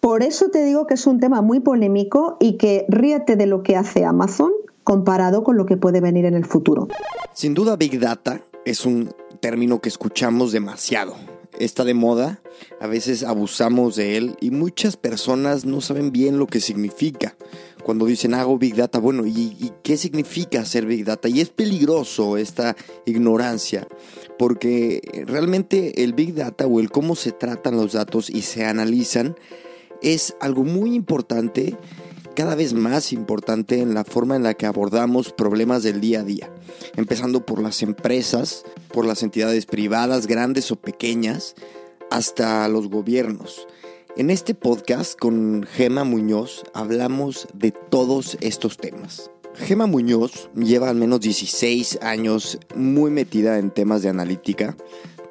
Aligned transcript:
Por 0.00 0.22
eso 0.22 0.48
te 0.50 0.64
digo 0.64 0.86
que 0.86 0.94
es 0.94 1.06
un 1.06 1.18
tema 1.18 1.42
muy 1.42 1.60
polémico 1.60 2.36
y 2.40 2.56
que 2.56 2.86
ríete 2.88 3.36
de 3.36 3.46
lo 3.46 3.62
que 3.62 3.76
hace 3.76 4.04
Amazon 4.04 4.52
comparado 4.84 5.42
con 5.42 5.56
lo 5.56 5.66
que 5.66 5.76
puede 5.76 6.00
venir 6.00 6.24
en 6.24 6.34
el 6.34 6.46
futuro. 6.46 6.88
Sin 7.34 7.52
duda, 7.52 7.76
Big 7.76 8.00
Data 8.00 8.40
es 8.64 8.86
un 8.86 9.12
término 9.40 9.80
que 9.80 9.88
escuchamos 9.88 10.52
demasiado. 10.52 11.14
Está 11.58 11.84
de 11.84 11.94
moda, 11.94 12.40
a 12.80 12.86
veces 12.86 13.24
abusamos 13.24 13.96
de 13.96 14.16
él 14.16 14.36
y 14.40 14.50
muchas 14.52 14.96
personas 14.96 15.64
no 15.64 15.80
saben 15.80 16.12
bien 16.12 16.38
lo 16.38 16.46
que 16.46 16.60
significa. 16.60 17.36
Cuando 17.82 18.06
dicen 18.06 18.32
hago 18.32 18.58
Big 18.58 18.76
Data, 18.76 19.00
bueno, 19.00 19.26
¿y, 19.26 19.56
y 19.58 19.72
qué 19.82 19.96
significa 19.96 20.60
hacer 20.60 20.86
Big 20.86 21.04
Data? 21.04 21.28
Y 21.28 21.40
es 21.40 21.50
peligroso 21.50 22.36
esta 22.36 22.76
ignorancia, 23.06 23.88
porque 24.38 25.24
realmente 25.26 26.04
el 26.04 26.12
Big 26.12 26.34
Data 26.34 26.66
o 26.66 26.78
el 26.78 26.90
cómo 26.90 27.16
se 27.16 27.32
tratan 27.32 27.76
los 27.76 27.92
datos 27.92 28.30
y 28.30 28.42
se 28.42 28.64
analizan 28.64 29.36
es 30.02 30.36
algo 30.40 30.64
muy 30.64 30.94
importante 30.94 31.76
cada 32.38 32.54
vez 32.54 32.72
más 32.72 33.12
importante 33.12 33.80
en 33.80 33.94
la 33.94 34.04
forma 34.04 34.36
en 34.36 34.44
la 34.44 34.54
que 34.54 34.66
abordamos 34.66 35.32
problemas 35.32 35.82
del 35.82 36.00
día 36.00 36.20
a 36.20 36.22
día, 36.22 36.52
empezando 36.94 37.44
por 37.44 37.60
las 37.60 37.82
empresas, 37.82 38.64
por 38.92 39.04
las 39.06 39.24
entidades 39.24 39.66
privadas, 39.66 40.28
grandes 40.28 40.70
o 40.70 40.76
pequeñas, 40.76 41.56
hasta 42.12 42.68
los 42.68 42.88
gobiernos. 42.88 43.66
En 44.16 44.30
este 44.30 44.54
podcast 44.54 45.18
con 45.18 45.64
Gema 45.64 46.04
Muñoz 46.04 46.62
hablamos 46.74 47.48
de 47.54 47.72
todos 47.72 48.38
estos 48.40 48.76
temas. 48.76 49.32
Gema 49.54 49.86
Muñoz 49.86 50.48
lleva 50.54 50.90
al 50.90 50.96
menos 50.96 51.20
16 51.20 51.98
años 52.02 52.58
muy 52.76 53.10
metida 53.10 53.58
en 53.58 53.72
temas 53.72 54.02
de 54.02 54.10
analítica, 54.10 54.76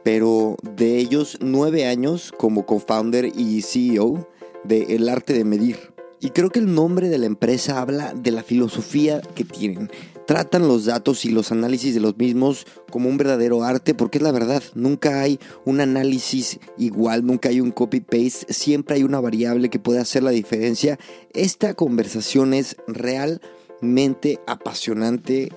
pero 0.04 0.58
de 0.76 0.98
ellos 0.98 1.38
9 1.40 1.88
años 1.88 2.34
como 2.38 2.66
co-founder 2.66 3.32
y 3.34 3.62
CEO 3.62 4.28
de 4.68 4.96
El 4.96 5.10
Arte 5.10 5.34
de 5.34 5.44
Medir 5.44 5.98
y 6.20 6.32
creo 6.32 6.50
que 6.50 6.60
el 6.60 6.74
nombre 6.74 7.10
de 7.10 7.18
la 7.18 7.28
empresa 7.28 7.80
habla 7.80 8.14
de 8.14 8.32
la 8.32 8.44
filosofía 8.44 9.22
que 9.22 9.44
tienen. 9.44 9.92
Tratan 10.26 10.68
los 10.68 10.86
datos 10.86 11.24
y 11.26 11.30
los 11.30 11.52
análisis 11.52 11.94
de 11.94 12.02
los 12.02 12.18
mismos 12.18 12.66
como 12.92 13.08
un 13.08 13.18
verdadero 13.18 13.64
arte, 13.64 13.94
porque 13.94 14.18
es 14.18 14.24
la 14.24 14.32
verdad, 14.32 14.62
nunca 14.74 15.22
hay 15.22 15.40
un 15.64 15.80
análisis 15.80 16.60
igual, 16.78 17.26
nunca 17.26 17.50
hay 17.50 17.62
un 17.62 17.72
copy-paste, 17.72 18.52
siempre 18.52 18.96
hay 18.96 19.04
una 19.04 19.22
variable 19.22 19.70
que 19.70 19.80
puede 19.80 20.00
hacer 20.00 20.24
la 20.24 20.32
diferencia. 20.32 21.00
Esta 21.34 21.76
conversación 21.76 22.54
es 22.54 22.76
realmente 22.88 24.40
apasionante 24.48 25.50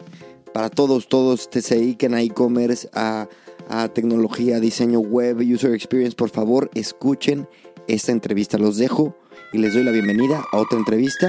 para 0.53 0.69
todos, 0.69 1.09
todos 1.09 1.49
que 1.49 1.63
se 1.63 1.77
dediquen 1.77 2.15
a 2.15 2.23
e-commerce, 2.23 2.89
a, 2.93 3.29
a 3.69 3.89
tecnología, 3.89 4.61
diseño 4.61 5.01
web, 5.01 5.39
user 5.39 5.75
experience, 5.75 6.15
por 6.15 6.31
favor, 6.31 6.71
escuchen 6.75 7.49
esta 7.89 8.13
entrevista. 8.13 8.59
Los 8.59 8.77
dejo 8.77 9.17
y 9.53 9.59
les 9.59 9.75
doy 9.75 9.85
la 9.85 9.91
bienvenida 9.91 10.45
a 10.53 10.59
otra 10.59 10.79
entrevista 10.79 11.29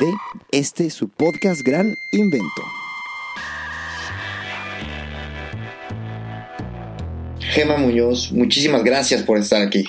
de 0.00 0.12
este 0.52 0.90
su 0.90 1.08
podcast 1.08 1.62
Gran 1.62 1.94
Invento. 2.12 2.62
Gema 7.40 7.76
Muñoz, 7.76 8.32
muchísimas 8.32 8.84
gracias 8.84 9.22
por 9.22 9.38
estar 9.38 9.62
aquí. 9.62 9.84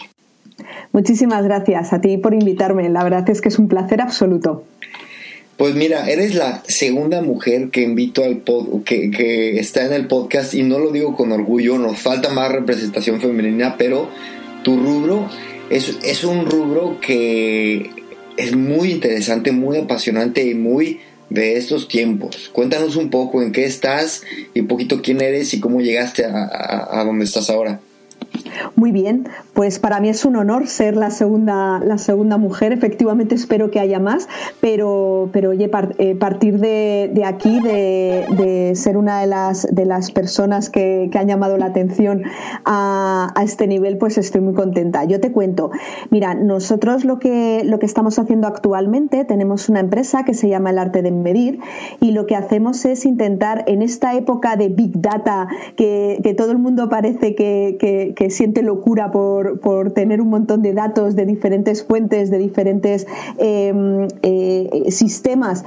Muchísimas 0.92 1.44
gracias 1.44 1.94
a 1.94 2.02
ti 2.02 2.18
por 2.18 2.34
invitarme. 2.34 2.90
La 2.90 3.04
verdad 3.04 3.30
es 3.30 3.40
que 3.40 3.50
es 3.50 3.60
un 3.60 3.68
placer 3.68 4.02
absoluto. 4.02 4.66
Pues 5.58 5.76
mira, 5.76 6.10
eres 6.10 6.34
la 6.34 6.64
segunda 6.68 7.22
mujer 7.22 7.70
que 7.70 7.84
invito 7.84 8.24
al 8.24 8.38
pod, 8.38 8.84
que, 8.84 9.12
que 9.12 9.60
está 9.60 9.86
en 9.86 9.94
el 9.94 10.08
podcast 10.08 10.56
y 10.56 10.64
no 10.64 10.80
lo 10.80 10.92
digo 10.92 11.16
con 11.16 11.32
orgullo, 11.32 11.78
nos 11.78 12.00
falta 12.00 12.30
más 12.30 12.52
representación 12.52 13.22
femenina, 13.22 13.76
pero 13.78 14.10
tu 14.64 14.78
rubro 14.78 15.30
es, 15.72 16.24
un 16.24 16.46
rubro 16.46 17.00
que 17.00 17.90
es 18.38 18.56
muy 18.56 18.92
interesante, 18.92 19.52
muy 19.52 19.78
apasionante 19.78 20.46
y 20.46 20.54
muy 20.54 21.00
de 21.30 21.58
estos 21.58 21.88
tiempos. 21.88 22.50
Cuéntanos 22.52 22.98
un 22.98 23.10
poco 23.10 23.42
en 23.42 23.52
qué 23.52 23.66
estás 23.66 24.24
y 24.54 24.60
un 24.60 24.68
poquito 24.68 25.02
quién 25.02 25.22
eres 25.22 25.54
y 25.54 25.60
cómo 25.60 25.80
llegaste 25.80 26.26
a 26.26 27.04
donde 27.06 27.26
estás 27.26 27.50
ahora. 27.50 27.80
Muy 28.76 28.92
bien, 28.92 29.28
pues 29.54 29.80
para 29.80 30.00
mí 30.00 30.10
es 30.10 30.26
un 30.26 30.36
honor 30.36 30.68
ser 30.68 30.96
la 30.96 31.12
segunda, 31.12 31.80
la 31.80 31.98
segunda 31.98 32.38
mujer. 32.38 32.72
Efectivamente 32.72 33.36
espero 33.36 33.72
que 33.72 33.80
haya 33.80 34.00
más, 34.00 34.28
pero, 34.60 35.30
pero 35.32 35.52
oye, 35.52 35.70
eh, 35.98 36.16
partir 36.16 36.60
de, 36.60 37.22
aquí, 37.26 37.60
de, 37.60 38.72
ser 38.76 38.98
una 38.98 39.22
de 39.22 39.28
las, 39.28 39.68
de 39.72 39.86
las 39.86 40.12
personas 40.12 40.70
que, 40.70 41.10
que 41.12 41.18
han 41.18 41.28
llamado 41.28 41.58
la 41.58 41.66
atención 41.66 42.24
a, 42.66 43.34
este 43.44 43.68
nivel, 43.68 43.98
pues 43.98 44.18
estoy 44.18 44.42
muy 44.42 44.54
contenta. 44.54 45.04
Yo 45.04 45.20
te 45.20 45.32
cuento, 45.32 45.72
mira, 46.10 46.34
nosotros 46.34 47.06
lo 47.06 47.20
que, 47.20 47.64
lo 47.66 47.80
que 47.80 47.86
estamos 47.86 48.20
haciendo 48.20 48.48
actualmente, 48.48 49.26
tenemos 49.26 49.68
una 49.70 49.80
empresa 49.80 50.24
que 50.24 50.34
se 50.34 50.48
llama 50.48 50.70
El 50.70 50.78
Arte 50.78 51.02
de 51.02 51.12
Medir 51.12 51.60
y 52.00 52.12
lo 52.12 52.26
que 52.26 52.36
hacemos 52.36 52.86
es 52.86 53.06
intentar 53.06 53.64
en 53.68 53.82
esta 53.82 54.16
época 54.16 54.56
de 54.56 54.70
Big 54.70 55.02
Data, 55.02 55.48
que, 55.76 56.20
que 56.24 56.34
todo 56.34 56.52
el 56.52 56.58
mundo 56.60 56.90
parece 56.90 57.36
que, 57.36 58.11
que 58.16 58.30
siente 58.30 58.62
locura 58.62 59.12
por, 59.12 59.60
por, 59.60 59.92
tener 59.92 60.22
un 60.22 60.30
montón 60.30 60.62
de 60.62 60.74
datos 60.74 61.16
de 61.16 61.26
diferentes 61.26 61.84
fuentes, 61.84 62.30
de 62.30 62.38
diferentes 62.38 63.08
eh, 63.38 64.08
eh, 64.22 64.92
sistemas 64.92 65.64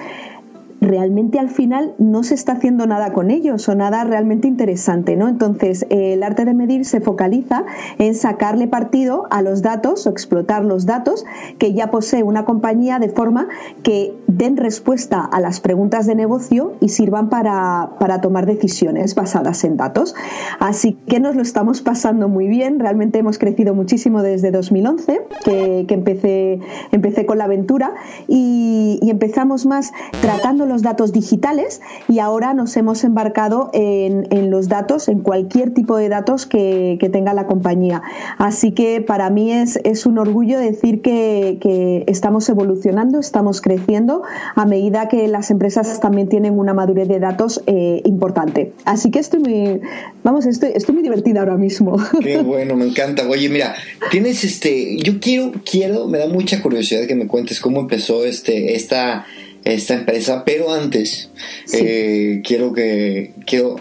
realmente 0.84 1.38
al 1.38 1.48
final 1.48 1.94
no 1.98 2.22
se 2.22 2.34
está 2.34 2.52
haciendo 2.52 2.86
nada 2.86 3.12
con 3.12 3.30
ellos 3.30 3.68
o 3.68 3.74
nada 3.74 4.04
realmente 4.04 4.46
interesante, 4.46 5.16
¿no? 5.16 5.28
Entonces, 5.28 5.86
eh, 5.90 6.12
el 6.14 6.22
arte 6.22 6.44
de 6.44 6.54
medir 6.54 6.84
se 6.84 7.00
focaliza 7.00 7.64
en 7.98 8.14
sacarle 8.14 8.68
partido 8.68 9.26
a 9.30 9.42
los 9.42 9.62
datos 9.62 10.06
o 10.06 10.10
explotar 10.10 10.64
los 10.64 10.86
datos 10.86 11.24
que 11.58 11.72
ya 11.72 11.90
posee 11.90 12.22
una 12.22 12.44
compañía 12.44 12.98
de 12.98 13.08
forma 13.08 13.48
que 13.82 14.14
den 14.26 14.56
respuesta 14.56 15.20
a 15.20 15.40
las 15.40 15.60
preguntas 15.60 16.06
de 16.06 16.14
negocio 16.14 16.74
y 16.80 16.90
sirvan 16.90 17.28
para, 17.28 17.90
para 17.98 18.20
tomar 18.20 18.46
decisiones 18.46 19.14
basadas 19.14 19.64
en 19.64 19.76
datos. 19.76 20.14
Así 20.60 20.98
que 21.06 21.20
nos 21.20 21.34
lo 21.34 21.42
estamos 21.42 21.80
pasando 21.80 22.28
muy 22.28 22.48
bien, 22.48 22.78
realmente 22.78 23.18
hemos 23.18 23.38
crecido 23.38 23.74
muchísimo 23.74 24.22
desde 24.22 24.50
2011, 24.50 25.22
que, 25.44 25.84
que 25.88 25.94
empecé, 25.94 26.60
empecé 26.92 27.26
con 27.26 27.38
la 27.38 27.44
aventura 27.44 27.94
y, 28.28 28.98
y 29.02 29.10
empezamos 29.10 29.66
más 29.66 29.92
tratando 30.20 30.66
los 30.74 30.82
datos 30.82 31.12
digitales 31.12 31.80
y 32.08 32.18
ahora 32.18 32.52
nos 32.52 32.76
hemos 32.76 33.04
embarcado 33.04 33.70
en, 33.72 34.26
en 34.30 34.50
los 34.50 34.68
datos, 34.68 35.06
en 35.06 35.20
cualquier 35.20 35.72
tipo 35.72 35.96
de 35.96 36.08
datos 36.08 36.46
que, 36.46 36.96
que, 36.98 37.08
tenga 37.08 37.32
la 37.32 37.46
compañía. 37.46 38.02
Así 38.38 38.72
que 38.72 39.00
para 39.00 39.30
mí 39.30 39.52
es, 39.52 39.78
es 39.84 40.04
un 40.04 40.18
orgullo 40.18 40.58
decir 40.58 41.00
que, 41.00 41.58
que, 41.60 42.02
estamos 42.08 42.48
evolucionando, 42.48 43.20
estamos 43.20 43.60
creciendo 43.60 44.22
a 44.56 44.66
medida 44.66 45.08
que 45.08 45.28
las 45.28 45.52
empresas 45.52 46.00
también 46.00 46.28
tienen 46.28 46.58
una 46.58 46.74
madurez 46.74 47.06
de 47.06 47.20
datos 47.20 47.62
eh, 47.68 48.02
importante. 48.04 48.72
Así 48.84 49.12
que 49.12 49.20
estoy 49.20 49.40
muy, 49.40 49.80
vamos, 50.24 50.44
estoy, 50.46 50.72
estoy 50.74 50.96
muy 50.96 51.04
divertida 51.04 51.38
ahora 51.38 51.56
mismo. 51.56 51.96
Qué 52.20 52.38
bueno, 52.42 52.74
me 52.74 52.86
encanta. 52.86 53.28
Oye, 53.28 53.48
mira, 53.48 53.76
tienes 54.10 54.42
este, 54.42 54.96
yo 54.96 55.20
quiero, 55.20 55.52
quiero, 55.64 56.08
me 56.08 56.18
da 56.18 56.26
mucha 56.26 56.60
curiosidad 56.60 57.06
que 57.06 57.14
me 57.14 57.28
cuentes 57.28 57.60
cómo 57.60 57.78
empezó 57.78 58.24
este, 58.24 58.74
esta 58.74 59.24
esta 59.64 59.94
empresa, 59.94 60.44
pero 60.44 60.72
antes 60.72 61.30
sí. 61.66 61.78
eh, 61.80 62.42
quiero 62.44 62.72
que 62.72 63.32
quiero 63.46 63.76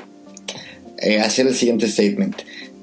eh, 0.99 1.19
hacer 1.19 1.47
el 1.47 1.55
siguiente 1.55 1.87
statement. 1.87 2.35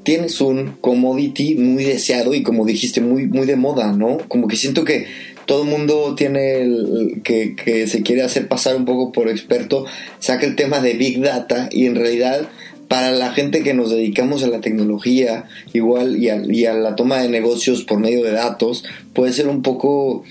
Tienes 0.02 0.40
un 0.40 0.76
commodity 0.80 1.56
muy 1.56 1.84
deseado 1.84 2.34
y 2.34 2.42
como 2.42 2.64
dijiste 2.64 3.00
muy 3.00 3.26
muy 3.26 3.46
de 3.46 3.56
moda, 3.56 3.92
¿no? 3.92 4.18
Como 4.28 4.48
que 4.48 4.56
siento 4.56 4.84
que 4.84 5.06
todo 5.46 5.64
el 5.64 5.68
mundo 5.68 6.14
tiene 6.14 6.60
el, 6.60 7.22
que, 7.24 7.56
que 7.56 7.86
se 7.86 8.02
quiere 8.02 8.22
hacer 8.22 8.46
pasar 8.46 8.76
un 8.76 8.84
poco 8.84 9.10
por 9.10 9.28
experto, 9.28 9.84
saca 10.20 10.46
el 10.46 10.54
tema 10.54 10.80
de 10.80 10.94
Big 10.94 11.20
Data 11.20 11.68
y 11.72 11.86
en 11.86 11.96
realidad 11.96 12.48
para 12.86 13.10
la 13.12 13.32
gente 13.32 13.62
que 13.62 13.72
nos 13.72 13.90
dedicamos 13.90 14.42
a 14.42 14.48
la 14.48 14.60
tecnología 14.60 15.44
igual 15.72 16.22
y 16.22 16.28
a, 16.28 16.42
y 16.44 16.66
a 16.66 16.74
la 16.74 16.96
toma 16.96 17.22
de 17.22 17.28
negocios 17.28 17.84
por 17.84 17.98
medio 18.00 18.24
de 18.24 18.32
datos 18.32 18.84
puede 19.12 19.32
ser 19.32 19.48
un 19.48 19.62
poco 19.62 20.24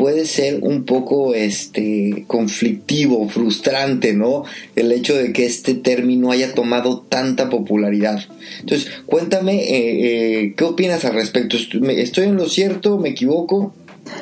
puede 0.00 0.24
ser 0.24 0.60
un 0.62 0.84
poco 0.84 1.34
este 1.34 2.24
conflictivo, 2.26 3.28
frustrante, 3.28 4.14
¿no? 4.14 4.44
El 4.74 4.92
hecho 4.92 5.14
de 5.14 5.34
que 5.34 5.44
este 5.44 5.74
término 5.74 6.30
haya 6.30 6.54
tomado 6.54 7.02
tanta 7.02 7.50
popularidad. 7.50 8.18
Entonces, 8.60 8.90
cuéntame, 9.04 9.56
eh, 9.56 10.38
eh, 10.44 10.54
¿qué 10.56 10.64
opinas 10.64 11.04
al 11.04 11.12
respecto? 11.12 11.58
¿Estoy 11.58 12.24
en 12.24 12.36
lo 12.36 12.48
cierto? 12.48 12.96
¿Me 12.96 13.10
equivoco? 13.10 13.74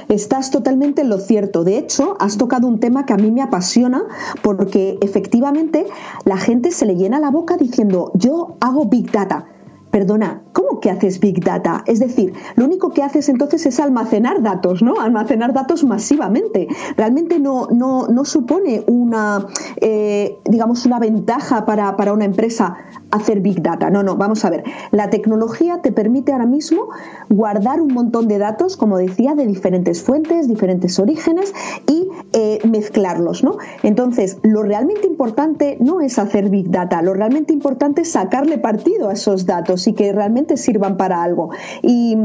Estás 0.08 0.50
totalmente 0.50 1.02
en 1.02 1.10
lo 1.10 1.18
cierto. 1.18 1.62
De 1.62 1.78
hecho, 1.78 2.16
has 2.18 2.38
tocado 2.38 2.66
un 2.66 2.80
tema 2.80 3.06
que 3.06 3.12
a 3.12 3.16
mí 3.16 3.30
me 3.30 3.42
apasiona 3.42 4.02
porque 4.42 4.98
efectivamente 5.00 5.86
la 6.24 6.38
gente 6.38 6.72
se 6.72 6.86
le 6.86 6.96
llena 6.96 7.20
la 7.20 7.30
boca 7.30 7.56
diciendo 7.56 8.10
yo 8.14 8.56
hago 8.60 8.86
Big 8.86 9.12
Data 9.12 9.46
Perdona, 9.90 10.42
¿cómo 10.52 10.80
que 10.80 10.90
haces 10.90 11.18
Big 11.18 11.42
Data? 11.42 11.82
Es 11.86 11.98
decir, 11.98 12.34
lo 12.56 12.66
único 12.66 12.90
que 12.90 13.02
haces 13.02 13.28
entonces 13.28 13.64
es 13.66 13.80
almacenar 13.80 14.42
datos, 14.42 14.82
¿no? 14.82 15.00
Almacenar 15.00 15.52
datos 15.52 15.84
masivamente. 15.84 16.68
Realmente 16.96 17.38
no, 17.38 17.68
no, 17.70 18.06
no 18.08 18.24
supone 18.24 18.84
una, 18.86 19.46
eh, 19.80 20.38
digamos, 20.44 20.84
una 20.84 20.98
ventaja 20.98 21.64
para, 21.64 21.96
para 21.96 22.12
una 22.12 22.26
empresa 22.26 22.76
hacer 23.10 23.40
Big 23.40 23.62
Data. 23.62 23.88
No, 23.88 24.02
no, 24.02 24.16
vamos 24.16 24.44
a 24.44 24.50
ver. 24.50 24.64
La 24.90 25.08
tecnología 25.10 25.80
te 25.80 25.92
permite 25.92 26.32
ahora 26.32 26.46
mismo 26.46 26.88
guardar 27.30 27.80
un 27.80 27.94
montón 27.94 28.28
de 28.28 28.38
datos, 28.38 28.76
como 28.76 28.98
decía, 28.98 29.34
de 29.34 29.46
diferentes 29.46 30.02
fuentes, 30.02 30.48
diferentes 30.48 30.98
orígenes 30.98 31.54
y 31.86 32.08
eh, 32.34 32.58
mezclarlos, 32.68 33.42
¿no? 33.42 33.56
Entonces, 33.82 34.38
lo 34.42 34.62
realmente 34.62 35.06
importante 35.06 35.78
no 35.80 36.00
es 36.00 36.18
hacer 36.18 36.50
Big 36.50 36.70
Data, 36.70 37.00
lo 37.00 37.14
realmente 37.14 37.52
importante 37.52 38.02
es 38.02 38.12
sacarle 38.12 38.58
partido 38.58 39.08
a 39.08 39.14
esos 39.14 39.46
datos 39.46 39.87
y 39.88 39.94
que 39.94 40.12
realmente 40.12 40.56
sirvan 40.56 40.96
para 40.96 41.22
algo. 41.22 41.50
Y, 41.82 42.16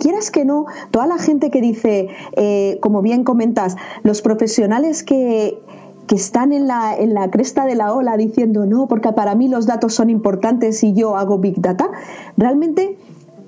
quieras 0.00 0.32
que 0.32 0.44
no, 0.44 0.66
toda 0.90 1.06
la 1.06 1.18
gente 1.18 1.50
que 1.50 1.60
dice, 1.60 2.08
eh, 2.36 2.78
como 2.80 3.02
bien 3.02 3.22
comentas, 3.22 3.76
los 4.02 4.20
profesionales 4.20 5.04
que 5.04 5.60
que 6.06 6.16
están 6.16 6.52
en 6.52 6.66
la, 6.66 6.96
en 6.96 7.14
la 7.14 7.30
cresta 7.30 7.64
de 7.64 7.76
la 7.76 7.94
ola 7.94 8.16
diciendo 8.16 8.66
no, 8.66 8.88
porque 8.88 9.12
para 9.12 9.34
mí 9.34 9.48
los 9.48 9.66
datos 9.66 9.94
son 9.94 10.10
importantes 10.10 10.82
y 10.82 10.94
yo 10.94 11.16
hago 11.16 11.38
Big 11.38 11.60
Data, 11.60 11.90
realmente 12.36 12.98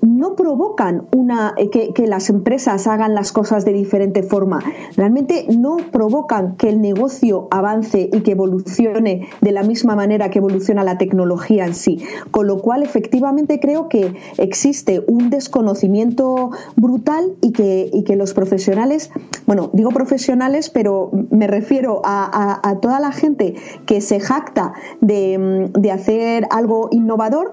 no 0.05 0.35
provocan 0.35 1.07
una, 1.15 1.53
eh, 1.57 1.69
que, 1.69 2.07
las 2.07 2.29
empresas 2.29 2.87
hagan 2.87 3.15
las 3.15 3.31
cosas 3.31 3.65
de 3.65 3.73
diferente 3.73 4.23
forma. 4.23 4.59
Realmente 4.95 5.47
no 5.57 5.77
provocan 5.91 6.55
que 6.55 6.69
el 6.69 6.81
negocio 6.81 7.47
avance 7.51 8.09
y 8.11 8.21
que 8.21 8.31
evolucione 8.31 9.27
de 9.41 9.51
la 9.51 9.63
misma 9.63 9.95
manera 9.95 10.29
que 10.29 10.39
evoluciona 10.39 10.83
la 10.83 10.97
tecnología 10.97 11.65
en 11.65 11.73
sí. 11.73 11.99
Con 12.31 12.47
lo 12.47 12.61
cual, 12.61 12.83
efectivamente, 12.83 13.59
creo 13.59 13.89
que 13.89 14.13
existe 14.37 15.03
un 15.07 15.29
desconocimiento 15.29 16.51
brutal 16.75 17.35
y 17.41 17.51
que, 17.51 17.89
y 17.91 18.03
que 18.03 18.15
los 18.15 18.33
profesionales, 18.33 19.11
bueno, 19.47 19.71
digo 19.73 19.89
profesionales, 19.89 20.69
pero 20.69 21.09
me 21.31 21.47
refiero 21.47 22.01
a, 22.03 22.59
a, 22.63 22.79
toda 22.79 22.99
la 22.99 23.11
gente 23.11 23.55
que 23.85 24.01
se 24.01 24.19
jacta 24.19 24.73
de, 25.01 25.69
de 25.73 25.91
hacer 25.91 26.47
algo 26.51 26.89
innovador, 26.91 27.51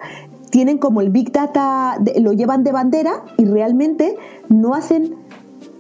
tienen 0.53 0.77
como 0.77 1.01
el 1.01 1.09
Big 1.09 1.33
Data, 1.33 1.97
lo 2.21 2.35
llevan 2.35 2.63
de 2.63 2.73
bandera 2.73 3.25
y 3.39 3.47
realmente 3.47 4.15
no 4.51 4.75
hacen 4.75 5.15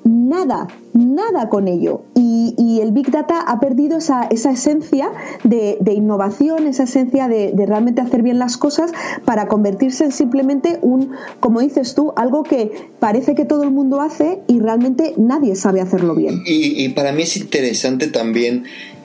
nada, 0.03 0.67
nada 0.95 1.51
con 1.51 1.69
ello. 1.69 2.05
Y, 2.15 2.81
el 2.81 2.91
Big 2.91 3.11
Data 3.11 3.41
ha 3.41 3.61
perdido 3.61 3.99
esa, 3.99 4.25
esa 4.25 4.51
esencia 4.51 5.13
de, 5.45 5.79
innovación, 5.95 6.67
esa 6.67 6.85
esencia 6.85 7.29
de, 7.29 7.53
realmente 7.67 8.01
hacer 8.01 8.23
bien 8.23 8.39
las 8.39 8.57
cosas 8.57 8.93
para 9.25 9.47
convertirse 9.47 10.05
en 10.05 10.11
simplemente 10.11 10.79
un, 10.81 11.13
como 11.39 11.61
dices 11.61 11.95
tú, 11.95 12.13
algo 12.17 12.43
que 12.43 12.73
parece 12.99 13.35
que 13.35 13.45
todo 13.45 13.63
el 13.63 13.71
mundo 13.71 14.01
hace 14.01 14.41
y 14.49 14.59
realmente 14.59 15.15
nadie 15.19 15.55
sabe 15.55 15.81
hacerlo 15.81 16.15
bien. 16.15 16.43
Y, 16.47 16.89
para 16.89 17.13
mí 17.13 17.23
es 17.23 17.37
interesante 17.37 18.09
también. 18.09 18.65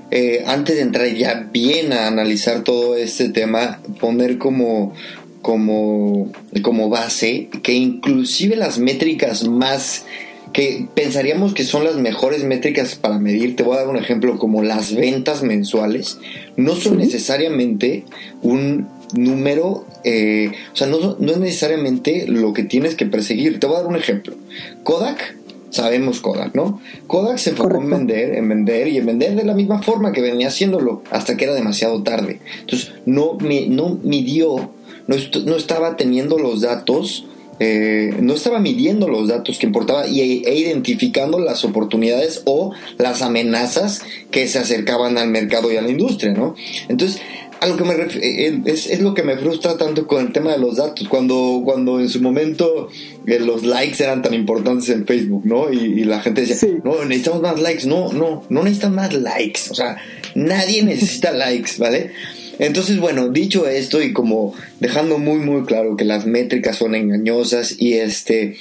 Eh, 0.09 0.45
antes 0.47 0.77
de 0.77 0.83
entrar 0.83 1.07
ya 1.13 1.49
bien 1.51 1.91
a 1.91 2.07
analizar 2.07 2.63
todo 2.63 2.95
este 2.95 3.27
tema, 3.27 3.81
poner 3.99 4.37
como 4.37 4.93
como, 5.41 6.31
como 6.61 6.89
base 6.89 7.49
que 7.63 7.73
inclusive 7.73 8.55
las 8.55 8.79
métricas 8.79 9.47
más 9.47 10.05
que 10.53 10.87
pensaríamos 10.95 11.53
que 11.53 11.63
son 11.63 11.83
las 11.83 11.95
mejores 11.95 12.43
métricas 12.43 12.95
para 12.95 13.19
medir, 13.19 13.55
te 13.55 13.63
voy 13.63 13.75
a 13.75 13.81
dar 13.81 13.89
un 13.89 13.97
ejemplo 13.97 14.37
como 14.39 14.63
las 14.63 14.95
ventas 14.95 15.43
mensuales, 15.43 16.19
no 16.55 16.75
son 16.75 16.97
necesariamente 16.97 18.05
un 18.41 18.87
número, 19.13 19.85
eh, 20.03 20.51
o 20.73 20.75
sea, 20.75 20.87
no, 20.87 21.17
no, 21.19 21.31
es 21.31 21.37
necesariamente 21.37 22.25
lo 22.27 22.53
que 22.53 22.63
tienes 22.63 22.95
que 22.95 23.05
perseguir. 23.05 23.59
Te 23.59 23.67
voy 23.67 23.77
a 23.77 23.79
dar 23.79 23.87
un 23.87 23.95
ejemplo. 23.95 24.35
Kodak, 24.83 25.35
sabemos 25.69 26.19
Kodak, 26.19 26.55
¿no? 26.55 26.81
Kodak 27.07 27.37
se 27.37 27.51
enfocó 27.51 27.77
en 27.77 27.89
vender, 27.89 28.35
en 28.35 28.49
vender 28.49 28.87
y 28.87 28.97
en 28.97 29.05
vender 29.05 29.35
de 29.35 29.43
la 29.43 29.53
misma 29.53 29.81
forma 29.81 30.11
que 30.11 30.21
venía 30.21 30.47
haciéndolo 30.47 31.03
hasta 31.11 31.37
que 31.37 31.45
era 31.45 31.53
demasiado 31.53 32.03
tarde. 32.03 32.39
Entonces, 32.61 32.93
no, 33.05 33.37
me, 33.39 33.67
no 33.67 33.99
midió 34.03 34.71
no, 35.07 35.55
estaba 35.55 35.95
teniendo 35.95 36.37
los 36.37 36.61
datos, 36.61 37.25
eh, 37.59 38.15
no 38.21 38.33
estaba 38.33 38.59
midiendo 38.59 39.07
los 39.07 39.27
datos 39.27 39.57
que 39.57 39.65
importaba 39.65 40.07
y, 40.07 40.21
e 40.45 40.55
identificando 40.55 41.39
las 41.39 41.63
oportunidades 41.65 42.43
o 42.45 42.71
las 42.97 43.21
amenazas 43.21 44.01
que 44.31 44.47
se 44.47 44.59
acercaban 44.59 45.17
al 45.17 45.29
mercado 45.29 45.71
y 45.71 45.77
a 45.77 45.81
la 45.81 45.89
industria, 45.89 46.33
¿no? 46.33 46.55
Entonces, 46.87 47.21
a 47.59 47.67
lo 47.67 47.77
que 47.77 47.83
me 47.83 47.93
eh, 47.93 48.07
eh, 48.21 48.61
es, 48.65 49.01
lo 49.01 49.13
que 49.13 49.23
me 49.23 49.37
frustra 49.37 49.77
tanto 49.77 50.07
con 50.07 50.25
el 50.25 50.31
tema 50.31 50.51
de 50.51 50.59
los 50.59 50.77
datos. 50.77 51.07
Cuando, 51.07 51.61
cuando 51.63 51.99
en 51.99 52.09
su 52.09 52.21
momento 52.21 52.89
los 53.25 53.63
likes 53.63 54.03
eran 54.03 54.21
tan 54.21 54.33
importantes 54.33 54.89
en 54.89 55.05
Facebook, 55.05 55.45
¿no? 55.45 55.71
Y, 55.71 56.03
la 56.03 56.19
gente 56.21 56.41
decía, 56.41 56.69
no, 56.83 57.03
necesitamos 57.05 57.41
más 57.41 57.59
likes. 57.59 57.87
No, 57.87 58.13
no, 58.13 58.43
no 58.49 58.63
necesitan 58.63 58.95
más 58.95 59.13
likes. 59.13 59.61
O 59.71 59.75
sea, 59.75 59.97
nadie 60.35 60.83
necesita 60.83 61.31
likes, 61.33 61.71
¿vale? 61.77 62.11
Entonces, 62.59 62.99
bueno, 62.99 63.29
dicho 63.29 63.67
esto 63.67 64.01
y 64.01 64.13
como 64.13 64.53
dejando 64.79 65.17
muy 65.17 65.39
muy 65.39 65.63
claro 65.63 65.95
que 65.95 66.05
las 66.05 66.25
métricas 66.25 66.77
son 66.77 66.95
engañosas 66.95 67.75
y 67.79 67.93
este 67.93 68.57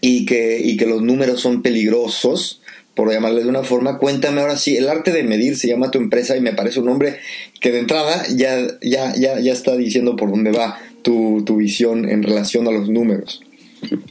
y 0.00 0.26
que, 0.26 0.60
y 0.60 0.76
que 0.76 0.86
los 0.86 1.00
números 1.00 1.40
son 1.40 1.62
peligrosos, 1.62 2.60
por 2.94 3.10
llamarle 3.10 3.42
de 3.42 3.48
una 3.48 3.62
forma, 3.62 3.98
cuéntame 3.98 4.40
ahora 4.40 4.56
sí, 4.56 4.76
el 4.76 4.88
arte 4.88 5.12
de 5.12 5.22
medir 5.22 5.56
se 5.56 5.68
llama 5.68 5.90
tu 5.90 5.98
empresa 5.98 6.36
y 6.36 6.40
me 6.40 6.52
parece 6.52 6.80
un 6.80 6.86
nombre 6.86 7.16
que 7.60 7.70
de 7.70 7.78
entrada 7.78 8.24
ya, 8.34 8.58
ya, 8.82 9.14
ya, 9.14 9.40
ya 9.40 9.52
está 9.52 9.76
diciendo 9.76 10.16
por 10.16 10.30
dónde 10.30 10.50
va 10.50 10.78
tu, 11.02 11.42
tu 11.46 11.56
visión 11.56 12.08
en 12.08 12.22
relación 12.22 12.68
a 12.68 12.72
los 12.72 12.90
números. 12.90 13.42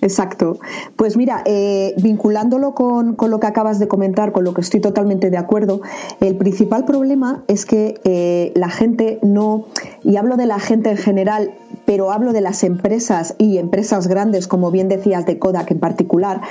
Exacto. 0.01 0.59
Pues 0.95 1.17
mira, 1.17 1.43
eh, 1.45 1.93
vinculándolo 1.97 2.73
con, 2.73 3.15
lo 3.29 3.39
que 3.39 3.47
acabas 3.47 3.79
de 3.79 3.87
comentar, 3.87 4.31
con 4.31 4.43
lo 4.43 4.53
que 4.53 4.61
estoy 4.61 4.81
totalmente 4.81 5.29
de 5.29 5.37
acuerdo, 5.37 5.81
el 6.19 6.35
principal 6.35 6.85
problema 6.85 7.43
es 7.47 7.65
que 7.65 7.99
eh, 8.03 8.51
la 8.55 8.69
gente 8.69 9.19
no, 9.21 9.65
y 10.03 10.17
hablo 10.17 10.37
de 10.37 10.45
la 10.45 10.59
gente 10.59 10.89
en 10.91 10.97
general, 10.97 11.53
pero 11.85 12.11
hablo 12.11 12.33
de 12.33 12.41
las 12.41 12.63
empresas 12.63 13.35
y 13.37 13.57
empresas 13.57 14.07
grandes, 14.07 14.47
como 14.47 14.71
bien 14.71 14.87
decías 14.87 15.25
de 15.25 15.39
Kodak 15.39 15.71
en 15.71 15.79
particular, 15.79 16.41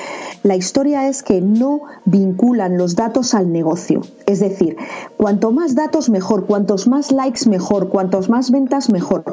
la 0.43 0.57
historia 0.57 1.09
es 1.09 1.23
que 1.23 1.41
no 1.41 1.83
vinculan 2.05 2.79
los 2.79 2.97
datos 2.97 3.35
al 3.35 3.53
negocio. 3.53 4.01
Es 4.27 4.41
decir, 4.41 4.77
cuanto 5.17 5.53
más 5.53 5.75
datos 5.75 6.09
mejor, 6.11 6.47
cuantos 6.47 6.89
más 6.89 7.13
likes 7.13 7.49
mejor, 7.49 7.89
cuantos 7.89 8.29
más 8.29 8.51
ventas 8.51 8.91
mejor. 8.91 9.25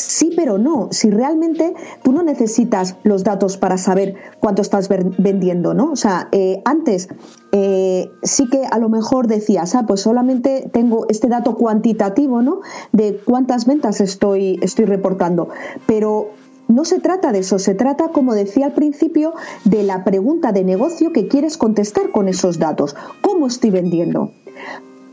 Sí, 0.00 0.32
pero 0.34 0.58
no. 0.58 0.88
Si 0.90 1.10
realmente 1.10 1.74
tú 2.02 2.12
no 2.12 2.22
necesitas 2.22 2.96
los 3.02 3.22
datos 3.22 3.56
para 3.56 3.76
saber 3.76 4.14
cuánto 4.40 4.62
estás 4.62 4.88
vendiendo, 4.88 5.74
¿no? 5.74 5.92
O 5.92 5.96
sea, 5.96 6.28
eh, 6.32 6.62
antes 6.64 7.08
eh, 7.52 8.10
sí 8.22 8.48
que 8.48 8.64
a 8.64 8.78
lo 8.78 8.88
mejor 8.88 9.26
decías, 9.26 9.74
ah, 9.74 9.84
pues 9.86 10.00
solamente 10.00 10.70
tengo 10.72 11.06
este 11.08 11.28
dato 11.28 11.54
cuantitativo, 11.54 12.40
¿no? 12.42 12.60
De 12.92 13.20
cuántas 13.24 13.66
ventas 13.66 14.00
estoy, 14.00 14.58
estoy 14.62 14.86
reportando. 14.86 15.50
Pero 15.86 16.30
no 16.68 16.84
se 16.84 17.00
trata 17.00 17.32
de 17.32 17.40
eso, 17.40 17.58
se 17.58 17.74
trata, 17.74 18.08
como 18.08 18.34
decía 18.34 18.66
al 18.66 18.72
principio, 18.72 19.34
de 19.64 19.82
la 19.82 20.04
pregunta 20.04 20.52
de 20.52 20.64
negocio 20.64 21.12
que 21.12 21.28
quieres 21.28 21.58
contestar 21.58 22.10
con 22.10 22.28
esos 22.28 22.58
datos. 22.58 22.96
¿Cómo 23.20 23.48
estoy 23.48 23.70
vendiendo? 23.70 24.32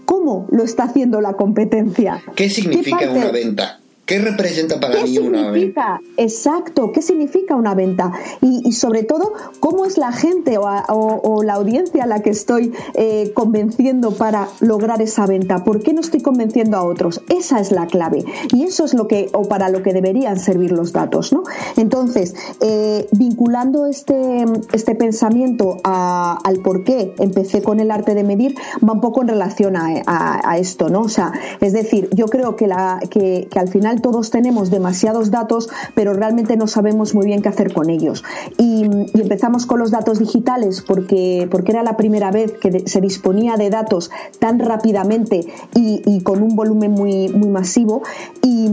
¿Cómo 0.05 0.47
lo 0.49 0.63
está 0.63 0.83
haciendo 0.83 1.19
la 1.19 1.33
competencia? 1.33 2.21
¿Qué 2.35 2.49
significa 2.49 3.09
una 3.11 3.31
venta? 3.31 3.81
¿Qué 4.07 4.19
representa 4.19 4.79
para 4.79 5.03
mí 5.03 5.17
una 5.17 5.51
venta? 5.51 5.99
Exacto, 6.15 6.93
¿qué 6.93 7.01
significa 7.01 7.57
una 7.57 7.75
venta? 7.75 8.13
Y, 8.41 8.71
sobre 8.71 9.03
todo, 9.03 9.33
¿cómo 9.59 9.85
es 9.85 9.97
la 9.97 10.13
gente 10.13 10.57
o, 10.57 11.43
la 11.43 11.55
audiencia 11.55 12.05
a 12.05 12.07
la 12.07 12.21
que 12.21 12.29
estoy 12.29 12.71
eh, 12.93 13.33
convenciendo 13.33 14.11
para 14.11 14.47
lograr 14.61 15.01
esa 15.01 15.25
venta? 15.25 15.65
¿Por 15.65 15.83
qué 15.83 15.91
no 15.91 15.99
estoy 15.99 16.21
convenciendo 16.21 16.77
a 16.77 16.83
otros? 16.83 17.21
Esa 17.27 17.59
es 17.59 17.73
la 17.73 17.87
clave. 17.87 18.23
Y 18.55 18.63
eso 18.63 18.85
es 18.85 18.93
lo 18.93 19.09
que, 19.09 19.29
o 19.33 19.49
para 19.49 19.67
lo 19.67 19.83
que 19.83 19.91
deberían 19.91 20.39
servir 20.39 20.71
los 20.71 20.93
datos, 20.93 21.33
¿no? 21.33 21.43
Entonces, 21.75 22.33
eh, 22.61 23.09
vinculando 23.11 23.87
este, 23.87 24.45
este 24.71 24.95
pensamiento 24.95 25.79
al 25.83 26.59
por 26.63 26.85
qué 26.85 27.13
empecé 27.19 27.61
con 27.61 27.81
el 27.81 27.91
arte 27.91 28.15
de 28.15 28.23
medir, 28.23 28.55
va 28.87 28.93
un 28.93 29.01
poco 29.01 29.21
en 29.21 29.27
relación 29.27 29.75
a, 29.75 30.57
esto, 30.57 30.87
¿no? 30.87 31.01
O 31.01 31.09
sea, 31.09 31.33
es 31.59 31.73
decir, 31.73 32.09
yo 32.13 32.27
creo 32.27 32.55
que, 32.55 32.67
la, 32.67 33.01
que 33.09 33.49
al 33.55 33.67
final 33.67 33.96
todos 33.99 34.29
tenemos 34.29 34.69
demasiados 34.69 35.31
datos, 35.31 35.69
pero 35.95 36.13
realmente 36.13 36.57
no 36.57 36.67
sabemos 36.67 37.13
muy 37.15 37.25
bien 37.25 37.41
qué 37.41 37.49
hacer 37.49 37.73
con 37.73 37.89
ellos. 37.89 38.23
Y, 38.57 38.85
empezamos 39.27 39.65
con 39.65 39.79
los 39.79 39.91
datos 39.91 40.19
digitales 40.19 40.81
porque, 40.81 41.47
porque 41.51 41.71
era 41.71 41.83
la 41.83 41.97
primera 41.97 42.31
vez 42.31 42.53
que 42.53 42.87
se 42.87 43.01
disponía 43.01 43.57
de 43.57 43.69
datos 43.69 44.09
tan 44.39 44.59
rápidamente 44.59 45.47
y, 45.75 46.21
con 46.23 46.41
un 46.41 46.55
volumen 46.55 46.91
muy, 46.91 47.29
muy 47.29 47.49
masivo. 47.49 48.03
Y, 48.43 48.69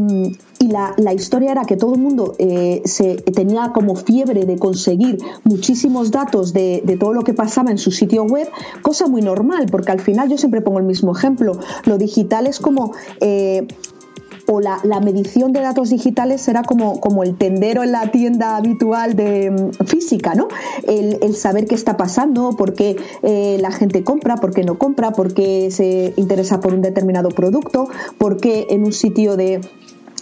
la, 0.97 1.13
historia 1.13 1.53
era 1.53 1.65
que 1.65 1.77
todo 1.77 1.95
el 1.95 2.01
mundo 2.01 2.35
eh, 2.39 2.83
se 2.85 3.17
tenía 3.17 3.73
como 3.73 3.97
fiebre 3.97 4.45
de 4.45 4.59
conseguir 4.59 5.19
muchísimos 5.45 6.11
datos 6.11 6.53
de, 6.53 6.97
todo 6.99 7.13
lo 7.13 7.23
que 7.23 7.35
pasaba 7.35 7.71
en 7.71 7.79
su 7.79 7.91
sitio 7.91 8.25
web, 8.25 8.49
cosa 8.83 9.07
muy 9.07 9.23
normal, 9.23 9.67
porque 9.71 9.93
al 9.93 10.01
final 10.01 10.29
yo 10.29 10.39
siempre 10.39 10.61
pongo 10.63 10.79
el 10.79 10.85
mismo 10.85 11.15
ejemplo. 11.15 11.59
Lo 11.85 11.99
digital 11.99 12.47
es 12.47 12.61
como 12.61 12.93
eh, 13.21 13.67
o 14.47 14.61
la, 14.61 14.81
medición 15.01 15.53
de 15.53 15.61
datos 15.61 15.91
digitales 15.91 16.41
será 16.41 16.63
como, 16.63 17.01
como 17.01 17.23
el 17.23 17.37
tendero 17.37 17.83
en 17.83 17.93
la 17.93 18.11
tienda 18.11 18.57
habitual 18.57 19.17
de 19.17 19.51
mm, 19.51 19.85
física, 19.87 20.35
¿no? 20.35 20.49
El, 20.87 21.35
saber 21.35 21.67
qué 21.67 21.75
está 21.75 21.97
pasando, 21.97 22.51
por 22.57 22.75
qué 22.75 22.97
eh, 23.23 23.59
la 23.61 23.71
gente 23.71 24.05
compra, 24.05 24.37
por 24.37 24.55
qué 24.55 24.63
no 24.63 24.79
compra, 24.79 25.11
por 25.13 25.35
qué 25.35 25.71
se 25.71 26.15
interesa 26.17 26.61
por 26.61 26.73
un 26.75 26.81
determinado 26.81 27.29
producto, 27.31 27.89
por 28.19 28.37
qué 28.37 28.67
en 28.71 28.85
un 28.85 28.93
sitio 28.93 29.37
de 29.37 29.61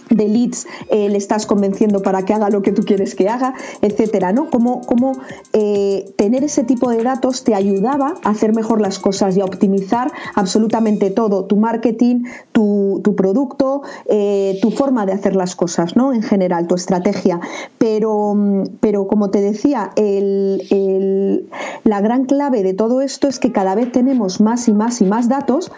de 0.09 0.27
leads 0.27 0.67
eh, 0.89 1.09
le 1.09 1.17
estás 1.17 1.45
convenciendo 1.45 2.01
para 2.01 2.23
que 2.23 2.33
haga 2.33 2.49
lo 2.49 2.61
que 2.61 2.71
tú 2.71 2.83
quieres 2.83 3.15
que 3.15 3.29
haga, 3.29 3.53
etcétera, 3.81 4.33
¿no? 4.33 4.49
Como, 4.49 4.81
como 4.81 5.13
eh, 5.53 6.13
tener 6.17 6.43
ese 6.43 6.63
tipo 6.63 6.89
de 6.89 7.03
datos 7.03 7.43
te 7.43 7.55
ayudaba 7.55 8.15
a 8.23 8.29
hacer 8.29 8.53
mejor 8.53 8.81
las 8.81 8.99
cosas 8.99 9.37
y 9.37 9.41
a 9.41 9.45
optimizar 9.45 10.11
absolutamente 10.35 11.09
todo, 11.09 11.45
tu 11.45 11.57
marketing, 11.57 12.23
tu, 12.51 13.01
producto, 13.15 13.83
eh, 14.07 14.59
tu 14.61 14.71
forma 14.71 15.05
de 15.05 15.13
hacer 15.13 15.35
las 15.35 15.55
cosas, 15.55 15.95
¿no? 15.95 16.13
En 16.13 16.23
general, 16.23 16.67
tu 16.67 16.75
estrategia. 16.75 17.39
Pero, 17.77 18.35
pero 18.79 19.07
como 19.07 19.29
te 19.29 19.41
decía, 19.41 19.91
la 19.95 22.01
gran 22.01 22.25
clave 22.25 22.63
de 22.63 22.73
todo 22.73 23.01
esto 23.01 23.27
es 23.27 23.39
que 23.39 23.51
cada 23.51 23.75
vez 23.75 23.91
tenemos 23.91 24.41
más 24.41 24.67
y 24.67 24.73
más 24.73 25.01
y 25.01 25.05
más 25.05 25.29
datos 25.29 25.71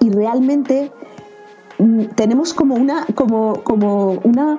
y 0.00 0.10
realmente 0.10 0.90
tenemos 2.14 2.54
como 2.54 2.74
una, 2.74 3.06
como, 3.14 3.62
como 3.62 4.12
una 4.24 4.58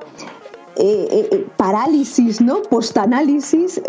eh, 0.84 1.08
eh, 1.12 1.30
eh, 1.32 1.48
parálisis, 1.58 2.42
¿no? 2.42 2.64
Postanálisis, 2.64 3.80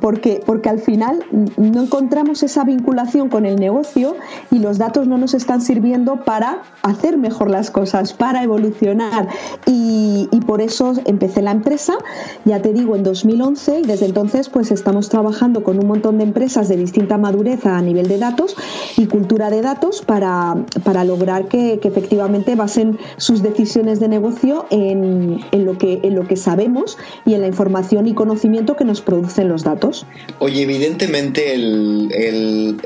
porque, 0.00 0.40
porque 0.46 0.70
al 0.70 0.78
final 0.78 1.22
no 1.58 1.82
encontramos 1.82 2.42
esa 2.42 2.64
vinculación 2.64 3.28
con 3.28 3.44
el 3.44 3.56
negocio 3.56 4.16
y 4.50 4.58
los 4.58 4.78
datos 4.78 5.06
no 5.06 5.18
nos 5.18 5.34
están 5.34 5.60
sirviendo 5.60 6.24
para 6.24 6.62
hacer 6.82 7.18
mejor 7.18 7.50
las 7.50 7.70
cosas, 7.70 8.14
para 8.14 8.42
evolucionar. 8.42 9.28
Y, 9.66 10.30
y, 10.32 10.40
por 10.40 10.62
eso 10.62 10.94
empecé 11.04 11.42
la 11.42 11.50
empresa, 11.50 11.98
ya 12.46 12.62
te 12.62 12.72
digo, 12.72 12.96
en 12.96 13.02
2011 13.02 13.80
y 13.80 13.82
desde 13.82 14.06
entonces 14.06 14.48
pues 14.48 14.70
estamos 14.70 15.10
trabajando 15.10 15.62
con 15.62 15.78
un 15.78 15.86
montón 15.86 16.16
de 16.16 16.24
empresas 16.24 16.68
de 16.68 16.78
distinta 16.78 17.18
madurez 17.18 17.66
a 17.66 17.82
nivel 17.82 18.08
de 18.08 18.16
datos 18.16 18.56
y 18.96 19.04
cultura 19.04 19.50
de 19.50 19.60
datos 19.60 20.00
para, 20.00 20.56
para 20.82 21.04
lograr 21.04 21.48
que, 21.48 21.78
que 21.78 21.88
efectivamente 21.88 22.54
basen 22.54 22.98
sus 23.18 23.42
decisiones 23.42 24.00
de 24.00 24.08
negocio 24.08 24.64
en, 24.70 25.40
en 25.52 25.64
lo 25.66 25.76
que, 25.76 26.00
en 26.02 26.14
lo 26.14 26.26
que 26.26 26.37
sabemos 26.38 26.98
y 27.26 27.34
en 27.34 27.42
la 27.42 27.46
información 27.46 28.06
y 28.06 28.14
conocimiento 28.14 28.76
que 28.76 28.84
nos 28.84 29.00
producen 29.00 29.48
los 29.48 29.64
datos. 29.64 30.06
Oye, 30.38 30.62
evidentemente 30.62 31.54
el, 31.54 32.80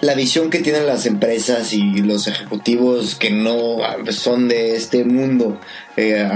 la 0.00 0.14
visión 0.14 0.50
que 0.50 0.60
tienen 0.60 0.86
las 0.86 1.06
empresas 1.06 1.72
y 1.72 1.98
los 1.98 2.26
ejecutivos 2.26 3.14
que 3.14 3.30
no 3.30 3.78
son 4.10 4.48
de 4.48 4.74
este 4.74 5.04
mundo 5.04 5.58
eh, 5.96 6.26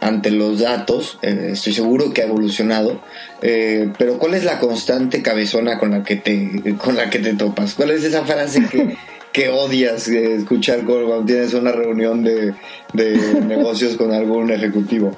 ante 0.00 0.30
los 0.30 0.60
datos, 0.60 1.18
eh, 1.22 1.50
estoy 1.52 1.72
seguro 1.72 2.12
que 2.12 2.22
ha 2.22 2.26
evolucionado, 2.26 3.00
eh, 3.42 3.92
pero 3.98 4.18
¿cuál 4.18 4.34
es 4.34 4.44
la 4.44 4.58
constante 4.58 5.22
cabezona 5.22 5.78
con 5.78 5.92
la 5.92 6.02
que 6.02 6.16
te, 6.16 6.74
con 6.76 6.96
la 6.96 7.08
que 7.10 7.20
te 7.20 7.34
topas? 7.34 7.74
¿Cuál 7.74 7.92
es 7.92 8.04
esa 8.04 8.24
frase 8.24 8.66
que, 8.70 8.96
que 9.32 9.48
odias 9.48 10.08
escuchar 10.08 10.84
cuando 10.84 11.24
tienes 11.24 11.54
una 11.54 11.72
reunión 11.72 12.24
de, 12.24 12.54
de 12.92 13.40
negocios 13.46 13.96
con 13.96 14.12
algún 14.12 14.50
ejecutivo? 14.50 15.16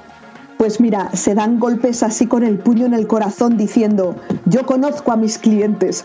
Pues 0.59 0.81
mira, 0.81 1.09
se 1.15 1.35
dan 1.35 1.57
golpes 1.57 2.03
así 2.03 2.27
con 2.27 2.43
el 2.43 2.57
puño 2.57 2.85
en 2.85 2.93
el 2.93 3.07
corazón 3.07 3.55
diciendo, 3.55 4.17
yo 4.43 4.65
conozco 4.65 5.13
a 5.13 5.15
mis 5.15 5.37
clientes 5.37 6.03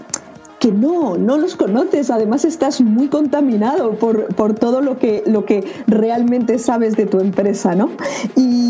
que 0.65 0.73
no, 0.73 1.19
no 1.19 1.37
los 1.37 1.57
conoces, 1.57 2.11
además 2.11 2.47
estás 2.47 2.81
muy 2.81 3.09
contaminado 3.09 3.99
por, 3.99 4.35
por 4.35 4.55
todo 4.55 4.81
lo 4.81 4.99
que, 4.99 5.23
lo 5.27 5.45
que 5.45 5.63
realmente 5.87 6.59
sabes 6.59 6.97
de 6.97 7.05
tu 7.05 7.21
empresa, 7.21 7.75
¿no? 7.75 7.91
Y, 8.35 8.65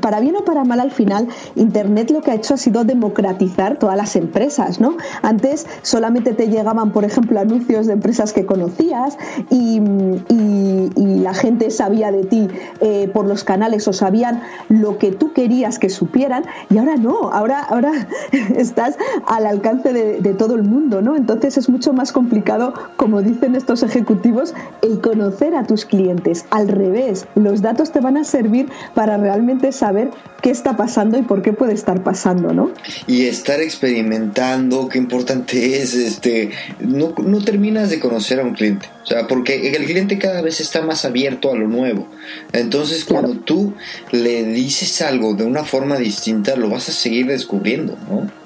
para 0.00 0.20
bien 0.20 0.36
o 0.36 0.44
para 0.44 0.62
mal 0.64 0.78
al 0.78 0.90
final, 0.90 1.26
Internet 1.54 2.10
lo 2.10 2.20
que 2.20 2.30
ha 2.30 2.34
hecho 2.34 2.54
ha 2.54 2.56
sido 2.56 2.84
democratizar 2.84 3.78
todas 3.78 3.96
las 3.96 4.14
empresas, 4.14 4.78
¿no? 4.78 4.96
Antes 5.22 5.66
solamente 5.82 6.32
te 6.32 6.48
llegaban, 6.48 6.92
por 6.92 7.04
ejemplo, 7.04 7.40
anuncios 7.40 7.86
de 7.86 7.94
empresas 7.94 8.32
que 8.32 8.44
conocías 8.44 9.16
y, 9.50 9.80
y, 10.28 10.90
y 10.94 11.18
la 11.20 11.34
gente 11.34 11.70
sabía 11.70 12.12
de 12.12 12.24
ti 12.24 12.48
eh, 12.80 13.10
por 13.12 13.26
los 13.26 13.42
canales 13.42 13.88
o 13.88 13.92
sabían 13.92 14.42
lo 14.68 14.98
que 14.98 15.12
tú 15.12 15.32
querías 15.32 15.78
que 15.78 15.88
supieran 15.88 16.44
y 16.70 16.78
ahora 16.78 16.96
no, 16.96 17.30
ahora, 17.32 17.62
ahora 17.62 17.92
estás 18.56 18.96
al 19.26 19.46
alcance 19.46 19.92
de, 19.92 20.20
de 20.20 20.34
todo 20.34 20.54
el 20.54 20.62
mundo, 20.62 21.02
¿no? 21.02 21.16
Entonces, 21.16 21.35
entonces 21.36 21.64
es 21.64 21.68
mucho 21.68 21.92
más 21.92 22.12
complicado, 22.12 22.74
como 22.96 23.22
dicen 23.22 23.54
estos 23.54 23.82
ejecutivos, 23.82 24.54
el 24.82 25.00
conocer 25.00 25.54
a 25.54 25.66
tus 25.66 25.84
clientes. 25.84 26.46
Al 26.50 26.68
revés, 26.68 27.26
los 27.34 27.62
datos 27.62 27.92
te 27.92 28.00
van 28.00 28.16
a 28.16 28.24
servir 28.24 28.68
para 28.94 29.16
realmente 29.18 29.70
saber 29.72 30.10
qué 30.42 30.50
está 30.50 30.76
pasando 30.76 31.18
y 31.18 31.22
por 31.22 31.42
qué 31.42 31.52
puede 31.52 31.74
estar 31.74 32.02
pasando, 32.02 32.52
¿no? 32.52 32.70
Y 33.06 33.26
estar 33.26 33.60
experimentando, 33.60 34.88
qué 34.88 34.98
importante 34.98 35.82
es, 35.82 35.94
este, 35.94 36.50
no, 36.80 37.14
no 37.22 37.44
terminas 37.44 37.90
de 37.90 38.00
conocer 38.00 38.40
a 38.40 38.44
un 38.44 38.54
cliente. 38.54 38.88
O 39.02 39.06
sea, 39.06 39.26
porque 39.26 39.70
el 39.76 39.84
cliente 39.84 40.18
cada 40.18 40.40
vez 40.40 40.60
está 40.60 40.82
más 40.82 41.04
abierto 41.04 41.52
a 41.52 41.56
lo 41.56 41.68
nuevo. 41.68 42.08
Entonces, 42.52 43.04
cuando 43.04 43.34
tú 43.34 43.74
le 44.10 44.44
dices 44.44 45.02
algo 45.02 45.34
de 45.34 45.44
una 45.44 45.64
forma 45.64 45.96
distinta, 45.96 46.56
lo 46.56 46.70
vas 46.70 46.88
a 46.88 46.92
seguir 46.92 47.26
descubriendo, 47.26 47.96
¿no? 48.10 48.45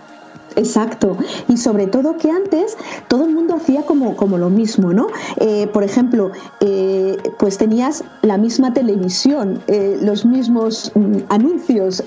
Exacto. 0.61 1.17
Y 1.49 1.57
sobre 1.57 1.87
todo 1.87 2.19
que 2.19 2.31
antes 2.31 2.77
todo 3.09 3.25
el 3.25 3.35
mundo 3.35 3.55
hacía 3.55 3.83
como, 3.87 4.15
como 4.15 4.37
lo 4.37 4.51
mismo, 4.51 4.93
¿no? 4.93 5.07
Eh, 5.39 5.69
por 5.73 5.85
ejemplo, 5.85 6.33
eh, 6.61 7.17
pues 7.39 7.57
tenías 7.57 8.05
la 8.21 8.37
misma 8.37 8.75
televisión, 8.75 9.63
eh, 9.69 9.99
los 10.03 10.27
mismos 10.27 10.93
mm, 10.95 11.17
anuncios, 11.31 12.05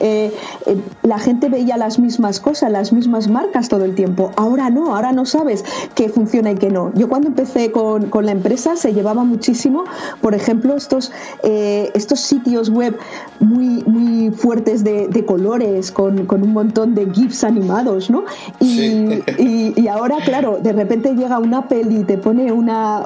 la 1.01 1.19
gente 1.19 1.49
veía 1.49 1.77
las 1.77 1.97
mismas 1.97 2.39
cosas, 2.39 2.71
las 2.71 2.93
mismas 2.93 3.27
marcas 3.27 3.69
todo 3.69 3.85
el 3.85 3.95
tiempo. 3.95 4.31
Ahora 4.35 4.69
no, 4.69 4.95
ahora 4.95 5.11
no 5.11 5.25
sabes 5.25 5.65
qué 5.95 6.09
funciona 6.09 6.51
y 6.51 6.55
qué 6.55 6.69
no. 6.69 6.93
Yo 6.93 7.09
cuando 7.09 7.29
empecé 7.29 7.71
con, 7.71 8.11
la 8.23 8.31
empresa 8.31 8.75
se 8.75 8.93
llevaba 8.93 9.23
muchísimo, 9.23 9.85
por 10.21 10.35
ejemplo, 10.35 10.75
estos, 10.75 11.11
estos 11.43 12.19
sitios 12.19 12.69
web 12.69 12.97
muy, 13.39 13.83
muy 13.85 14.31
fuertes 14.31 14.83
de, 14.83 15.25
colores, 15.25 15.91
con, 15.91 16.25
con 16.25 16.43
un 16.43 16.53
montón 16.53 16.93
de 16.93 17.09
GIFs 17.09 17.43
animados, 17.43 18.09
¿no? 18.09 18.25
Y, 18.59 19.87
ahora, 19.87 20.17
claro, 20.23 20.59
de 20.61 20.73
repente 20.73 21.13
llega 21.15 21.39
una 21.39 21.67
peli 21.67 21.99
y 21.99 22.03
te 22.03 22.17
pone 22.17 22.51
una, 22.51 23.05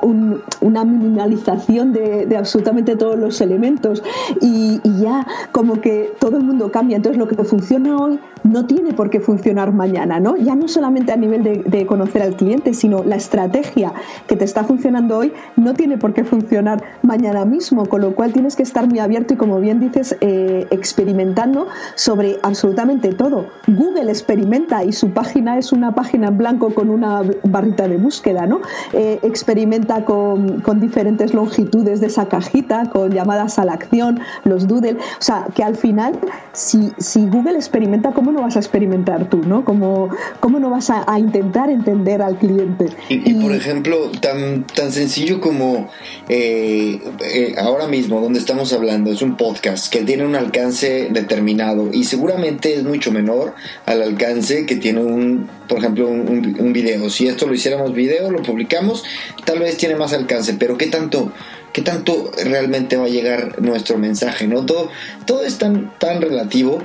una 0.62 0.84
minimalización 0.84 1.94
de, 1.94 2.36
absolutamente 2.38 2.96
todos 2.96 3.18
los 3.18 3.42
elementos 3.42 4.04
y, 4.42 4.80
ya 5.02 5.28
como 5.52 5.80
que 5.82 6.14
todo 6.20 6.38
el 6.38 6.44
mundo 6.44 6.72
cambia. 6.72 6.98
Entonces 6.98 7.18
lo 7.18 7.28
que 7.28 7.36
funciona 7.44 7.98
hoy 7.98 8.20
no 8.44 8.66
tiene 8.66 8.94
por 8.94 9.10
qué 9.10 9.20
funcionar 9.20 9.74
mañana, 9.74 10.20
¿no? 10.20 10.38
Ya 10.38 10.56
no 10.56 10.68
solamente 10.68 11.12
a 11.12 11.18
nivel 11.18 11.44
de, 11.44 11.86
conocer 11.86 12.22
al 12.22 12.36
cliente, 12.36 12.74
sino 12.74 13.04
la 13.04 13.16
estrategia 13.16 13.94
que 14.28 14.36
te 14.36 14.44
está 14.44 14.64
funcionando 14.64 15.18
hoy 15.18 15.32
no 15.56 15.74
tiene 15.74 15.98
por 15.98 16.14
qué 16.14 16.24
funcionar 16.24 16.84
mañana 17.02 17.46
mismo, 17.46 17.86
con 17.86 18.02
lo 18.02 18.16
cual 18.16 18.34
tienes 18.34 18.56
que 18.56 18.64
estar 18.64 18.88
muy 18.88 19.00
abierto 19.00 19.34
y 19.34 19.38
como 19.38 19.60
bien 19.60 19.80
dices, 19.80 20.18
eh, 20.22 20.68
experimentando 20.72 21.68
sobre 21.96 22.38
absolutamente 22.44 23.14
todo. 23.14 23.48
Google 23.68 24.10
experimenta 24.10 24.84
y 24.84 24.92
su 24.92 25.12
página 25.18 25.58
es 25.58 25.72
una 25.72 25.96
página 25.96 26.28
en 26.28 26.38
blanco 26.38 26.76
con 26.76 26.92
una 26.92 27.24
barrita 27.42 27.88
de 27.88 27.98
búsqueda, 27.98 28.46
¿no? 28.46 28.62
Eh, 28.94 29.18
experimenta 29.24 30.06
con, 30.06 30.62
diferentes 30.80 31.34
longitudes 31.34 32.02
de 32.02 32.06
esa 32.06 32.28
cajita, 32.28 32.92
con 32.92 33.10
llamadas 33.12 33.58
a 33.58 33.66
la 33.66 33.74
acción, 33.74 34.20
los 34.44 34.68
doodle. 34.68 34.94
O 34.94 35.22
sea, 35.28 35.48
que 35.56 35.64
al 35.64 35.76
final, 35.76 36.20
si, 36.54 36.92
si 37.00 37.26
Google 37.26 37.56
experimenta, 37.56 38.12
¿cómo 38.12 38.32
no 38.32 38.42
vas 38.42 38.58
a 38.58 38.60
experimentar 38.60 39.28
tú, 39.28 39.42
¿no? 39.44 39.66
¿Cómo, 39.66 40.10
cómo 40.40 40.60
no 40.60 40.70
vas 40.70 40.92
a, 40.92 41.04
intentar 41.18 41.72
entender 41.72 42.22
al 42.22 42.38
cliente? 42.38 42.86
Y, 43.10 43.34
por 43.34 43.56
ejemplo, 43.56 44.12
tan, 44.22 44.66
tan 44.66 44.92
sencillo 44.92 45.42
como 45.42 45.90
eh, 46.30 47.02
eh, 47.22 47.56
ahora 47.58 47.88
mismo, 47.88 48.22
donde 48.22 48.38
estamos 48.38 48.72
hablando, 48.72 49.12
es 49.12 49.24
un 49.24 49.36
podcast 49.36 49.92
que 49.92 50.04
tiene 50.04 50.28
un 50.28 50.36
alcance 50.36 51.08
determinado 51.10 51.90
y 51.92 52.04
seguramente 52.04 52.76
es 52.76 52.84
mucho 52.84 53.12
menor 53.12 53.56
al 53.88 54.04
alcance 54.04 54.68
que 54.68 54.76
tiene 54.76 55.07
un, 55.08 55.50
por 55.68 55.80
ejemplo, 55.80 56.08
un, 56.08 56.56
un, 56.60 56.74
video. 56.74 57.10
Si 57.10 57.28
esto 57.28 57.48
lo 57.48 57.54
hiciéramos 57.54 57.94
video, 57.94 58.32
lo 58.32 58.42
publicamos, 58.44 59.04
tal 59.46 59.60
vez 59.60 59.78
tiene 59.78 59.96
más 59.96 60.14
alcance, 60.14 60.54
pero 60.54 60.78
¿qué 60.78 60.88
tanto, 60.88 61.32
qué 61.74 61.82
tanto 61.82 62.32
realmente 62.44 62.98
va 62.98 63.06
a 63.06 63.10
llegar 63.10 63.62
nuestro 63.62 63.98
mensaje, 63.98 64.48
¿no? 64.48 64.66
Todo, 64.66 64.90
todo 65.26 65.44
es 65.44 65.58
tan, 65.58 65.94
tan 66.00 66.22
relativo, 66.22 66.80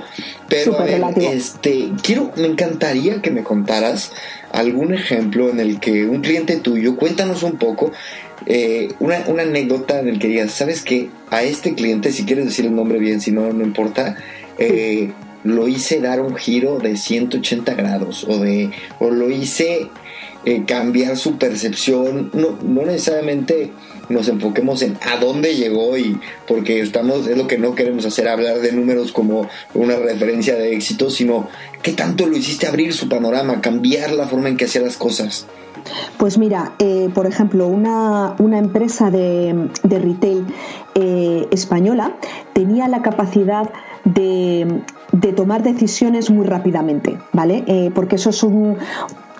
pero 0.49 0.77
este, 1.17 1.91
quiero, 2.01 2.31
me 2.37 2.47
encantaría 2.47 3.21
que 3.21 3.31
me 3.31 3.43
contaras 3.43 4.11
algún 4.51 4.93
ejemplo 4.93 5.49
en 5.49 5.59
el 5.59 5.79
que 5.79 6.05
un 6.05 6.21
cliente 6.21 6.57
tuyo, 6.57 6.95
cuéntanos 6.95 7.43
un 7.43 7.57
poco, 7.57 7.91
eh, 8.45 8.93
una, 8.99 9.23
una, 9.27 9.43
anécdota 9.43 9.99
en 9.99 10.09
el 10.09 10.19
que 10.19 10.27
digas, 10.27 10.51
¿sabes 10.51 10.83
qué? 10.83 11.09
A 11.29 11.43
este 11.43 11.73
cliente, 11.75 12.11
si 12.11 12.25
quieres 12.25 12.45
decir 12.45 12.65
el 12.65 12.75
nombre 12.75 12.99
bien, 12.99 13.21
si 13.21 13.31
no, 13.31 13.51
no 13.53 13.63
importa, 13.63 14.17
eh, 14.57 15.11
lo 15.43 15.67
hice 15.67 15.99
dar 15.99 16.21
un 16.21 16.35
giro 16.35 16.79
de 16.79 16.97
180 16.97 17.73
grados 17.75 18.25
o, 18.27 18.37
de, 18.39 18.71
o 18.99 19.09
lo 19.09 19.29
hice 19.29 19.89
eh, 20.45 20.63
cambiar 20.65 21.15
su 21.17 21.37
percepción, 21.37 22.29
no, 22.33 22.57
no 22.61 22.85
necesariamente 22.85 23.71
nos 24.09 24.27
enfoquemos 24.27 24.81
en 24.81 24.97
a 25.01 25.17
dónde 25.17 25.55
llegó 25.55 25.97
y 25.97 26.19
porque 26.47 26.81
estamos, 26.81 27.27
es 27.27 27.37
lo 27.37 27.47
que 27.47 27.57
no 27.57 27.75
queremos 27.75 28.05
hacer, 28.05 28.27
hablar 28.27 28.59
de 28.59 28.71
números 28.73 29.11
como 29.11 29.47
una 29.73 29.95
referencia 29.95 30.55
de 30.55 30.75
éxito, 30.75 31.09
sino 31.09 31.47
qué 31.81 31.93
tanto 31.93 32.25
lo 32.25 32.35
hiciste 32.35 32.67
abrir 32.67 32.93
su 32.93 33.07
panorama, 33.07 33.61
cambiar 33.61 34.11
la 34.11 34.27
forma 34.27 34.49
en 34.49 34.57
que 34.57 34.65
hacía 34.65 34.81
las 34.81 34.97
cosas. 34.97 35.47
Pues 36.17 36.37
mira, 36.37 36.73
eh, 36.79 37.09
por 37.13 37.25
ejemplo, 37.25 37.67
una, 37.67 38.35
empresa 38.57 39.11
de, 39.11 39.69
retail 39.83 40.45
eh, 40.95 41.47
española 41.51 42.15
tenía 42.53 42.87
la 42.87 43.01
capacidad 43.01 43.69
de, 44.05 44.81
tomar 45.35 45.63
decisiones 45.63 46.29
muy 46.29 46.45
rápidamente, 46.45 47.19
¿vale? 47.31 47.63
Eh, 47.67 47.91
porque 47.93 48.15
eso 48.15 48.29
es 48.31 48.43
un, 48.43 48.77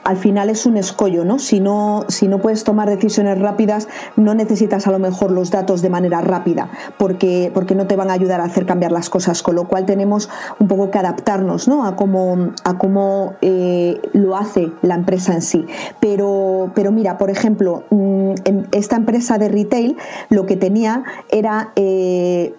al 0.04 0.18
final 0.18 0.50
es 0.50 0.66
un 0.66 0.78
escollo, 0.78 1.26
¿no? 1.26 1.40
Si 1.40 1.60
no, 1.60 2.06
si 2.10 2.28
no 2.28 2.40
puedes 2.40 2.64
tomar 2.64 2.90
decisiones 2.90 3.40
rápidas, 3.40 3.88
no 4.16 4.34
necesitas 4.34 4.88
a 4.88 4.92
lo 4.92 5.00
mejor 5.00 5.32
los 5.32 5.52
datos 5.52 5.82
de 5.82 5.90
manera 5.90 6.22
rápida, 6.22 6.70
porque, 6.98 7.52
porque 7.54 7.76
no 7.76 7.88
te 7.88 7.96
van 7.96 8.10
a 8.10 8.14
ayudar 8.14 8.42
a 8.42 8.46
hacer 8.46 8.66
cambiar 8.66 8.92
las 8.92 9.10
cosas, 9.10 9.42
con 9.42 9.56
lo 9.56 9.68
cual 9.68 9.86
tenemos 9.86 10.30
un 10.60 10.68
poco 10.68 10.92
que 10.92 11.00
adaptarnos 11.00 11.68
¿no? 11.68 11.86
a 11.86 11.96
cómo, 11.96 12.52
a 12.64 12.78
cómo 12.78 13.34
eh, 13.42 14.00
lo 14.14 14.36
hace 14.36 14.72
la 14.82 14.96
empresa 14.96 15.34
en 15.34 15.42
sí. 15.42 15.66
Pero, 16.00 16.72
pero 16.76 16.92
mira, 16.92 17.18
por 17.18 17.30
ejemplo, 17.30 17.84
mm, 17.90 18.34
esta 18.72 18.98
empresa 18.98 19.38
de 19.38 19.50
retail 19.50 19.98
lo 20.30 20.46
que 20.46 20.58
tenía 20.58 21.04
era 21.30 21.72
eh, 21.76 22.54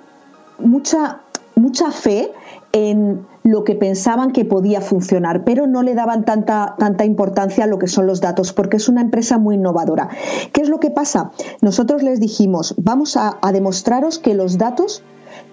mucha, 0.59 1.21
mucha 1.57 1.91
fe 1.91 2.33
en 2.75 3.25
lo 3.45 3.63
que 3.63 3.77
pensaban 3.77 4.33
que 4.33 4.45
podía 4.45 4.81
funcionar, 4.81 5.45
pero 5.45 5.69
no 5.69 5.85
le 5.85 5.95
daban 5.95 6.25
tanta, 6.25 6.75
tanta 6.77 7.05
importancia 7.05 7.65
a 7.65 7.67
lo 7.69 7.79
que 7.79 7.87
son 7.87 8.09
los 8.09 8.21
datos, 8.21 8.53
porque 8.53 8.79
es 8.79 8.89
una 8.89 9.01
empresa 9.01 9.39
muy 9.39 9.55
innovadora. 9.55 10.09
¿Qué 10.53 10.61
es 10.61 10.69
lo 10.69 10.81
que 10.81 10.91
pasa? 10.91 11.31
Nosotros 11.63 12.03
les 12.03 12.19
dijimos, 12.19 12.75
vamos 12.77 13.17
a, 13.17 13.39
demostraros 13.53 14.19
que 14.19 14.35
los 14.35 14.59
datos 14.59 15.05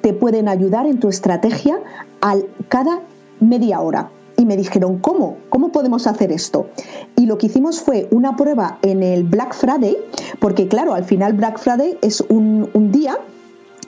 te 0.01 0.13
pueden 0.13 0.47
ayudar 0.47 0.87
en 0.87 0.99
tu 0.99 1.09
estrategia 1.09 1.79
al, 2.21 2.47
cada 2.69 3.01
media 3.39 3.81
hora. 3.81 4.09
Y 4.35 4.45
me 4.45 4.57
dijeron, 4.57 4.97
¿cómo? 4.97 5.37
¿Cómo 5.49 5.71
podemos 5.71 6.07
hacer 6.07 6.31
esto? 6.31 6.69
Y 7.15 7.27
lo 7.27 7.37
que 7.37 7.45
hicimos 7.45 7.81
fue 7.81 8.07
una 8.09 8.35
prueba 8.35 8.79
en 8.81 9.03
el 9.03 9.25
Black 9.25 9.53
Friday, 9.53 9.95
porque 10.39 10.67
claro, 10.67 10.95
al 10.95 11.03
final 11.03 11.33
Black 11.33 11.59
Friday 11.59 11.99
es 12.01 12.21
un, 12.21 12.67
un 12.73 12.91
día 12.91 13.19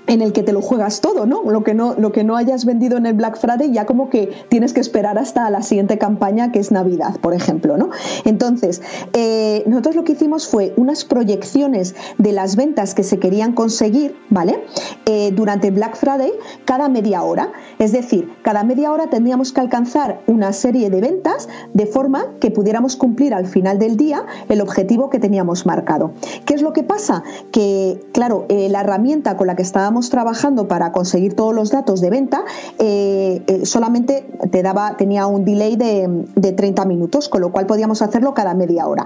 en 0.08 0.22
el 0.22 0.34
que 0.34 0.44
te 0.44 0.52
lo 0.52 0.62
juegas 0.62 1.02
todo, 1.02 1.26
¿no? 1.26 1.44
Lo 1.50 1.64
que 1.64 1.74
no, 1.74 1.96
lo 1.98 2.12
que 2.12 2.24
no 2.24 2.36
hayas 2.36 2.66
vendido 2.66 2.98
en 2.98 3.06
el 3.06 3.14
Black 3.14 3.38
Friday 3.38 3.72
ya 3.72 3.86
como 3.86 4.10
que 4.10 4.32
tienes 4.50 4.74
que 4.74 4.82
esperar 4.82 5.18
hasta 5.18 5.50
la 5.50 5.62
siguiente 5.62 5.98
campaña 5.98 6.52
que 6.52 6.60
es 6.60 6.72
Navidad, 6.72 7.18
por 7.22 7.34
ejemplo, 7.34 7.78
¿no? 7.78 7.90
Entonces, 8.26 8.82
eh, 9.14 9.64
nosotros 9.66 9.96
lo 9.96 10.04
que 10.04 10.14
hicimos 10.14 10.48
fue 10.48 10.74
unas 10.78 11.06
proyecciones 11.06 11.96
de 12.18 12.32
las 12.32 12.56
ventas 12.56 12.94
que 12.96 13.04
se 13.04 13.20
querían 13.20 13.54
conseguir, 13.54 14.16
¿vale? 14.30 14.64
Eh, 15.06 15.32
durante 15.34 15.72
Black 15.72 15.96
Friday 15.96 16.32
cada 16.66 16.90
media 16.90 17.24
hora. 17.24 17.52
Es 17.80 17.92
decir, 17.92 18.30
cada 18.44 18.64
media 18.64 18.92
hora 18.92 19.10
tendríamos 19.10 19.54
que 19.54 19.62
alcanzar 19.62 20.22
una 20.28 20.54
serie 20.54 20.90
de 20.90 21.02
ventas 21.02 21.48
de 21.74 21.86
forma 21.86 22.28
que 22.40 22.52
pudiéramos 22.52 22.96
cumplir 22.96 23.34
al 23.34 23.48
final 23.48 23.80
del 23.80 23.98
día 23.98 24.26
el 24.50 24.62
objetivo 24.62 25.10
que 25.10 25.20
teníamos 25.20 25.66
marcado. 25.66 26.12
¿Qué 26.46 26.54
es 26.54 26.62
lo 26.62 26.74
que 26.74 26.84
pasa? 26.84 27.24
Que, 27.52 28.02
claro, 28.12 28.46
eh, 28.50 28.68
la 28.70 28.82
herramienta 28.82 29.38
con 29.38 29.48
la 29.48 29.56
que 29.56 29.64
estábamos 29.64 29.93
trabajando 30.10 30.68
para 30.68 30.92
conseguir 30.92 31.36
todos 31.36 31.54
los 31.54 31.72
datos 31.72 32.02
de 32.02 32.10
venta, 32.10 32.44
eh, 32.80 33.44
eh, 33.48 33.66
solamente 33.66 34.28
te 34.52 34.64
daba, 34.64 34.98
tenía 34.98 35.28
un 35.28 35.46
delay 35.46 35.76
de, 35.76 36.26
de 36.36 36.52
30 36.52 36.86
minutos, 36.86 37.30
con 37.30 37.42
lo 37.42 37.52
cual 37.52 37.66
podíamos 37.66 38.02
hacerlo 38.02 38.34
cada 38.34 38.54
media 38.54 38.88
hora. 38.88 39.06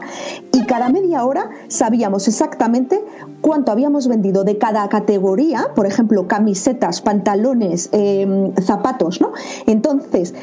Y 0.53 0.65
cada 0.65 0.89
media 0.89 1.25
hora 1.25 1.49
sabíamos 1.67 2.27
exactamente 2.27 3.03
cuánto 3.41 3.71
habíamos 3.71 4.07
vendido 4.07 4.43
de 4.43 4.57
cada 4.57 4.87
categoría, 4.89 5.67
por 5.75 5.85
ejemplo, 5.85 6.27
camisetas, 6.27 7.01
pantalones, 7.01 7.89
em, 7.91 8.53
zapatos, 8.55 9.21
¿no? 9.21 9.33
Entonces, 9.65 10.33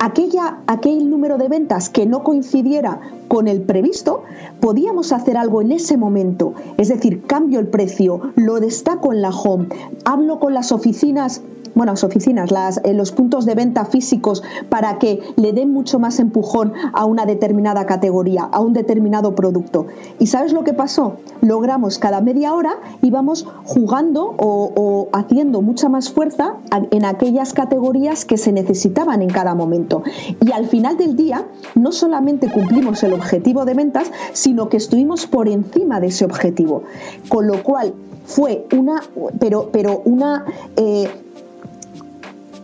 aquella, 0.00 0.60
aquel 0.66 1.10
número 1.10 1.36
de 1.36 1.48
ventas 1.48 1.90
que 1.90 2.06
no 2.06 2.24
coincidiera 2.24 3.00
con 3.28 3.46
el 3.46 3.60
previsto, 3.60 4.24
podíamos 4.58 5.12
hacer 5.12 5.36
algo 5.36 5.60
en 5.60 5.72
ese 5.72 5.96
momento. 5.96 6.54
Es 6.78 6.88
decir, 6.88 7.22
cambio 7.26 7.60
el 7.60 7.68
precio, 7.68 8.32
lo 8.34 8.58
destaco 8.58 9.12
en 9.12 9.22
la 9.22 9.28
home, 9.28 9.68
hablo 10.04 10.40
con 10.40 10.54
las 10.54 10.72
oficinas 10.72 11.42
bueno, 11.74 11.92
las 11.92 12.04
oficinas, 12.04 12.50
eh, 12.84 12.94
los 12.94 13.12
puntos 13.12 13.46
de 13.46 13.54
venta 13.54 13.84
físicos 13.84 14.42
para 14.68 14.98
que 14.98 15.20
le 15.36 15.52
den 15.52 15.72
mucho 15.72 15.98
más 15.98 16.18
empujón 16.20 16.72
a 16.92 17.04
una 17.04 17.26
determinada 17.26 17.86
categoría, 17.86 18.42
a 18.42 18.60
un 18.60 18.72
determinado 18.72 19.34
producto. 19.34 19.86
¿Y 20.18 20.26
sabes 20.26 20.52
lo 20.52 20.64
que 20.64 20.74
pasó? 20.74 21.16
Logramos 21.40 21.98
cada 21.98 22.20
media 22.20 22.54
hora 22.54 22.78
íbamos 23.02 23.46
jugando 23.64 24.34
o, 24.38 24.72
o 24.74 25.08
haciendo 25.12 25.62
mucha 25.62 25.88
más 25.88 26.10
fuerza 26.10 26.56
en 26.90 27.04
aquellas 27.04 27.52
categorías 27.52 28.24
que 28.24 28.36
se 28.36 28.52
necesitaban 28.52 29.22
en 29.22 29.30
cada 29.30 29.54
momento. 29.54 30.02
Y 30.44 30.52
al 30.52 30.66
final 30.66 30.96
del 30.96 31.16
día, 31.16 31.46
no 31.74 31.92
solamente 31.92 32.50
cumplimos 32.50 33.02
el 33.02 33.12
objetivo 33.12 33.64
de 33.64 33.74
ventas, 33.74 34.10
sino 34.32 34.68
que 34.68 34.76
estuvimos 34.76 35.26
por 35.26 35.48
encima 35.48 36.00
de 36.00 36.08
ese 36.08 36.24
objetivo. 36.24 36.82
Con 37.28 37.46
lo 37.46 37.62
cual, 37.62 37.94
fue 38.24 38.66
una, 38.76 39.02
pero, 39.38 39.70
pero 39.72 40.02
una 40.04 40.44
eh, 40.76 41.10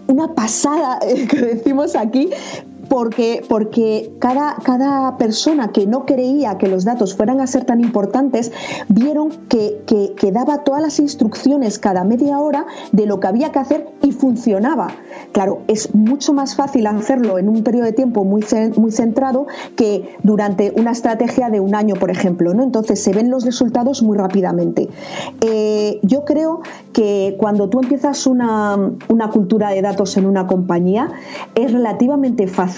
una 0.09 0.35
pasada 0.35 0.99
que 1.31 1.41
decimos 1.41 1.97
aquí 1.97 2.31
porque, 2.89 3.45
porque 3.49 4.13
cada, 4.19 4.57
cada 4.63 5.17
persona 5.17 5.73
que 5.73 5.87
no 5.87 6.07
creía 6.07 6.59
que 6.59 6.69
los 6.69 6.85
datos 6.85 7.15
fueran 7.15 7.41
a 7.41 7.47
ser 7.47 7.65
tan 7.65 7.81
importantes, 7.81 8.53
vieron 8.89 9.31
que, 9.49 9.83
que, 9.87 10.33
daba 10.33 10.65
todas 10.65 10.83
las 10.83 10.99
instrucciones 10.99 11.79
cada 11.79 12.05
media 12.05 12.39
hora 12.39 12.67
de 12.93 13.07
lo 13.07 13.21
que 13.21 13.29
había 13.29 13.53
que 13.53 13.59
hacer 13.59 13.89
y 14.03 14.13
funcionaba. 14.13 14.89
Claro, 15.33 15.63
es 15.69 15.95
mucho 15.95 16.33
más 16.33 16.57
fácil 16.57 16.87
hacerlo 16.87 17.39
en 17.39 17.49
un 17.49 17.63
periodo 17.63 17.85
de 17.87 17.93
tiempo 17.93 18.25
muy, 18.25 18.45
muy 18.77 18.93
centrado 18.93 19.47
que 19.77 20.17
durante 20.23 20.73
una 20.77 20.91
estrategia 20.91 21.49
de 21.49 21.61
un 21.61 21.75
año, 21.75 21.95
por 21.95 22.11
ejemplo. 22.11 22.55
¿no? 22.55 22.63
Entonces 22.63 23.03
se 23.03 23.13
ven 23.13 23.31
los 23.31 23.45
resultados 23.45 24.03
muy 24.03 24.19
rápidamente. 24.19 24.89
Eh, 25.41 26.01
yo 26.03 26.25
creo 26.25 26.61
que 26.93 27.37
cuando 27.39 27.69
tú 27.69 27.81
empiezas 27.81 28.27
una, 28.27 28.79
una 29.09 29.31
cultura 29.31 29.71
de 29.71 29.81
datos 29.83 30.17
en 30.17 30.27
una 30.27 30.47
compañía, 30.47 31.11
es 31.55 31.73
relativamente 31.73 32.47
fácil 32.47 32.76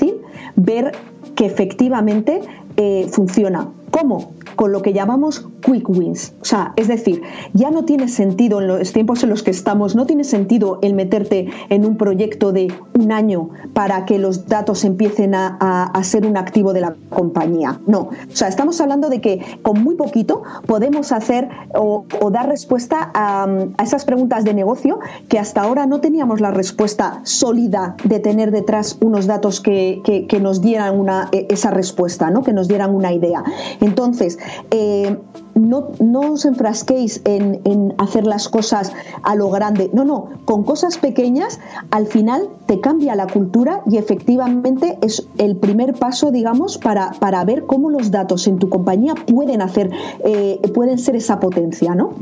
ver 0.56 0.92
que 1.34 1.46
efectivamente 1.46 2.40
eh, 2.76 3.06
funciona. 3.10 3.72
¿Cómo? 3.90 4.32
Con 4.56 4.72
lo 4.72 4.82
que 4.82 4.92
llamamos 4.92 5.46
quick 5.62 5.88
wins. 5.88 6.34
O 6.40 6.44
sea, 6.44 6.72
es 6.76 6.88
decir, 6.88 7.22
ya 7.52 7.70
no 7.70 7.84
tiene 7.84 8.08
sentido 8.08 8.60
en 8.60 8.68
los 8.68 8.92
tiempos 8.92 9.22
en 9.22 9.30
los 9.30 9.42
que 9.42 9.50
estamos, 9.50 9.94
no 9.94 10.06
tiene 10.06 10.24
sentido 10.24 10.78
el 10.82 10.94
meterte 10.94 11.48
en 11.68 11.84
un 11.84 11.96
proyecto 11.96 12.52
de 12.52 12.72
un 12.98 13.12
año 13.12 13.50
para 13.72 14.04
que 14.04 14.18
los 14.18 14.46
datos 14.46 14.84
empiecen 14.84 15.34
a, 15.34 15.92
ser 16.02 16.26
un 16.26 16.36
activo 16.36 16.72
de 16.72 16.80
la 16.80 16.94
compañía. 17.10 17.80
No, 17.86 17.98
o 17.98 18.10
sea, 18.36 18.48
estamos 18.48 18.80
hablando 18.80 19.10
de 19.10 19.20
que 19.20 19.44
con 19.62 19.82
muy 19.82 19.96
poquito 19.96 20.42
podemos 20.66 21.12
hacer 21.12 21.48
o, 21.74 22.04
dar 22.30 22.48
respuesta 22.48 23.10
a, 23.14 23.46
esas 23.82 24.04
preguntas 24.04 24.44
de 24.44 24.54
negocio 24.54 25.00
que 25.28 25.38
hasta 25.38 25.62
ahora 25.62 25.86
no 25.86 26.00
teníamos 26.00 26.40
la 26.40 26.50
respuesta 26.50 27.20
sólida 27.24 27.96
de 28.04 28.20
tener 28.20 28.50
detrás 28.50 28.96
unos 29.00 29.26
datos 29.26 29.60
que, 29.60 30.02
nos 30.40 30.60
dieran 30.60 30.98
una, 30.98 31.28
e, 31.32 31.46
esa 31.50 31.70
respuesta, 31.70 32.30
¿no? 32.30 32.42
que 32.42 32.52
nos 32.52 32.68
dieran 32.68 32.94
una 32.94 33.12
idea. 33.12 33.42
Entonces, 33.80 34.38
eh, 34.70 35.16
no, 35.54 35.92
no 36.00 36.32
os 36.32 36.44
enfrasquéis 36.44 37.20
en, 37.24 37.94
hacer 37.98 38.24
las 38.26 38.48
cosas 38.48 38.92
a 39.22 39.34
lo 39.34 39.50
grande. 39.50 39.90
No, 39.92 40.04
no, 40.04 40.30
con 40.44 40.64
cosas 40.64 40.98
pequeñas 40.98 41.58
al 41.90 42.06
final 42.06 42.48
te 42.66 42.80
cambia 42.80 43.14
la 43.14 43.26
cultura 43.26 43.82
y 43.90 43.96
efectivamente 43.96 44.98
es 45.02 45.26
el 45.38 45.56
primer 45.56 45.94
paso, 45.94 46.30
digamos, 46.30 46.78
para, 46.78 47.12
para 47.12 47.44
ver 47.44 47.64
cómo 47.66 47.90
los 47.90 48.10
datos 48.10 48.46
en 48.46 48.58
tu 48.58 48.68
compañía 48.68 49.14
pueden 49.14 49.62
hacer, 49.62 49.90
eh, 50.24 50.60
pueden 50.74 50.98
ser 50.98 51.16
esa 51.16 51.40
potencia, 51.40 51.94
¿no? 51.94 52.14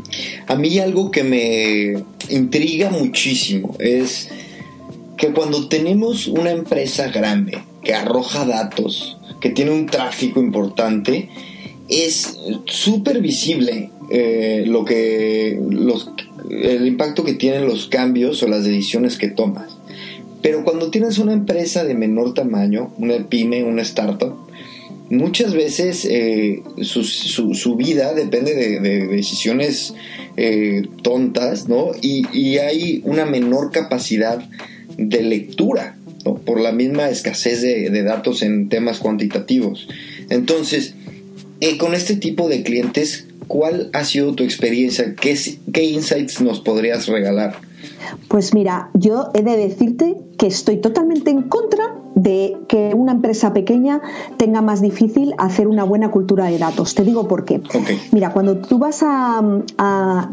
A 0.46 0.56
mí 0.56 0.78
algo 0.78 1.10
que 1.10 1.22
me 1.22 2.04
intriga 2.28 2.90
muchísimo 2.90 3.74
es 3.78 4.30
que 5.16 5.32
cuando 5.32 5.68
tenemos 5.68 6.26
una 6.26 6.50
empresa 6.50 7.08
grande 7.08 7.58
que 7.82 7.94
arroja 7.94 8.44
datos, 8.44 9.18
que 9.40 9.50
tiene 9.50 9.70
un 9.70 9.86
tráfico 9.86 10.40
importante, 10.40 11.28
es 11.88 12.38
súper 12.66 13.20
visible 13.20 13.90
eh, 14.10 14.64
lo 14.66 14.84
que 14.84 15.58
los, 15.70 16.10
el 16.50 16.86
impacto 16.86 17.24
que 17.24 17.34
tienen 17.34 17.66
los 17.66 17.86
cambios 17.86 18.42
o 18.42 18.48
las 18.48 18.64
decisiones 18.64 19.16
que 19.16 19.28
tomas. 19.28 19.76
Pero 20.42 20.64
cuando 20.64 20.90
tienes 20.90 21.18
una 21.18 21.32
empresa 21.32 21.84
de 21.84 21.94
menor 21.94 22.34
tamaño, 22.34 22.92
una 22.98 23.16
pyme, 23.28 23.64
una 23.64 23.82
startup, 23.82 24.34
muchas 25.10 25.54
veces 25.54 26.06
eh, 26.08 26.62
su, 26.82 27.04
su, 27.04 27.76
vida 27.76 28.14
depende 28.14 28.54
de, 28.54 29.06
decisiones 29.06 29.94
eh, 30.36 30.82
tontas, 31.02 31.68
¿no? 31.68 31.90
Y, 32.00 32.58
hay 32.58 33.00
una 33.04 33.24
menor 33.26 33.70
capacidad 33.72 34.38
de 34.96 35.22
lectura, 35.22 35.96
¿no? 36.24 36.36
Por 36.36 36.60
la 36.60 36.72
misma 36.72 37.08
escasez 37.08 37.62
de, 37.62 37.90
de 37.90 38.02
datos 38.02 38.42
en 38.42 38.68
temas 38.68 38.98
cuantitativos. 38.98 39.88
Entonces, 40.28 40.94
eh, 41.60 41.78
con 41.78 41.94
este 41.94 42.16
tipo 42.16 42.48
de 42.48 42.62
clientes, 42.62 43.26
¿cuál 43.46 43.90
ha 43.92 44.04
sido 44.04 44.34
tu 44.34 44.44
experiencia? 44.44 45.14
¿Qué, 45.14 45.38
¿Qué 45.72 45.84
insights 45.84 46.40
nos 46.40 46.60
podrías 46.60 47.06
regalar? 47.06 47.56
Pues 48.28 48.54
mira, 48.54 48.90
yo 48.94 49.30
he 49.34 49.42
de 49.42 49.56
decirte 49.56 50.16
que 50.38 50.46
estoy 50.46 50.78
totalmente 50.78 51.30
en 51.30 51.42
contra 51.42 51.94
de 52.14 52.56
que 52.66 52.92
una 52.94 53.12
empresa 53.12 53.52
pequeña 53.52 54.00
tenga 54.38 54.62
más 54.62 54.80
difícil 54.80 55.34
hacer 55.38 55.68
una 55.68 55.84
buena 55.84 56.10
cultura 56.10 56.46
de 56.46 56.58
datos. 56.58 56.94
Te 56.94 57.04
digo 57.04 57.28
por 57.28 57.44
qué. 57.44 57.60
Mira, 58.10 58.32
cuando 58.32 58.56
tú 58.58 58.78
vas 58.78 59.00
a, 59.02 59.42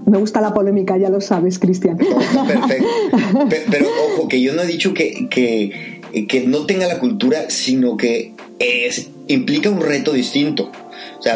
Me 0.06 0.18
gusta 0.18 0.42
la 0.42 0.54
polémica, 0.54 0.98
ya 0.98 1.10
lo 1.10 1.22
sabes, 1.22 1.60
Cristian. 1.60 1.98
perfecto. 1.98 2.88
Pero, 3.70 3.88
ojo, 4.16 4.28
que 4.28 4.42
yo 4.42 4.54
no 4.54 4.62
he 4.62 4.68
dicho 4.68 4.94
que, 4.94 5.28
que, 5.30 6.02
que 6.28 6.48
no 6.48 6.66
tenga 6.66 6.88
la 6.88 7.00
cultura, 7.00 7.50
sino 7.50 7.98
que 7.98 8.34
es, 8.60 9.10
implica 9.28 9.70
un 9.70 9.82
reto 9.82 10.14
distinto 10.14 10.70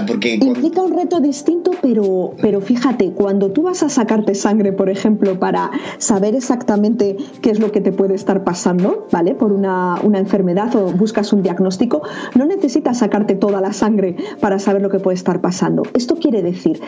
porque... 0.05 0.35
Implica 0.35 0.81
un 0.81 0.93
reto 0.93 1.19
distinto, 1.19 1.71
pero, 1.81 2.33
pero 2.41 2.61
fíjate, 2.61 3.11
cuando 3.11 3.51
tú 3.51 3.63
vas 3.63 3.83
a 3.83 3.89
sacarte 3.89 4.35
sangre, 4.35 4.73
por 4.73 4.89
ejemplo, 4.89 5.39
para 5.39 5.71
saber 5.97 6.35
exactamente 6.35 7.15
qué 7.41 7.51
es 7.51 7.59
lo 7.59 7.71
que 7.71 7.81
te 7.81 7.91
puede 7.91 8.15
estar 8.15 8.43
pasando, 8.43 9.07
¿vale? 9.11 9.33
Por 9.33 9.51
una, 9.53 9.99
una 10.03 10.19
enfermedad 10.19 10.75
o 10.75 10.91
buscas 10.91 11.31
un 11.31 11.41
diagnóstico, 11.41 12.01
no 12.35 12.45
necesitas 12.45 12.99
sacarte 12.99 13.35
toda 13.35 13.61
la 13.61 13.73
sangre 13.73 14.17
para 14.41 14.59
saber 14.59 14.81
lo 14.81 14.89
que 14.89 14.99
puede 14.99 15.15
estar 15.15 15.41
pasando. 15.41 15.83
Esto 15.93 16.15
quiere 16.15 16.41
decir, 16.41 16.81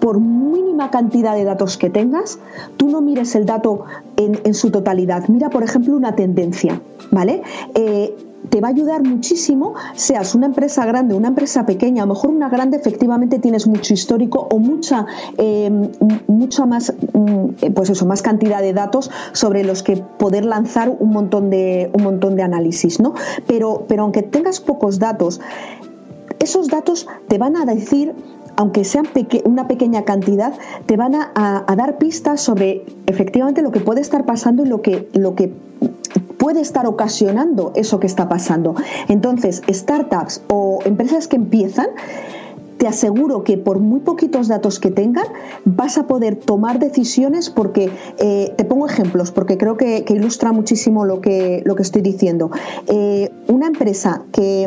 por 0.00 0.20
mínima 0.20 0.90
cantidad 0.90 1.34
de 1.34 1.44
datos 1.44 1.76
que 1.76 1.90
tengas, 1.90 2.38
tú 2.76 2.88
no 2.88 3.00
mires 3.02 3.34
el 3.34 3.44
dato 3.44 3.84
en, 4.16 4.40
en 4.44 4.54
su 4.54 4.70
totalidad. 4.70 5.28
Mira, 5.28 5.50
por 5.50 5.62
ejemplo, 5.62 5.94
una 5.94 6.14
tendencia, 6.16 6.80
¿vale? 7.10 7.42
Eh, 7.74 8.14
te 8.50 8.60
va 8.60 8.68
a 8.68 8.70
ayudar 8.70 9.02
muchísimo, 9.02 9.74
seas 9.94 10.34
una 10.34 10.46
empresa 10.46 10.86
grande, 10.86 11.14
una 11.14 11.28
empresa 11.28 11.66
pequeña, 11.66 12.02
a 12.02 12.06
lo 12.06 12.14
mejor 12.14 12.30
una 12.30 12.48
grande 12.48 12.76
efectivamente 12.76 13.38
tienes 13.38 13.66
mucho 13.66 13.94
histórico 13.94 14.48
o 14.50 14.58
mucha, 14.58 15.06
eh, 15.36 15.70
mucha 16.26 16.66
más, 16.66 16.94
mm, 17.12 17.44
eh, 17.62 17.70
pues 17.70 17.90
eso, 17.90 18.06
más 18.06 18.22
cantidad 18.22 18.60
de 18.60 18.72
datos 18.72 19.10
sobre 19.32 19.64
los 19.64 19.82
que 19.82 19.96
poder 19.96 20.44
lanzar 20.44 20.88
un 20.98 21.10
montón 21.10 21.50
de, 21.50 21.90
un 21.92 22.02
montón 22.02 22.36
de 22.36 22.42
análisis, 22.42 23.00
¿no? 23.00 23.14
Pero, 23.46 23.84
pero 23.88 24.02
aunque 24.02 24.22
tengas 24.22 24.60
pocos 24.60 24.98
datos, 24.98 25.40
esos 26.38 26.68
datos 26.68 27.06
te 27.26 27.38
van 27.38 27.56
a 27.56 27.64
decir 27.64 28.14
aunque 28.58 28.84
sean 28.84 29.06
una 29.44 29.68
pequeña 29.68 30.04
cantidad, 30.04 30.52
te 30.86 30.96
van 30.96 31.14
a, 31.14 31.64
dar 31.76 31.96
pistas 31.98 32.40
sobre 32.40 32.84
efectivamente 33.06 33.62
lo 33.62 33.70
que 33.70 33.78
puede 33.78 34.00
estar 34.00 34.26
pasando 34.26 34.64
y 34.64 34.68
lo 34.68 34.82
que, 34.82 35.08
lo 35.12 35.36
que 35.36 35.52
puede 36.38 36.60
estar 36.60 36.84
ocasionando 36.86 37.70
eso 37.76 38.00
que 38.00 38.08
está 38.08 38.28
pasando. 38.28 38.74
Entonces, 39.06 39.62
startups 39.70 40.42
o 40.48 40.80
empresas 40.84 41.28
que 41.28 41.36
empiezan, 41.36 41.86
te 42.78 42.88
aseguro 42.88 43.44
que 43.44 43.58
por 43.58 43.78
muy 43.78 44.00
poquitos 44.00 44.48
datos 44.48 44.80
que 44.80 44.90
tengan 44.90 45.26
vas 45.64 45.96
a 45.96 46.08
poder 46.08 46.34
tomar 46.34 46.80
decisiones 46.80 47.50
porque 47.50 47.90
eh, 48.18 48.54
te 48.56 48.64
pongo 48.64 48.86
ejemplos 48.86 49.30
porque 49.30 49.56
creo 49.56 49.76
que, 49.76 50.04
ilustra 50.08 50.50
muchísimo 50.50 51.04
lo 51.04 51.20
que, 51.20 51.62
lo 51.64 51.76
que 51.76 51.82
estoy 51.82 52.02
diciendo. 52.02 52.50
Eh, 52.88 53.30
una 53.46 53.68
empresa 53.68 54.22
que, 54.32 54.62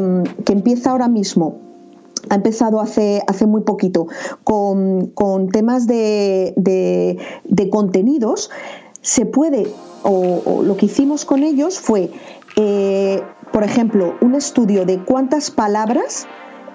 empieza 0.48 0.92
ahora 0.92 1.10
mismo 1.10 1.71
ha 2.30 2.36
empezado 2.36 2.82
hace, 2.82 3.24
hace 3.28 3.46
muy 3.46 3.62
poquito 3.62 4.08
con, 4.44 5.12
temas 5.52 5.88
de, 5.88 6.54
de 6.56 7.70
contenidos, 7.70 8.50
se 9.02 9.26
puede 9.26 9.68
o, 10.04 10.62
lo 10.64 10.78
que 10.78 10.88
hicimos 10.88 11.26
con 11.26 11.44
ellos 11.44 11.80
fue, 11.80 12.12
eh, 12.56 13.22
por 13.52 13.64
ejemplo, 13.64 14.16
un 14.22 14.36
estudio 14.36 14.86
de 14.86 15.04
cuántas 15.04 15.52
palabras 15.52 16.28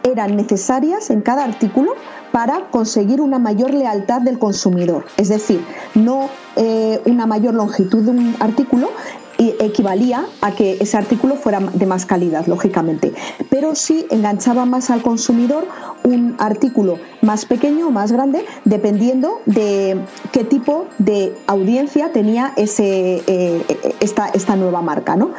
eran 0.03 0.37
necesarias 0.37 1.11
en 1.11 1.21
cada 1.21 1.45
artículo 1.45 1.95
para 2.33 2.71
conseguir 2.71 3.21
una 3.21 3.39
mayor 3.39 3.75
lealtad 3.75 4.21
del 4.21 4.39
consumidor. 4.39 5.07
Es 5.17 5.29
decir, 5.29 5.65
no 5.95 6.29
eh, 6.55 7.01
una 7.07 7.27
mayor 7.27 7.55
longitud 7.55 8.05
de 8.05 8.11
un 8.11 8.37
artículo, 8.39 8.91
equivalía 9.39 10.27
a 10.41 10.53
que 10.53 10.79
ese 10.81 10.97
artículo 10.97 11.37
fuera 11.37 11.61
de 11.61 11.87
más 11.87 12.07
calidad, 12.07 12.47
lógicamente. 12.47 13.13
Pero 13.51 13.75
sí 13.75 14.07
enganchaba 14.11 14.65
más 14.65 14.91
al 14.91 15.03
consumidor 15.03 15.67
un 16.05 16.37
artículo 16.39 16.99
más 17.23 17.45
pequeño 17.45 17.89
o 17.89 17.91
más 17.91 18.13
grande, 18.13 18.45
dependiendo 18.65 19.41
de 19.47 19.99
qué 20.33 20.45
tipo 20.45 20.87
de 20.99 21.35
audiencia 21.47 22.13
tenía 22.13 22.53
ese, 22.57 23.23
eh, 23.27 23.63
esta, 24.01 24.29
esta, 24.29 24.57
nueva 24.57 24.81
marca. 24.81 25.17
¿no? 25.17 25.31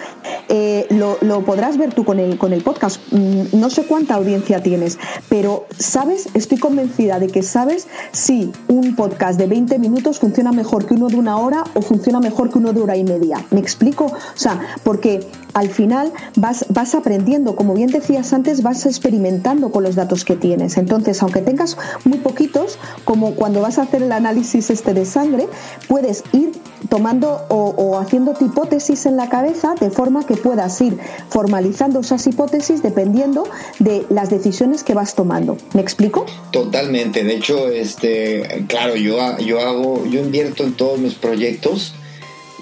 Eh, 0.49 0.87
lo, 0.89 1.41
podrás 1.41 1.77
ver 1.77 1.93
tú 1.93 2.03
con 2.03 2.19
el, 2.19 2.37
con 2.37 2.53
el 2.53 2.61
podcast. 2.61 3.01
Mm, 3.11 3.59
no 3.59 3.69
sé 3.69 3.85
cuánta 3.85 4.15
audiencia 4.15 4.61
tienes, 4.61 4.99
pero 5.29 5.65
sabes, 5.77 6.27
estoy 6.33 6.57
convencida 6.57 7.19
de 7.19 7.27
que 7.27 7.41
sabes 7.41 7.87
si 8.11 8.51
un 8.67 8.95
podcast 8.95 9.39
de 9.39 9.47
20 9.47 9.79
minutos 9.79 10.19
funciona 10.19 10.51
mejor 10.51 10.85
que 10.85 10.93
uno 10.93 11.07
de 11.07 11.15
una 11.15 11.37
hora 11.37 11.63
o 11.73 11.81
funciona 11.81 12.19
mejor 12.19 12.51
que 12.51 12.57
uno 12.57 12.73
de 12.73 12.81
hora 12.81 12.97
y 12.97 13.03
media. 13.03 13.43
¿Me 13.51 13.59
explico? 13.59 13.86
O 13.97 14.11
sea, 14.35 14.59
porque 14.83 15.27
al 15.53 15.69
final 15.69 16.11
vas, 16.35 16.65
vas 16.69 16.93
aprendiendo, 16.95 17.55
como 17.55 17.73
bien 17.73 17.89
decías 17.89 18.33
antes, 18.33 18.61
vas 18.61 18.85
experimentando 18.85 19.71
con 19.71 19.83
los 19.83 19.95
datos 19.95 20.23
que 20.23 20.35
tienes. 20.35 20.77
Entonces, 20.77 21.21
aunque 21.21 21.41
tengas 21.41 21.77
muy 22.05 22.19
poquitos, 22.19 22.77
como 23.05 23.35
cuando 23.35 23.61
vas 23.61 23.77
a 23.79 23.83
hacer 23.83 24.03
el 24.03 24.11
análisis 24.11 24.69
este 24.69 24.93
de 24.93 25.05
sangre, 25.05 25.47
puedes 25.87 26.23
ir 26.33 26.51
tomando 26.89 27.45
o, 27.49 27.97
haciendo 27.97 28.35
hipótesis 28.39 29.05
en 29.05 29.17
la 29.17 29.29
cabeza 29.29 29.75
de 29.79 29.89
forma 29.89 30.25
que 30.25 30.35
puedas 30.35 30.79
ir 30.81 30.97
formalizando 31.29 32.01
esas 32.01 32.25
hipótesis 32.27 32.83
dependiendo 32.83 33.45
de 33.79 34.05
las 34.09 34.29
decisiones 34.29 34.83
que 34.83 34.93
vas 34.93 35.15
tomando. 35.15 35.57
¿Me 35.73 35.81
explico? 35.81 36.25
Totalmente. 36.51 37.23
De 37.23 37.35
hecho, 37.35 37.69
este, 37.69 38.65
claro, 38.67 38.95
yo, 38.95 39.17
yo 39.39 39.59
hago, 39.59 40.05
yo 40.05 40.21
invierto 40.21 40.63
en 40.63 40.73
todos 40.73 40.99
mis 40.99 41.15
proyectos 41.15 41.93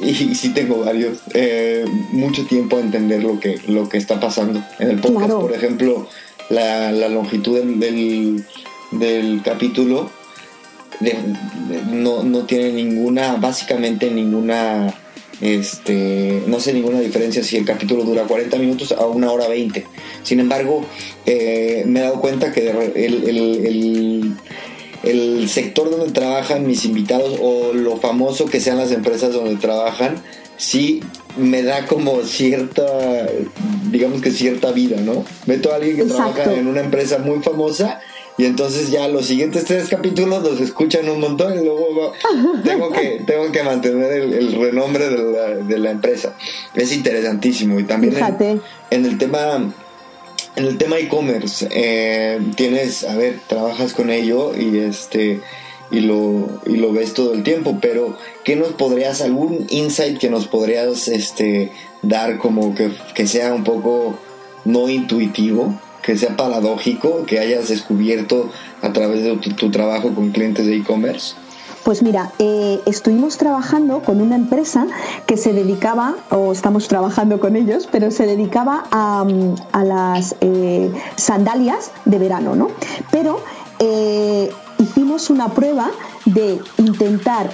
y 0.02 0.14
sí 0.36 0.50
tengo 0.50 0.84
varios, 0.84 1.20
eh, 1.34 1.86
mucho 2.12 2.46
tiempo 2.46 2.78
a 2.78 2.82
entender 2.82 3.24
lo 3.24 3.40
que, 3.40 3.60
lo 3.68 3.88
que 3.88 3.98
está 3.98 4.20
pasando. 4.20 4.62
En 4.80 4.90
el 4.90 5.00
podcast, 5.00 5.32
por 5.32 5.54
ejemplo, 5.54 6.08
la, 6.50 6.92
longitud 7.10 7.60
del, 7.60 8.44
del, 8.92 9.42
capítulo 9.44 10.10
no, 11.92 12.24
no, 12.24 12.46
tiene 12.46 12.74
ninguna, 12.74 13.36
básicamente 13.36 14.12
ninguna, 14.12 14.94
este, 15.40 16.44
no 16.48 16.60
sé 16.60 16.74
ninguna 16.74 17.00
diferencia 17.00 17.44
si 17.44 17.58
el 17.58 17.66
capítulo 17.66 18.04
dura 18.04 18.24
40 18.24 18.58
minutos 18.58 18.92
a 18.92 19.06
una 19.06 19.32
hora 19.32 19.48
20. 19.48 19.86
Sin 20.24 20.40
embargo, 20.40 20.86
eh, 21.26 21.84
me 21.88 22.00
he 22.00 22.04
dado 22.04 22.20
cuenta 22.20 22.52
que 22.52 22.70
el 22.70 22.76
el 22.96 24.36
sector 25.48 25.90
donde 25.90 26.12
trabajan 26.12 26.66
mis 26.66 26.86
invitados 26.86 27.38
o 27.42 27.74
lo 27.74 27.98
famoso 27.98 28.46
que 28.46 28.60
sean 28.60 28.78
las 28.78 28.92
empresas 28.92 29.34
donde 29.34 29.56
trabajan, 29.56 30.16
sí 30.58 31.02
me 31.38 31.64
da 31.64 31.86
como 31.86 32.22
cierta, 32.22 32.84
digamos 33.92 34.22
que 34.22 34.32
cierta 34.32 34.72
vida, 34.72 35.02
¿no? 35.02 35.26
Meto 35.46 35.72
a 35.72 35.76
alguien 35.76 35.98
que 35.98 36.04
trabaja 36.06 36.54
en 36.54 36.68
una 36.68 36.82
empresa 36.82 37.20
muy 37.20 37.42
famosa 37.42 38.00
y 38.38 38.46
entonces 38.46 38.92
ya 38.92 39.08
los 39.08 39.26
siguientes 39.26 39.64
tres 39.66 39.88
capítulos 39.88 40.44
los 40.44 40.60
escuchan 40.60 41.08
un 41.10 41.22
montón 41.22 41.54
y 41.54 41.64
luego 41.64 42.14
tengo, 42.64 42.92
que, 42.92 43.22
tengo 43.26 43.52
que 43.52 43.64
mantener 43.64 44.12
el, 44.12 44.54
renombre 44.54 45.10
de 45.10 45.18
la, 45.18 45.48
de 45.56 45.80
la, 45.80 45.92
empresa. 45.92 46.36
Es 46.74 46.92
interesantísimo 46.92 47.80
y 47.80 47.84
también 47.84 48.16
en 48.92 49.06
el 49.06 49.18
tema 49.18 49.74
en 50.56 50.66
el 50.66 50.78
tema 50.78 50.98
e-commerce, 50.98 51.68
eh, 51.72 52.40
tienes, 52.56 53.04
a 53.04 53.16
ver, 53.16 53.40
trabajas 53.48 53.94
con 53.94 54.10
ello 54.10 54.56
y 54.56 54.78
este 54.80 55.42
y 55.92 56.00
lo, 56.00 56.62
y 56.66 56.78
lo 56.78 56.92
ves 56.92 57.14
todo 57.14 57.34
el 57.34 57.44
tiempo, 57.44 57.78
pero 57.80 58.18
¿qué 58.44 58.56
nos 58.56 58.70
podrías, 58.70 59.22
algún 59.22 59.68
insight 59.70 60.18
que 60.18 60.30
nos 60.30 60.48
podrías 60.48 61.08
este, 61.08 61.72
dar 62.02 62.40
como 62.40 62.74
que, 62.74 62.92
que 63.14 63.28
sea 63.28 63.54
un 63.54 63.64
poco 63.64 64.18
no 64.66 64.90
intuitivo, 64.90 65.80
que 66.02 66.18
sea 66.18 66.36
paradójico, 66.36 67.26
que 67.26 67.40
hayas 67.40 67.70
descubierto 67.70 68.52
a 68.82 68.94
través 68.94 69.24
de 69.24 69.36
tu 69.36 69.70
trabajo 69.70 70.14
con 70.14 70.32
clientes 70.32 70.66
de 70.66 70.78
e-commerce? 70.78 71.36
Pues 71.86 72.02
mira, 72.02 72.32
eh, 72.40 72.82
estuvimos 72.88 73.38
trabajando 73.38 74.02
con 74.02 74.20
una 74.20 74.36
empresa 74.36 74.88
que 75.28 75.38
se 75.38 75.54
dedicaba, 75.54 76.16
o 76.32 76.52
estamos 76.52 76.88
trabajando 76.88 77.40
con 77.40 77.56
ellos, 77.56 77.88
pero 77.92 78.10
se 78.10 78.26
dedicaba 78.26 78.86
a, 78.90 79.24
las 79.84 80.36
eh, 80.42 80.92
sandalias 81.16 81.92
de 82.06 82.18
verano, 82.18 82.56
¿no? 82.56 82.70
Pero 83.12 83.40
eh, 83.78 84.52
hicimos 84.80 85.30
una 85.30 85.50
prueba 85.50 85.92
de 86.26 86.60
intentar 86.80 87.52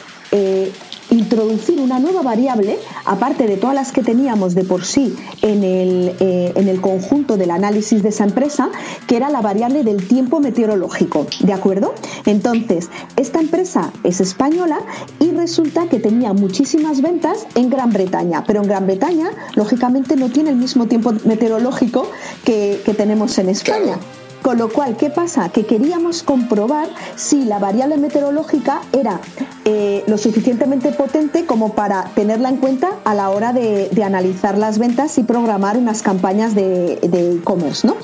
introducir 1.11 1.79
una 1.79 1.99
nueva 1.99 2.21
variable, 2.21 2.79
aparte 3.05 3.45
de 3.45 3.57
todas 3.57 3.75
las 3.75 3.91
que 3.91 4.01
teníamos 4.01 4.55
de 4.55 4.63
por 4.63 4.85
sí 4.85 5.15
en 5.41 5.63
el, 5.63 6.15
eh, 6.19 6.53
en 6.55 6.67
el 6.67 6.81
conjunto 6.81 7.37
del 7.37 7.51
análisis 7.51 8.01
de 8.01 8.09
esa 8.09 8.23
empresa, 8.23 8.69
que 9.07 9.17
era 9.17 9.29
la 9.29 9.41
variable 9.41 9.83
del 9.83 10.07
tiempo 10.07 10.39
meteorológico. 10.39 11.27
¿De 11.41 11.53
acuerdo? 11.53 11.93
Entonces, 12.25 12.89
esta 13.17 13.39
empresa 13.39 13.91
es 14.03 14.21
española 14.21 14.79
y 15.19 15.31
resulta 15.31 15.87
que 15.87 15.99
tenía 15.99 16.33
muchísimas 16.33 17.01
ventas 17.01 17.45
en 17.55 17.69
Gran 17.69 17.91
Bretaña, 17.91 18.43
pero 18.45 18.61
en 18.61 18.67
Gran 18.67 18.85
Bretaña, 18.85 19.31
lógicamente, 19.55 20.15
no 20.15 20.29
tiene 20.29 20.49
el 20.49 20.55
mismo 20.55 20.87
tiempo 20.87 21.13
meteorológico 21.25 22.07
que, 22.45 22.81
tenemos 22.97 23.37
en 23.37 23.49
España. 23.49 23.97
Con 24.41 24.57
lo 24.57 24.69
cual, 24.69 24.97
¿qué 24.97 25.09
pasa? 25.09 25.49
Que 25.49 25.65
queríamos 25.65 26.23
comprobar 26.23 26.89
si 27.15 27.45
la 27.45 27.59
variable 27.59 27.97
meteorológica 27.97 28.81
era 28.91 29.21
eh, 29.65 30.03
lo 30.07 30.17
suficientemente 30.17 30.91
potente 30.91 31.45
como 31.45 31.73
para 31.73 32.05
tenerla 32.15 32.49
en 32.49 32.57
cuenta 32.57 32.97
a 33.03 33.13
la 33.13 33.29
hora 33.29 33.53
de, 33.53 33.89
analizar 34.03 34.57
las 34.57 34.79
ventas 34.79 35.19
y 35.19 35.23
programar 35.23 35.77
unas 35.77 36.01
campañas 36.01 36.55
de 36.55 36.99
e-commerce, 37.03 37.85
¿no? 37.85 37.95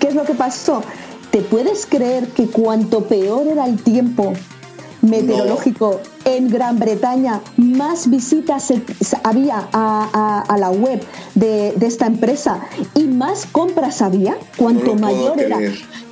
¿Qué 0.00 0.08
es 0.08 0.14
lo 0.16 0.24
que 0.24 0.34
pasó? 0.34 0.82
¿Te 1.30 1.42
puedes 1.42 1.86
creer 1.86 2.28
que 2.28 2.48
cuanto 2.48 3.04
peor 3.04 3.46
era 3.46 3.66
el 3.66 3.80
tiempo 3.82 4.32
meteorológico 5.04 6.00
en 6.24 6.48
Gran 6.48 6.78
Bretaña, 6.78 7.40
más 7.56 8.08
visitas 8.10 8.72
había 9.22 9.68
a, 9.72 10.56
la 10.58 10.70
web 10.70 11.00
de, 11.34 11.74
esta 11.80 12.06
empresa 12.06 12.60
y 12.94 13.04
más 13.04 13.46
compras 13.46 14.02
había, 14.02 14.36
cuanto 14.56 14.94
mayor 14.94 15.40
era. 15.40 15.58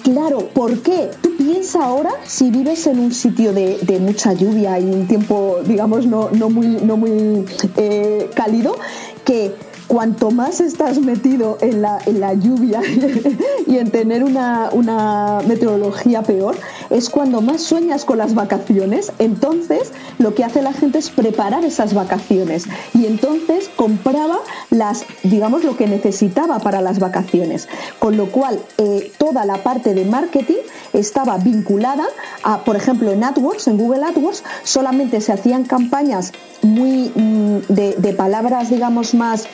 Claro, 0.02 0.48
¿por 0.48 0.80
qué? 0.80 1.10
Tú 1.20 1.36
piensa 1.36 1.84
ahora 1.84 2.10
si 2.24 2.50
vives 2.50 2.86
en 2.88 2.98
un 2.98 3.12
sitio 3.12 3.52
de, 3.52 3.98
mucha 4.00 4.32
lluvia 4.32 4.78
y 4.78 4.84
un 4.84 5.06
tiempo, 5.06 5.58
digamos, 5.64 6.06
no, 6.06 6.30
no 6.30 6.50
muy, 6.50 6.66
no 6.66 6.96
muy 6.96 7.44
eh, 7.76 8.28
cálido, 8.34 8.76
que 9.24 9.54
cuanto 9.86 10.30
más 10.30 10.60
estás 10.60 10.98
metido 10.98 11.58
en 11.60 11.82
la, 11.82 11.98
en 12.06 12.20
la 12.20 12.34
lluvia 12.34 12.80
y 13.66 13.78
en 13.78 13.90
tener 13.90 14.24
una, 14.24 14.70
una, 14.72 15.40
meteorología 15.46 16.22
peor, 16.22 16.56
es 16.90 17.10
cuando 17.10 17.40
más 17.40 17.62
sueñas 17.62 18.04
con 18.04 18.18
las 18.18 18.34
vacaciones. 18.34 19.12
Entonces, 19.18 19.92
lo 20.18 20.34
que 20.34 20.44
hace 20.44 20.62
la 20.62 20.72
gente 20.72 20.98
es 20.98 21.10
preparar 21.10 21.64
esas 21.64 21.94
vacaciones 21.94 22.66
y 22.94 23.06
entonces 23.06 23.70
compraba 23.76 24.38
las, 24.70 25.04
digamos, 25.22 25.64
lo 25.64 25.76
que 25.76 25.86
necesitaba 25.86 26.58
para 26.58 26.80
las 26.80 26.98
vacaciones. 26.98 27.68
Con 27.98 28.16
lo 28.16 28.26
cual, 28.26 28.60
eh, 28.78 29.12
toda 29.18 29.44
la 29.44 29.62
parte 29.62 29.94
de 29.94 30.04
marketing 30.04 30.62
estaba 30.92 31.38
vinculada 31.38 32.04
a, 32.42 32.64
por 32.64 32.76
ejemplo, 32.76 33.10
en 33.10 33.24
AdWords, 33.24 33.68
en 33.68 33.78
Google 33.78 34.04
AdWords, 34.04 34.42
solamente 34.62 35.20
se 35.20 35.32
hacían 35.32 35.64
campañas 35.64 36.32
muy 36.62 37.10
mm, 37.14 37.72
de, 37.72 37.94
de 37.98 38.12
palabras, 38.12 38.70
digamos, 38.70 39.14
más 39.14 39.46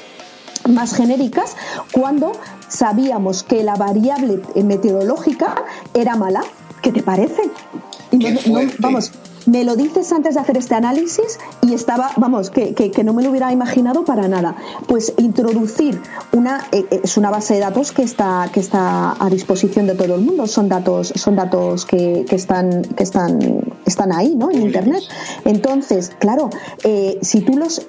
más 0.68 0.94
genéricas 0.94 1.56
cuando 1.92 2.32
sabíamos 2.68 3.42
que 3.42 3.62
la 3.62 3.74
variable 3.74 4.42
meteorológica 4.54 5.64
era 5.94 6.16
mala. 6.16 6.42
¿Qué 6.82 6.92
te 6.92 7.02
parece? 7.02 7.42
vamos, 8.78 9.12
me 9.48 9.64
lo 9.64 9.76
dices 9.76 10.12
antes 10.12 10.34
de 10.34 10.40
hacer 10.40 10.58
este 10.58 10.74
análisis 10.74 11.38
y 11.62 11.72
estaba, 11.72 12.10
vamos, 12.16 12.50
que, 12.50 12.74
que, 12.74 13.04
no 13.04 13.14
me 13.14 13.22
lo 13.22 13.30
hubiera 13.30 13.50
imaginado 13.50 14.04
para 14.04 14.28
nada. 14.28 14.56
Pues 14.86 15.14
introducir 15.16 16.00
una, 16.32 16.66
eh, 16.70 16.84
eh, 16.90 17.00
es 17.02 17.16
una 17.16 17.30
base 17.30 17.54
de 17.54 17.60
datos 17.60 17.92
que 17.92 18.02
está, 18.02 18.50
que 18.52 18.60
está 18.60 19.16
a 19.18 19.30
disposición 19.30 19.86
de 19.86 19.94
todo 19.94 20.16
el 20.16 20.20
mundo. 20.20 20.46
Son 20.46 20.68
datos, 20.68 21.12
son 21.16 21.36
datos 21.36 21.86
que, 21.86 22.26
que 22.28 22.36
están, 22.36 22.82
que 22.82 23.02
están, 23.02 23.38
están 23.86 24.12
ahí, 24.12 24.34
¿no? 24.36 24.50
En 24.50 24.60
internet. 24.60 25.02
Entonces, 25.46 26.12
claro, 26.18 26.50
eh, 26.84 27.18
si 27.22 27.40
tú 27.40 27.56
los 27.56 27.86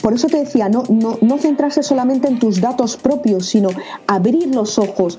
por 0.00 0.14
eso 0.14 0.28
te 0.28 0.38
decía, 0.38 0.70
no, 0.70 0.84
no, 0.88 1.18
no, 1.20 1.38
centrarse 1.38 1.82
solamente 1.82 2.26
en 2.28 2.38
tus 2.38 2.60
datos 2.60 2.96
propios, 2.96 3.46
sino 3.46 3.68
abrir 4.06 4.54
los 4.54 4.78
ojos, 4.78 5.18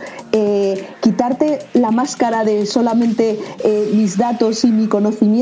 quitarte 1.01 1.59
la 1.73 1.91
máscara 1.91 2.43
de 2.43 2.65
solamente 2.65 3.37
mis 3.93 4.17
datos 4.17 4.63
y 4.63 4.71
mi 4.71 4.87
conocimiento 4.87 5.40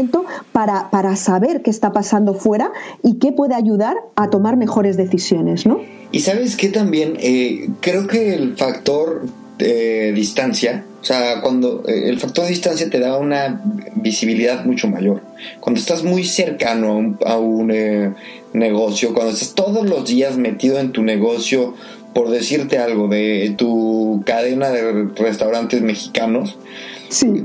para, 0.51 0.89
para 0.89 1.15
saber 1.15 1.61
qué 1.61 1.69
está 1.69 1.91
pasando 1.91 2.33
fuera 2.33 2.71
y 3.03 3.19
qué 3.19 3.31
puede 3.31 3.55
ayudar 3.55 3.97
a 4.15 4.29
tomar 4.29 4.57
mejores 4.57 4.97
decisiones, 4.97 5.65
¿no? 5.65 5.79
Y 6.11 6.21
sabes 6.21 6.55
que 6.55 6.69
también 6.69 7.17
eh, 7.19 7.69
creo 7.81 8.07
que 8.07 8.33
el 8.33 8.57
factor 8.57 9.27
de 9.59 10.13
distancia, 10.13 10.85
o 11.01 11.03
sea, 11.03 11.41
cuando 11.41 11.83
el 11.85 12.17
factor 12.19 12.47
distancia 12.47 12.89
te 12.89 12.99
da 12.99 13.17
una 13.17 13.61
visibilidad 13.95 14.65
mucho 14.65 14.87
mayor. 14.87 15.21
Cuando 15.59 15.79
estás 15.79 16.03
muy 16.03 16.23
cercano 16.23 17.17
a 17.25 17.37
un, 17.37 18.15
negocio, 18.53 19.13
cuando 19.13 19.33
estás 19.33 19.53
todos 19.53 19.87
los 19.87 20.05
días 20.07 20.37
metido 20.37 20.79
en 20.79 20.91
tu 20.91 21.03
negocio, 21.03 21.75
por 22.13 22.29
decirte 22.29 22.79
algo, 22.79 23.07
de 23.07 23.53
tu 23.57 24.23
cadena 24.25 24.69
de 24.69 25.09
restaurantes 25.15 25.81
mexicanos, 25.81 26.57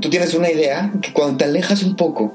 tú 0.01 0.09
tienes 0.09 0.33
una 0.33 0.49
idea 0.49 0.91
que 1.01 1.13
cuando 1.13 1.37
te 1.37 1.43
alejas 1.45 1.83
un 1.83 1.95
poco, 1.95 2.33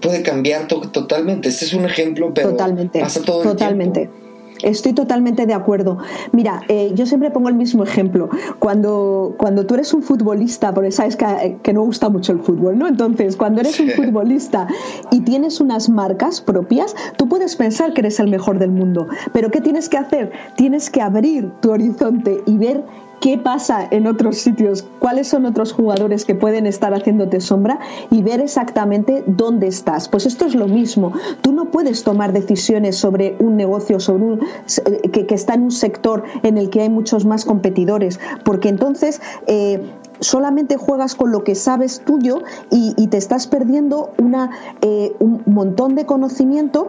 puede 0.00 0.22
cambiar 0.22 0.68
totalmente. 0.68 1.48
Este 1.48 1.64
es 1.64 1.74
un 1.74 1.84
ejemplo, 1.84 2.32
pero 2.34 2.50
totalmente, 2.50 3.00
pasa 3.00 3.22
todo 3.22 3.42
totalmente. 3.42 4.02
el 4.02 4.08
tiempo. 4.08 4.28
Estoy 4.62 4.92
totalmente 4.92 5.46
de 5.46 5.54
acuerdo. 5.54 5.98
Mira, 6.32 6.62
eh, 6.68 6.90
yo 6.94 7.06
siempre 7.06 7.30
pongo 7.30 7.48
el 7.48 7.54
mismo 7.54 7.84
ejemplo. 7.84 8.28
Cuando, 8.58 9.34
cuando 9.38 9.66
tú 9.66 9.74
eres 9.74 9.94
un 9.94 10.02
futbolista, 10.02 10.74
porque 10.74 10.90
sabes 10.90 11.16
que, 11.16 11.58
que, 11.62 11.72
no 11.72 11.82
gusta 11.82 12.08
mucho 12.08 12.32
el 12.32 12.40
fútbol, 12.40 12.76
¿no? 12.76 12.88
Entonces, 12.88 13.36
cuando 13.36 13.60
eres 13.60 13.78
un 13.78 13.90
futbolista 13.90 14.66
y 15.10 15.20
tienes 15.20 15.60
unas 15.60 15.88
marcas 15.88 16.40
propias, 16.40 16.94
tú 17.16 17.28
puedes 17.28 17.54
pensar 17.54 17.92
que 17.94 18.00
eres 18.00 18.18
el 18.18 18.30
mejor 18.30 18.58
del 18.58 18.70
mundo. 18.70 19.06
Pero 19.32 19.50
¿qué 19.50 19.60
tienes 19.60 19.88
que 19.88 19.96
hacer? 19.96 20.32
Tienes 20.56 20.90
que 20.90 21.02
abrir 21.02 21.52
tu 21.60 21.70
horizonte 21.70 22.42
y 22.46 22.58
ver 22.58 22.82
qué 23.20 23.38
pasa 23.38 23.86
en 23.90 24.06
otros 24.06 24.38
sitios, 24.38 24.84
cuáles 24.98 25.28
son 25.28 25.46
otros 25.46 25.72
jugadores 25.72 26.24
que 26.24 26.34
pueden 26.34 26.66
estar 26.66 26.94
haciéndote 26.94 27.40
sombra 27.40 27.78
y 28.10 28.22
ver 28.22 28.40
exactamente 28.40 29.24
dónde 29.26 29.66
estás. 29.66 30.08
Pues 30.08 30.26
esto 30.26 30.46
es 30.46 30.54
lo 30.54 30.68
mismo. 30.68 31.12
Tú 31.42 31.52
no 31.52 31.66
puedes 31.66 32.04
tomar 32.04 32.32
decisiones 32.32 32.96
sobre 32.96 33.36
un 33.40 33.56
negocio, 33.56 34.00
sobre 34.00 34.24
un, 34.24 34.40
eh, 34.42 35.10
que, 35.10 35.34
está 35.34 35.54
en 35.54 35.62
un 35.62 35.70
sector 35.70 36.24
en 36.42 36.58
el 36.58 36.70
que 36.70 36.82
hay 36.82 36.88
muchos 36.88 37.24
más 37.24 37.44
competidores, 37.44 38.20
porque 38.44 38.68
entonces 38.68 39.20
eh, 39.46 39.82
solamente 40.20 40.76
juegas 40.76 41.14
con 41.14 41.30
lo 41.30 41.44
que 41.44 41.54
sabes 41.54 42.00
tuyo 42.00 42.42
y, 42.70 43.06
te 43.08 43.16
estás 43.16 43.46
perdiendo 43.46 44.12
una, 44.18 44.50
eh, 44.82 45.14
un 45.18 45.42
montón 45.46 45.94
de 45.94 46.04
conocimiento 46.04 46.88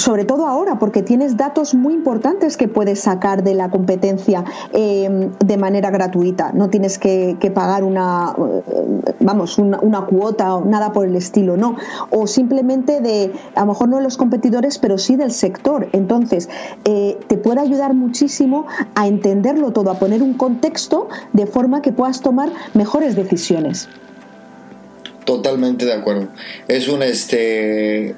sobre 0.00 0.24
todo 0.24 0.46
ahora, 0.46 0.78
porque 0.78 1.02
tienes 1.02 1.36
datos 1.36 1.74
muy 1.74 1.94
importantes 1.94 2.56
que 2.56 2.68
puedes 2.68 3.00
sacar 3.00 3.44
de 3.44 3.54
la 3.54 3.70
competencia 3.70 4.44
em, 4.72 5.30
de 5.38 5.56
manera 5.56 5.90
gratuita. 5.90 6.52
No 6.52 6.70
tienes 6.70 6.98
que, 6.98 7.36
pagar 7.54 7.84
una, 7.84 8.34
eh, 8.36 9.12
vamos, 9.20 9.58
una, 9.58 10.00
cuota 10.06 10.56
o 10.56 10.64
nada 10.64 10.92
por 10.92 11.06
el 11.06 11.16
estilo, 11.16 11.56
no. 11.56 11.76
O 12.10 12.26
simplemente 12.26 13.00
de, 13.00 13.32
a 13.54 13.60
lo 13.60 13.66
mejor 13.66 13.88
no 13.88 13.96
de 13.98 14.02
los 14.02 14.16
competidores, 14.16 14.78
pero 14.78 14.98
sí 14.98 15.16
del 15.16 15.32
sector. 15.32 15.88
Entonces, 15.92 16.48
eh, 16.84 17.18
te 17.26 17.36
puede 17.36 17.60
ayudar 17.60 17.94
muchísimo 17.94 18.66
a 18.94 19.06
entenderlo 19.06 19.72
todo, 19.72 19.90
a 19.90 19.98
poner 19.98 20.22
un 20.22 20.34
contexto 20.34 21.08
de 21.32 21.46
forma 21.46 21.82
que 21.82 21.92
puedas 21.92 22.20
tomar 22.20 22.50
mejores 22.74 23.16
decisiones. 23.16 23.88
Totalmente 25.24 25.84
de 25.84 25.92
acuerdo. 25.92 26.28
Es 26.66 26.88
un 26.88 27.02
este 27.02 28.16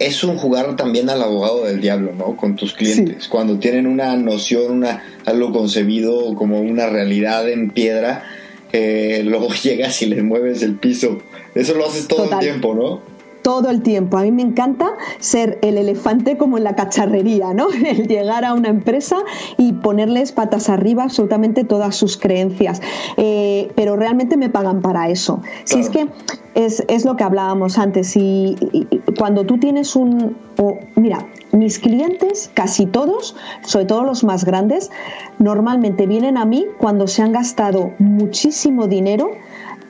es 0.00 0.24
un 0.24 0.36
jugar 0.36 0.76
también 0.76 1.10
al 1.10 1.22
abogado 1.22 1.64
del 1.64 1.80
diablo, 1.80 2.12
¿no? 2.16 2.36
Con 2.36 2.56
tus 2.56 2.72
clientes. 2.72 3.28
Cuando 3.28 3.58
tienen 3.58 3.86
una 3.86 4.16
noción, 4.16 4.72
una, 4.72 5.02
algo 5.24 5.52
concebido 5.52 6.34
como 6.34 6.60
una 6.60 6.86
realidad 6.86 7.48
en 7.48 7.70
piedra, 7.70 8.24
eh, 8.72 9.22
luego 9.26 9.52
llegas 9.52 10.00
y 10.02 10.06
les 10.06 10.22
mueves 10.22 10.62
el 10.62 10.74
piso. 10.74 11.22
Eso 11.54 11.74
lo 11.74 11.86
haces 11.86 12.08
todo 12.08 12.30
el 12.32 12.38
tiempo, 12.38 12.74
¿no? 12.74 13.17
Todo 13.48 13.70
el 13.70 13.80
tiempo. 13.80 14.18
A 14.18 14.24
mí 14.24 14.30
me 14.30 14.42
encanta 14.42 14.90
ser 15.20 15.58
el 15.62 15.78
elefante 15.78 16.36
como 16.36 16.58
en 16.58 16.64
la 16.64 16.76
cacharrería, 16.76 17.54
¿no? 17.54 17.68
El 17.86 18.06
llegar 18.06 18.44
a 18.44 18.52
una 18.52 18.68
empresa 18.68 19.16
y 19.56 19.72
ponerles 19.72 20.32
patas 20.32 20.68
arriba 20.68 21.04
absolutamente 21.04 21.64
todas 21.64 21.96
sus 21.96 22.18
creencias. 22.18 22.82
Eh, 23.16 23.72
pero 23.74 23.96
realmente 23.96 24.36
me 24.36 24.50
pagan 24.50 24.82
para 24.82 25.08
eso. 25.08 25.40
Si 25.64 25.78
es 25.78 25.88
que 25.88 26.08
es, 26.54 27.04
lo 27.06 27.16
que 27.16 27.24
hablábamos 27.24 27.78
antes. 27.78 28.14
Y, 28.16 28.56
cuando 29.18 29.46
tú 29.46 29.56
tienes 29.56 29.96
un. 29.96 30.36
mira, 30.94 31.26
mis 31.50 31.78
clientes, 31.78 32.50
casi 32.52 32.84
todos, 32.84 33.34
sobre 33.62 33.86
todo 33.86 34.04
los 34.04 34.24
más 34.24 34.44
grandes, 34.44 34.90
normalmente 35.38 36.06
vienen 36.06 36.36
a 36.36 36.44
mí 36.44 36.66
cuando 36.76 37.06
se 37.06 37.22
han 37.22 37.32
gastado 37.32 37.92
muchísimo 37.98 38.88
dinero 38.88 39.30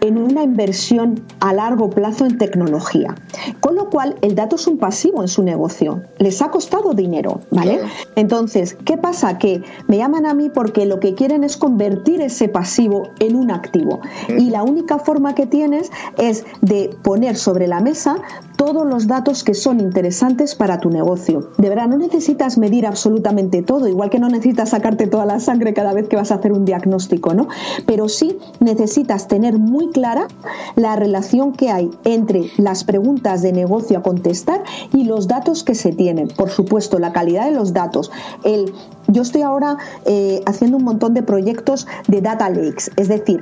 en 0.01 0.19
una 0.19 0.43
inversión 0.43 1.25
a 1.41 1.53
largo 1.53 1.91
plazo 1.91 2.27
en 2.27 2.39
tecnología. 2.39 3.15
Con 3.61 3.75
lo 3.75 3.91
cual, 3.91 4.17
el 4.23 4.35
dato 4.35 4.57
es 4.57 4.67
un 4.67 4.79
pasivo 4.79 5.23
en 5.23 5.29
su 5.29 5.43
negocio. 5.43 6.03
Les 6.19 6.43
ha 6.43 6.51
costado 6.51 6.93
dinero, 6.93 7.41
¿vale? 7.51 7.81
Entonces, 8.17 8.77
¿qué 8.85 8.97
pasa? 8.97 9.39
Que 9.39 9.63
me 9.87 9.97
llaman 9.97 10.27
a 10.27 10.35
mí 10.35 10.51
porque 10.51 10.87
lo 10.87 11.01
que 11.01 11.15
quieren 11.15 11.45
es 11.45 11.57
convertir 11.57 12.21
ese 12.21 12.49
pasivo 12.49 13.11
en 13.19 13.37
un 13.37 13.51
activo. 13.51 14.01
Y 14.29 14.51
la 14.51 14.63
única 14.63 14.99
forma 14.99 15.35
que 15.35 15.47
tienes 15.47 15.91
es 16.17 16.45
de 16.61 16.91
poner 17.03 17.37
sobre 17.37 17.67
la 17.67 17.81
mesa 17.81 18.17
todos 18.57 18.85
los 18.85 19.07
datos 19.07 19.45
que 19.45 19.55
son 19.55 19.79
interesantes 19.81 20.57
para 20.57 20.81
tu 20.81 20.91
negocio. 20.91 21.51
De 21.59 21.69
verdad, 21.69 21.87
no 21.87 21.97
necesitas 21.97 22.59
medir 22.59 22.87
absolutamente 22.87 23.63
todo, 23.63 23.87
igual 23.87 24.11
que 24.11 24.19
no 24.19 24.29
necesitas 24.29 24.71
sacarte 24.71 25.07
toda 25.07 25.27
la 25.27 25.39
sangre 25.39 25.73
cada 25.75 25.93
vez 25.93 26.09
que 26.09 26.17
vas 26.17 26.33
a 26.33 26.37
hacer 26.37 26.53
un 26.53 26.65
diagnóstico, 26.65 27.35
¿no? 27.35 27.47
Pero 27.87 28.09
sí 28.09 28.37
necesitas 28.59 29.29
tener 29.29 29.59
muy 29.59 29.88
clara 29.91 30.29
la 30.77 30.97
relación 30.97 31.53
que 31.53 31.71
hay 31.71 31.91
entre 32.05 32.51
las 32.57 32.85
preguntas 32.85 33.43
de 33.43 33.53
negocio 33.53 33.99
a 33.99 34.03
contestar 34.03 34.63
y 34.93 35.05
los 35.05 35.29
datos 35.29 35.65
que 35.65 35.75
se 35.75 35.93
tienen. 35.93 36.29
Por 36.29 36.51
supuesto, 36.51 36.99
la 36.99 37.13
calidad 37.13 37.47
de 37.47 37.53
los 37.53 37.73
datos. 37.73 38.11
El, 38.45 38.73
yo 39.07 39.23
estoy 39.23 39.43
ahora 39.43 39.79
eh, 40.05 40.43
haciendo 40.47 40.77
un 40.77 40.85
montón 40.85 41.15
de 41.15 41.23
proyectos 41.23 41.87
de 42.07 42.21
data 42.21 42.49
lakes, 42.49 42.91
es 42.97 43.09
decir, 43.09 43.41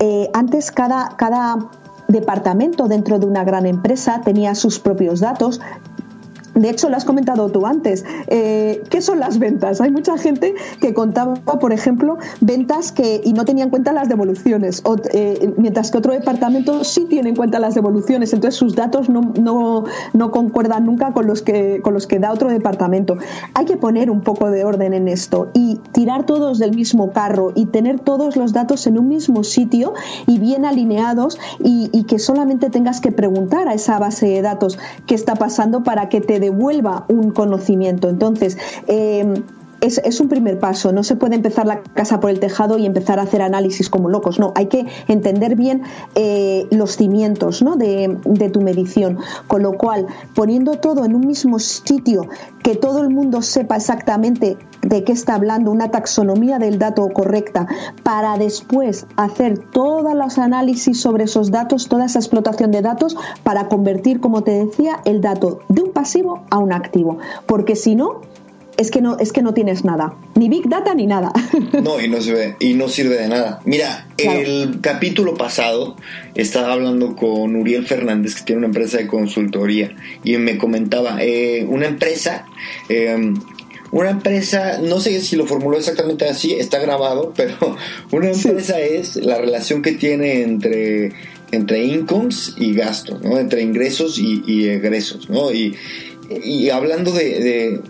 eh, 0.00 0.28
antes 0.32 0.70
cada, 0.70 1.14
cada 1.16 1.70
departamento 2.08 2.88
dentro 2.88 3.18
de 3.18 3.26
una 3.26 3.44
gran 3.44 3.66
empresa 3.66 4.20
tenía 4.24 4.54
sus 4.54 4.78
propios 4.78 5.20
datos, 5.20 5.60
de 6.54 6.70
hecho, 6.70 6.88
lo 6.88 6.96
has 6.96 7.04
comentado 7.04 7.48
tú 7.50 7.66
antes. 7.66 8.04
Eh, 8.28 8.82
¿Qué 8.88 9.00
son 9.00 9.18
las 9.18 9.38
ventas? 9.38 9.80
Hay 9.80 9.90
mucha 9.90 10.16
gente 10.16 10.54
que 10.80 10.94
contaba, 10.94 11.34
por 11.34 11.72
ejemplo, 11.72 12.18
ventas 12.40 12.92
que 12.92 13.20
y 13.24 13.32
no 13.32 13.44
tenía 13.44 13.64
en 13.64 13.70
cuenta 13.70 13.92
las 13.92 14.08
devoluciones, 14.08 14.82
eh, 15.12 15.52
mientras 15.56 15.90
que 15.90 15.98
otro 15.98 16.12
departamento 16.12 16.84
sí 16.84 17.06
tiene 17.08 17.30
en 17.30 17.36
cuenta 17.36 17.58
las 17.58 17.74
devoluciones. 17.74 18.32
Entonces, 18.32 18.58
sus 18.58 18.76
datos 18.76 19.08
no, 19.08 19.32
no, 19.40 19.84
no, 20.12 20.30
concuerdan 20.30 20.86
nunca 20.86 21.12
con 21.12 21.26
los, 21.26 21.42
que, 21.42 21.80
con 21.82 21.92
los 21.92 22.06
que 22.06 22.18
da 22.18 22.32
otro 22.32 22.48
departamento. 22.48 23.16
Hay 23.54 23.64
que 23.64 23.76
poner 23.76 24.10
un 24.10 24.20
poco 24.20 24.50
de 24.50 24.64
orden 24.64 24.94
en 24.94 25.08
esto 25.08 25.50
y 25.54 25.80
tirar 25.92 26.24
todos 26.24 26.58
del 26.58 26.74
mismo 26.74 27.12
carro 27.12 27.52
y 27.54 27.66
tener 27.66 27.98
todos 27.98 28.36
los 28.36 28.52
datos 28.52 28.86
en 28.86 28.98
un 28.98 29.08
mismo 29.08 29.42
sitio 29.42 29.94
y 30.26 30.38
bien 30.38 30.64
alineados 30.64 31.38
y, 31.58 31.90
y 31.92 32.04
que 32.04 32.18
solamente 32.18 32.70
tengas 32.70 33.00
que 33.00 33.10
preguntar 33.10 33.68
a 33.68 33.74
esa 33.74 33.98
base 33.98 34.26
de 34.26 34.42
datos 34.42 34.78
qué 35.06 35.14
está 35.14 35.34
pasando 35.34 35.82
para 35.82 36.08
que 36.08 36.20
te 36.20 36.43
devuelva 36.44 37.04
un 37.08 37.30
conocimiento. 37.30 38.08
Entonces, 38.08 38.56
eh, 38.86 39.34
es, 39.86 40.20
un 40.20 40.28
primer 40.28 40.58
paso. 40.58 40.92
No 40.92 41.02
se 41.02 41.16
puede 41.16 41.34
empezar 41.34 41.66
la 41.66 41.82
casa 41.82 42.20
por 42.20 42.30
el 42.30 42.40
tejado 42.40 42.78
y 42.78 42.86
empezar 42.86 43.18
a 43.18 43.22
hacer 43.22 43.42
análisis 43.42 43.90
como 43.90 44.08
locos. 44.08 44.38
No, 44.38 44.52
hay 44.54 44.66
que 44.66 44.86
entender 45.08 45.56
bien 45.56 45.82
eh, 46.14 46.66
los 46.70 46.96
cimientos 46.96 47.62
¿no? 47.62 47.76
de, 47.76 48.18
de, 48.24 48.48
tu 48.50 48.60
medición. 48.60 49.18
Con 49.46 49.62
lo 49.62 49.72
cual, 49.72 50.06
poniendo 50.34 50.74
todo 50.78 51.04
en 51.04 51.14
un 51.14 51.26
mismo 51.26 51.58
sitio, 51.58 52.28
que 52.62 52.76
todo 52.76 53.02
el 53.02 53.10
mundo 53.10 53.42
sepa 53.42 53.76
exactamente 53.76 54.56
de 54.82 55.04
qué 55.04 55.12
está 55.12 55.34
hablando, 55.34 55.70
una 55.70 55.90
taxonomía 55.90 56.58
del 56.58 56.78
dato 56.78 57.08
correcta, 57.10 57.66
para 58.02 58.36
después 58.38 59.06
hacer 59.16 59.58
todos 59.58 60.14
los 60.14 60.38
análisis 60.38 61.00
sobre 61.00 61.24
esos 61.24 61.50
datos, 61.50 61.88
toda 61.88 62.06
esa 62.06 62.18
explotación 62.18 62.70
de 62.70 62.82
datos, 62.82 63.16
para 63.42 63.68
convertir, 63.68 64.20
como 64.20 64.42
te 64.42 64.64
decía, 64.64 65.00
el 65.04 65.20
dato 65.20 65.60
de 65.68 65.82
un 65.82 65.92
pasivo 65.92 66.44
a 66.50 66.58
un 66.58 66.72
activo. 66.72 67.18
Porque 67.46 67.76
si 67.76 67.94
no, 67.94 68.20
es 68.76 68.90
que 68.90 69.00
no 69.00 69.18
es 69.18 69.32
que 69.32 69.42
no 69.42 69.54
tienes 69.54 69.84
nada, 69.84 70.16
ni 70.34 70.48
big 70.48 70.68
data 70.68 70.94
ni 70.94 71.06
nada. 71.06 71.32
No, 71.82 72.00
y 72.00 72.08
no 72.08 72.20
sirve 72.20 72.56
y 72.60 72.74
no 72.74 72.88
sirve 72.88 73.16
de 73.16 73.28
nada. 73.28 73.60
Mira, 73.64 74.08
el 74.16 74.80
capítulo 74.80 75.34
pasado 75.34 75.96
estaba 76.34 76.72
hablando 76.72 77.16
con 77.16 77.56
Uriel 77.56 77.86
Fernández 77.86 78.36
que 78.36 78.42
tiene 78.42 78.58
una 78.58 78.68
empresa 78.68 78.98
de 78.98 79.06
consultoría 79.06 79.94
y 80.22 80.36
me 80.38 80.56
comentaba 80.56 81.18
eh, 81.20 81.66
una 81.68 81.86
empresa 81.86 82.46
em, 82.88 83.34
una 83.94 84.10
empresa, 84.10 84.78
no 84.82 84.98
sé 84.98 85.20
si 85.20 85.36
lo 85.36 85.46
formuló 85.46 85.78
exactamente 85.78 86.28
así, 86.28 86.52
está 86.54 86.80
grabado, 86.80 87.32
pero 87.36 87.76
una 88.10 88.30
empresa 88.30 88.80
es 88.80 89.14
la 89.16 89.38
relación 89.38 89.82
que 89.82 89.92
tiene 89.92 90.42
entre, 90.42 91.12
entre 91.52 91.84
incomes 91.84 92.54
y 92.56 92.74
gastos, 92.74 93.22
¿no? 93.22 93.38
entre 93.38 93.62
ingresos 93.62 94.18
y, 94.18 94.68
egresos. 94.68 95.30
¿no? 95.30 95.52
Y, 95.52 95.76
y 96.42 96.70
hablando 96.70 97.12
de, 97.12 97.80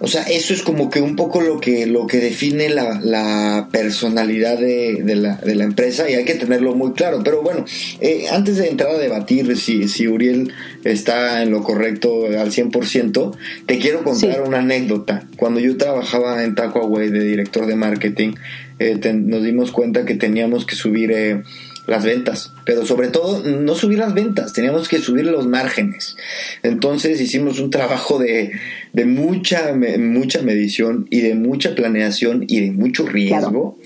o 0.00 0.08
sea, 0.08 0.22
eso 0.24 0.52
es 0.52 0.62
como 0.62 0.90
que 0.90 1.00
un 1.00 1.14
poco 1.14 1.40
lo 1.40 1.60
que, 1.60 1.86
lo 1.86 2.06
que 2.06 2.18
define 2.18 2.68
la, 2.68 3.68
personalidad 3.70 4.58
de, 4.58 5.02
la, 5.14 5.36
de, 5.36 5.54
la, 5.54 5.64
empresa 5.64 6.10
y 6.10 6.14
hay 6.14 6.24
que 6.24 6.34
tenerlo 6.34 6.74
muy 6.74 6.92
claro. 6.92 7.22
Pero 7.24 7.42
bueno, 7.42 7.64
eh, 8.00 8.26
antes 8.30 8.56
de 8.56 8.68
entrar 8.68 8.90
a 8.90 8.98
debatir 8.98 9.56
si, 9.56 9.88
si 9.88 10.08
Uriel 10.08 10.52
está 10.82 11.42
en 11.42 11.50
lo 11.50 11.62
correcto 11.62 12.26
al 12.26 12.50
100%, 12.50 13.36
te 13.66 13.78
quiero 13.78 14.02
contar 14.02 14.42
una 14.42 14.58
anécdota. 14.58 15.26
Cuando 15.36 15.60
yo 15.60 15.76
trabajaba 15.76 16.42
en 16.42 16.54
Tacoaway 16.54 17.10
de 17.10 17.20
director 17.20 17.66
de 17.66 17.76
marketing, 17.76 18.34
eh, 18.80 18.98
nos 19.14 19.44
dimos 19.44 19.70
cuenta 19.70 20.04
que 20.04 20.14
teníamos 20.14 20.66
que 20.66 20.74
subir... 20.74 21.12
Eh, 21.12 21.42
las 21.86 22.04
ventas, 22.04 22.52
pero 22.64 22.86
sobre 22.86 23.08
todo 23.08 23.42
no 23.42 23.74
subir 23.74 23.98
las 23.98 24.14
ventas, 24.14 24.52
teníamos 24.52 24.88
que 24.88 24.98
subir 24.98 25.26
los 25.26 25.46
márgenes. 25.46 26.16
Entonces 26.62 27.20
hicimos 27.20 27.60
un 27.60 27.70
trabajo 27.70 28.18
de, 28.18 28.52
de 28.92 29.04
mucha, 29.04 29.74
mucha 29.98 30.42
medición 30.42 31.06
y 31.10 31.20
de 31.20 31.34
mucha 31.34 31.74
planeación 31.74 32.44
y 32.48 32.60
de 32.60 32.70
mucho 32.72 33.06
riesgo. 33.06 33.78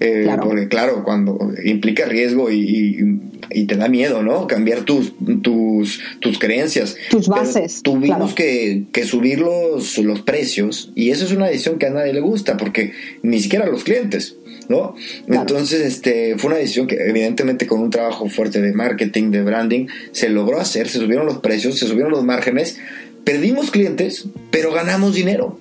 Eh, 0.00 0.26
porque 0.42 0.66
claro, 0.66 1.04
cuando 1.04 1.38
implica 1.64 2.06
riesgo 2.06 2.50
y, 2.50 3.20
y, 3.50 3.64
te 3.66 3.76
da 3.76 3.86
miedo, 3.86 4.24
¿no? 4.24 4.48
Cambiar 4.48 4.82
tus, 4.82 5.12
tus, 5.42 6.00
tus 6.18 6.38
creencias. 6.40 6.96
Tus 7.08 7.28
bases. 7.28 7.82
tuvimos 7.84 8.34
que, 8.34 8.84
que, 8.90 9.04
subir 9.04 9.38
los, 9.38 9.98
los 9.98 10.22
precios 10.22 10.90
y 10.96 11.10
eso 11.10 11.24
es 11.24 11.30
una 11.30 11.46
decisión 11.46 11.78
que 11.78 11.86
a 11.86 11.90
nadie 11.90 12.12
le 12.12 12.20
gusta 12.20 12.56
porque 12.56 12.92
ni 13.22 13.38
siquiera 13.38 13.66
a 13.66 13.68
los 13.68 13.84
clientes. 13.84 14.34
¿No? 14.68 14.94
Entonces, 15.26 15.82
este, 15.82 16.36
fue 16.38 16.50
una 16.50 16.58
decisión 16.58 16.86
que 16.86 16.96
evidentemente 16.96 17.66
con 17.66 17.80
un 17.80 17.90
trabajo 17.90 18.28
fuerte 18.28 18.60
de 18.60 18.72
marketing, 18.72 19.30
de 19.30 19.42
branding, 19.42 19.86
se 20.12 20.28
logró 20.28 20.60
hacer, 20.60 20.88
se 20.88 20.98
subieron 20.98 21.26
los 21.26 21.38
precios, 21.38 21.78
se 21.78 21.86
subieron 21.86 22.12
los 22.12 22.24
márgenes, 22.24 22.78
perdimos 23.24 23.70
clientes, 23.70 24.26
pero 24.50 24.72
ganamos 24.72 25.14
dinero. 25.14 25.58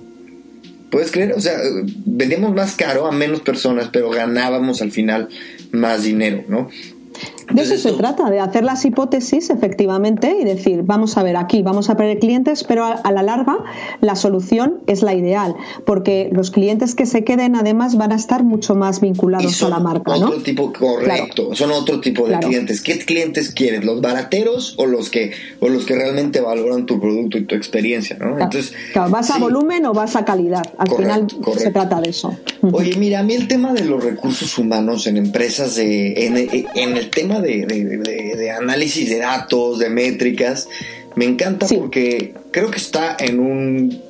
¿Puedes 0.89 1.11
creer? 1.11 1.33
O 1.33 1.39
sea, 1.39 1.57
vendíamos 2.05 2.53
más 2.53 2.75
caro 2.75 3.07
a 3.07 3.11
menos 3.11 3.39
personas, 3.41 3.89
pero 3.93 4.09
ganábamos 4.09 4.81
al 4.81 4.91
final 4.91 5.29
más 5.71 6.03
dinero, 6.03 6.43
¿no? 6.49 6.69
De 7.53 7.61
eso 7.61 7.77
se 7.77 7.91
trata, 7.93 8.29
de 8.29 8.39
hacer 8.39 8.63
las 8.63 8.85
hipótesis 8.85 9.49
efectivamente 9.49 10.37
y 10.39 10.43
decir, 10.43 10.81
vamos 10.83 11.17
a 11.17 11.23
ver 11.23 11.37
aquí, 11.37 11.61
vamos 11.61 11.89
a 11.89 11.97
perder 11.97 12.19
clientes, 12.19 12.63
pero 12.63 12.85
a, 12.85 13.11
la 13.11 13.23
larga 13.23 13.57
la 13.99 14.15
solución 14.15 14.81
es 14.87 15.01
la 15.01 15.13
ideal, 15.13 15.55
porque 15.85 16.29
los 16.31 16.51
clientes 16.51 16.95
que 16.95 17.05
se 17.05 17.23
queden 17.23 17.55
además 17.55 17.95
van 17.95 18.11
a 18.11 18.15
estar 18.15 18.43
mucho 18.43 18.75
más 18.75 19.01
vinculados 19.01 19.61
a 19.63 19.69
la 19.69 19.79
marca. 19.79 20.13
Otro 20.13 20.41
tipo, 20.41 20.71
correcto, 20.71 21.55
son 21.55 21.71
otro 21.71 21.99
tipo 21.99 22.27
de 22.27 22.39
clientes. 22.39 22.81
¿Qué 22.81 22.99
clientes 22.99 23.51
quieres? 23.51 23.83
¿Los 23.83 24.01
barateros 24.01 24.75
o 24.77 24.85
los 24.85 25.09
que, 25.09 25.31
o 25.59 25.69
los 25.69 25.85
que 25.85 25.95
realmente 25.95 26.41
valoran 26.41 26.85
tu 26.85 26.99
producto 26.99 27.37
y 27.37 27.45
tu 27.45 27.55
experiencia? 27.55 28.17
¿no? 28.19 28.39
Entonces, 28.39 28.73
¿Vas 29.09 29.29
a 29.31 29.39
volumen 29.39 29.85
o 29.85 29.93
vas 29.93 30.15
a 30.15 30.25
calidad? 30.25 30.73
Al 30.77 30.89
final 30.89 31.27
se 31.57 31.71
trata 31.71 31.99
de 31.99 32.09
eso. 32.09 32.37
Oye, 32.61 32.95
mira, 32.97 33.19
a 33.19 33.23
mí 33.23 33.33
el 33.33 33.47
tema 33.47 33.73
de 33.73 33.83
los 33.83 34.03
recursos 34.03 34.57
humanos 34.57 35.07
en 35.07 35.17
empresas, 35.17 35.75
de, 35.75 36.27
en, 36.27 36.37
en 36.37 36.97
el 36.97 37.09
tema 37.09 37.40
de, 37.41 38.51
análisis 38.51 39.09
de 39.09 39.17
datos, 39.19 39.79
de 39.79 39.89
métricas. 39.89 40.67
Me 41.15 41.25
encanta 41.25 41.67
porque 41.67 42.33
creo 42.51 42.71
que 42.71 42.77
está 42.77 43.17
en 43.19 43.39
un... 43.39 44.01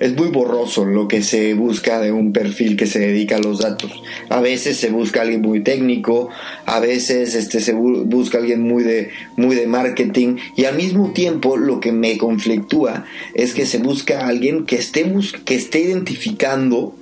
Es 0.00 0.16
muy 0.16 0.28
borroso 0.28 0.86
lo 0.86 1.08
que 1.08 1.22
se 1.22 1.52
busca 1.52 2.00
de 2.00 2.10
un 2.10 2.32
perfil 2.32 2.78
que 2.78 2.86
se 2.86 3.00
dedica 3.00 3.36
a 3.36 3.38
los 3.38 3.58
datos. 3.58 4.02
A 4.30 4.40
veces 4.40 4.78
se 4.78 4.88
busca 4.88 5.20
alguien 5.20 5.42
muy 5.42 5.62
técnico, 5.62 6.30
a 6.64 6.80
veces 6.80 7.34
este, 7.34 7.60
se 7.60 7.74
busca 7.74 8.38
alguien 8.38 8.62
muy 8.62 8.82
de, 8.82 9.10
muy 9.36 9.54
de 9.54 9.66
marketing 9.66 10.36
y 10.56 10.64
al 10.64 10.76
mismo 10.76 11.12
tiempo 11.12 11.58
lo 11.58 11.80
que 11.80 11.92
me 11.92 12.16
conflictúa 12.16 13.04
es 13.34 13.52
que 13.52 13.66
se 13.66 13.76
busca 13.76 14.26
alguien 14.26 14.64
que 14.64 14.76
esté, 14.76 15.04
que 15.44 15.54
esté 15.54 15.80
identificando 15.80 16.94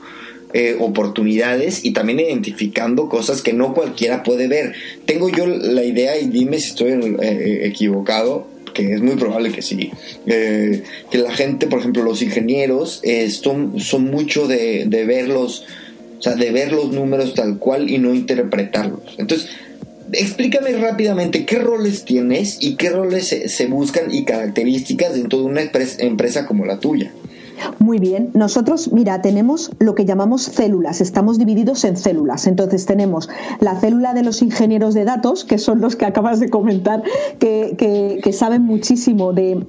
eh, 0.54 0.76
oportunidades 0.80 1.84
y 1.84 1.92
también 1.92 2.20
identificando 2.20 3.08
cosas 3.08 3.42
que 3.42 3.52
no 3.52 3.74
cualquiera 3.74 4.22
puede 4.22 4.48
ver. 4.48 4.72
Tengo 5.04 5.28
yo 5.28 5.46
la 5.46 5.84
idea, 5.84 6.18
y 6.18 6.28
dime 6.28 6.58
si 6.58 6.70
estoy 6.70 6.92
eh, 7.20 7.60
equivocado, 7.64 8.46
que 8.72 8.94
es 8.94 9.02
muy 9.02 9.16
probable 9.16 9.52
que 9.52 9.60
sí, 9.60 9.90
eh, 10.26 10.84
que 11.10 11.18
la 11.18 11.32
gente, 11.32 11.66
por 11.66 11.80
ejemplo, 11.80 12.02
los 12.02 12.22
ingenieros, 12.22 13.02
son, 13.42 13.78
son, 13.78 14.04
mucho 14.04 14.46
de, 14.46 14.86
de 14.86 15.04
ver 15.04 15.30
o 15.32 15.48
sea, 16.22 16.34
de 16.34 16.50
ver 16.50 16.72
los 16.72 16.92
números 16.92 17.34
tal 17.34 17.58
cual 17.58 17.90
y 17.90 17.98
no 17.98 18.14
interpretarlos. 18.14 19.00
Entonces, 19.18 19.50
explícame 20.12 20.72
rápidamente 20.72 21.44
qué 21.44 21.58
roles 21.58 22.04
tienes 22.04 22.58
y 22.60 22.76
qué 22.76 22.90
roles 22.90 23.26
se, 23.26 23.48
se 23.48 23.66
buscan 23.66 24.14
y 24.14 24.24
características 24.24 25.14
dentro 25.14 25.40
de 25.40 25.44
una 25.44 25.70
empresa 25.98 26.46
como 26.46 26.64
la 26.64 26.78
tuya. 26.78 27.12
Muy 27.78 27.98
bien. 27.98 28.30
Nosotros, 28.34 28.92
mira, 28.92 29.22
tenemos 29.22 29.70
lo 29.78 29.94
que 29.94 30.04
llamamos 30.04 30.42
células. 30.42 31.00
Estamos 31.00 31.38
divididos 31.38 31.84
en 31.84 31.96
células. 31.96 32.46
Entonces 32.46 32.86
tenemos 32.86 33.28
la 33.60 33.78
célula 33.78 34.14
de 34.14 34.22
los 34.22 34.42
ingenieros 34.42 34.94
de 34.94 35.04
datos, 35.04 35.44
que 35.44 35.58
son 35.58 35.80
los 35.80 35.96
que 35.96 36.06
acabas 36.06 36.40
de 36.40 36.50
comentar, 36.50 37.02
que, 37.38 38.20
que 38.22 38.32
saben 38.32 38.62
muchísimo 38.62 39.32
de 39.32 39.66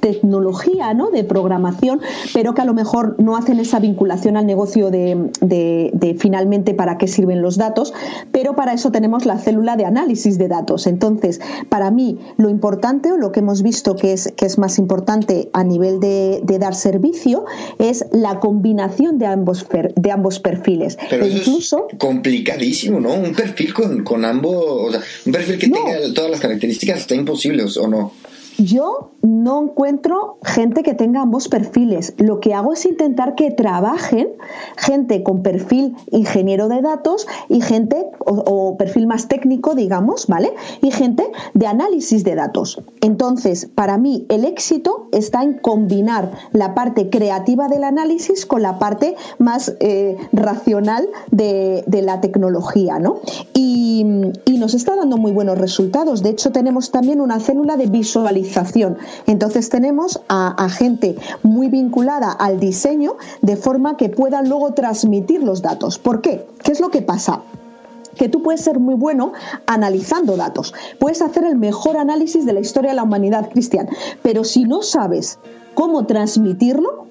tecnología, 0.00 0.94
¿no? 0.94 1.10
De 1.10 1.24
programación, 1.24 2.00
pero 2.32 2.54
que 2.54 2.62
a 2.62 2.64
lo 2.64 2.74
mejor 2.74 3.16
no 3.18 3.36
hacen 3.36 3.58
esa 3.58 3.78
vinculación 3.78 4.36
al 4.36 4.46
negocio 4.46 4.90
de, 4.90 5.30
de, 5.40 6.16
finalmente 6.18 6.74
para 6.74 6.98
qué 6.98 7.08
sirven 7.08 7.42
los 7.42 7.56
datos, 7.56 7.92
pero 8.32 8.54
para 8.54 8.72
eso 8.72 8.90
tenemos 8.90 9.26
la 9.26 9.38
célula 9.38 9.76
de 9.76 9.84
análisis 9.84 10.38
de 10.38 10.48
datos. 10.48 10.86
Entonces, 10.86 11.40
para 11.68 11.90
mí, 11.90 12.18
lo 12.36 12.48
importante 12.48 13.12
o 13.12 13.16
lo 13.16 13.32
que 13.32 13.40
hemos 13.40 13.62
visto 13.62 13.96
que 13.96 14.12
es, 14.12 14.32
que 14.36 14.46
es 14.46 14.58
más 14.58 14.78
importante 14.78 15.50
a 15.52 15.64
nivel 15.64 16.00
de, 16.00 16.42
dar 16.58 16.74
servicio 16.74 17.44
es 17.78 18.06
la 18.10 18.40
combinación 18.40 19.18
de 19.18 19.26
ambos, 19.26 19.64
de 19.94 20.10
ambos 20.10 20.40
perfiles. 20.40 20.98
Pero 21.08 21.24
e 21.24 21.30
incluso, 21.30 21.86
es 21.88 21.98
complicadísimo, 21.98 22.98
¿no? 22.98 23.14
Un 23.14 23.32
perfil 23.32 23.72
con, 23.72 24.02
con 24.02 24.24
ambos, 24.24 24.54
o 24.56 24.90
sea, 24.90 25.00
un 25.24 25.32
perfil 25.32 25.58
que 25.58 25.68
tenga 25.68 26.12
todas 26.14 26.30
las 26.32 26.40
características 26.40 26.98
está 27.00 27.14
imposible, 27.14 27.64
¿o 27.80 27.86
no? 27.86 28.12
Yo 28.58 29.12
no 29.22 29.62
encuentro 29.62 30.38
gente 30.42 30.82
que 30.82 30.92
tenga 30.92 31.22
ambos 31.22 31.48
perfiles. 31.48 32.14
Lo 32.18 32.40
que 32.40 32.54
hago 32.54 32.72
es 32.72 32.86
intentar 32.86 33.36
que 33.36 33.52
trabajen 33.52 34.30
gente 34.76 35.22
con 35.22 35.44
perfil 35.44 35.94
ingeniero 36.10 36.68
de 36.68 36.82
datos 36.82 37.28
y 37.48 37.60
gente 37.60 38.06
o, 38.18 38.76
perfil 38.76 39.06
más 39.06 39.28
técnico, 39.28 39.76
digamos, 39.76 40.26
¿vale? 40.26 40.52
Y 40.82 40.90
gente 40.90 41.30
de 41.54 41.66
análisis 41.68 42.24
de 42.24 42.34
datos. 42.34 42.82
Entonces, 43.00 43.68
para 43.72 43.96
mí, 43.96 44.26
el 44.28 44.44
éxito 44.44 45.08
está 45.12 45.44
en 45.44 45.58
combinar 45.58 46.32
la 46.50 46.74
parte 46.74 47.10
creativa 47.10 47.68
del 47.68 47.84
análisis 47.84 48.44
con 48.44 48.62
la 48.62 48.80
parte 48.80 49.14
más 49.38 49.76
eh, 49.78 50.16
racional 50.32 51.08
de, 51.30 51.84
la 52.02 52.20
tecnología, 52.20 52.98
¿no? 52.98 53.20
Y, 53.54 54.04
y 54.44 54.58
nos 54.58 54.74
está 54.74 54.96
dando 54.96 55.16
muy 55.16 55.30
buenos 55.30 55.58
resultados. 55.58 56.22
De 56.22 56.30
hecho, 56.30 56.50
tenemos 56.50 56.90
también 56.90 57.20
una 57.20 57.38
célula 57.38 57.76
de 57.76 57.86
visualización 57.86 58.47
entonces 59.26 59.68
tenemos 59.68 60.20
a, 60.28 60.68
gente 60.68 61.16
muy 61.42 61.68
vinculada 61.68 62.32
al 62.32 62.60
diseño 62.60 63.16
de 63.42 63.56
forma 63.56 63.96
que 63.96 64.08
puedan 64.08 64.48
luego 64.48 64.72
transmitir 64.74 65.42
los 65.42 65.62
datos. 65.62 65.98
¿Por 65.98 66.20
qué? 66.20 66.46
¿Qué 66.62 66.72
es 66.72 66.80
lo 66.80 66.90
que 66.90 67.02
pasa? 67.02 67.42
que 68.16 68.28
tú 68.28 68.42
puedes 68.42 68.62
ser 68.62 68.80
muy 68.80 68.96
bueno 68.96 69.32
analizando 69.66 70.36
datos. 70.36 70.74
Puedes 70.98 71.22
hacer 71.22 71.44
el 71.44 71.54
mejor 71.54 71.96
análisis 71.96 72.44
de 72.44 72.52
la 72.52 72.58
historia 72.58 72.90
de 72.90 72.96
la 72.96 73.04
humanidad, 73.04 73.48
Cristian, 73.48 73.88
pero 74.22 74.42
si 74.42 74.64
no 74.64 74.82
sabes 74.82 75.38
cómo 75.74 76.04
transmitirlo, 76.04 77.06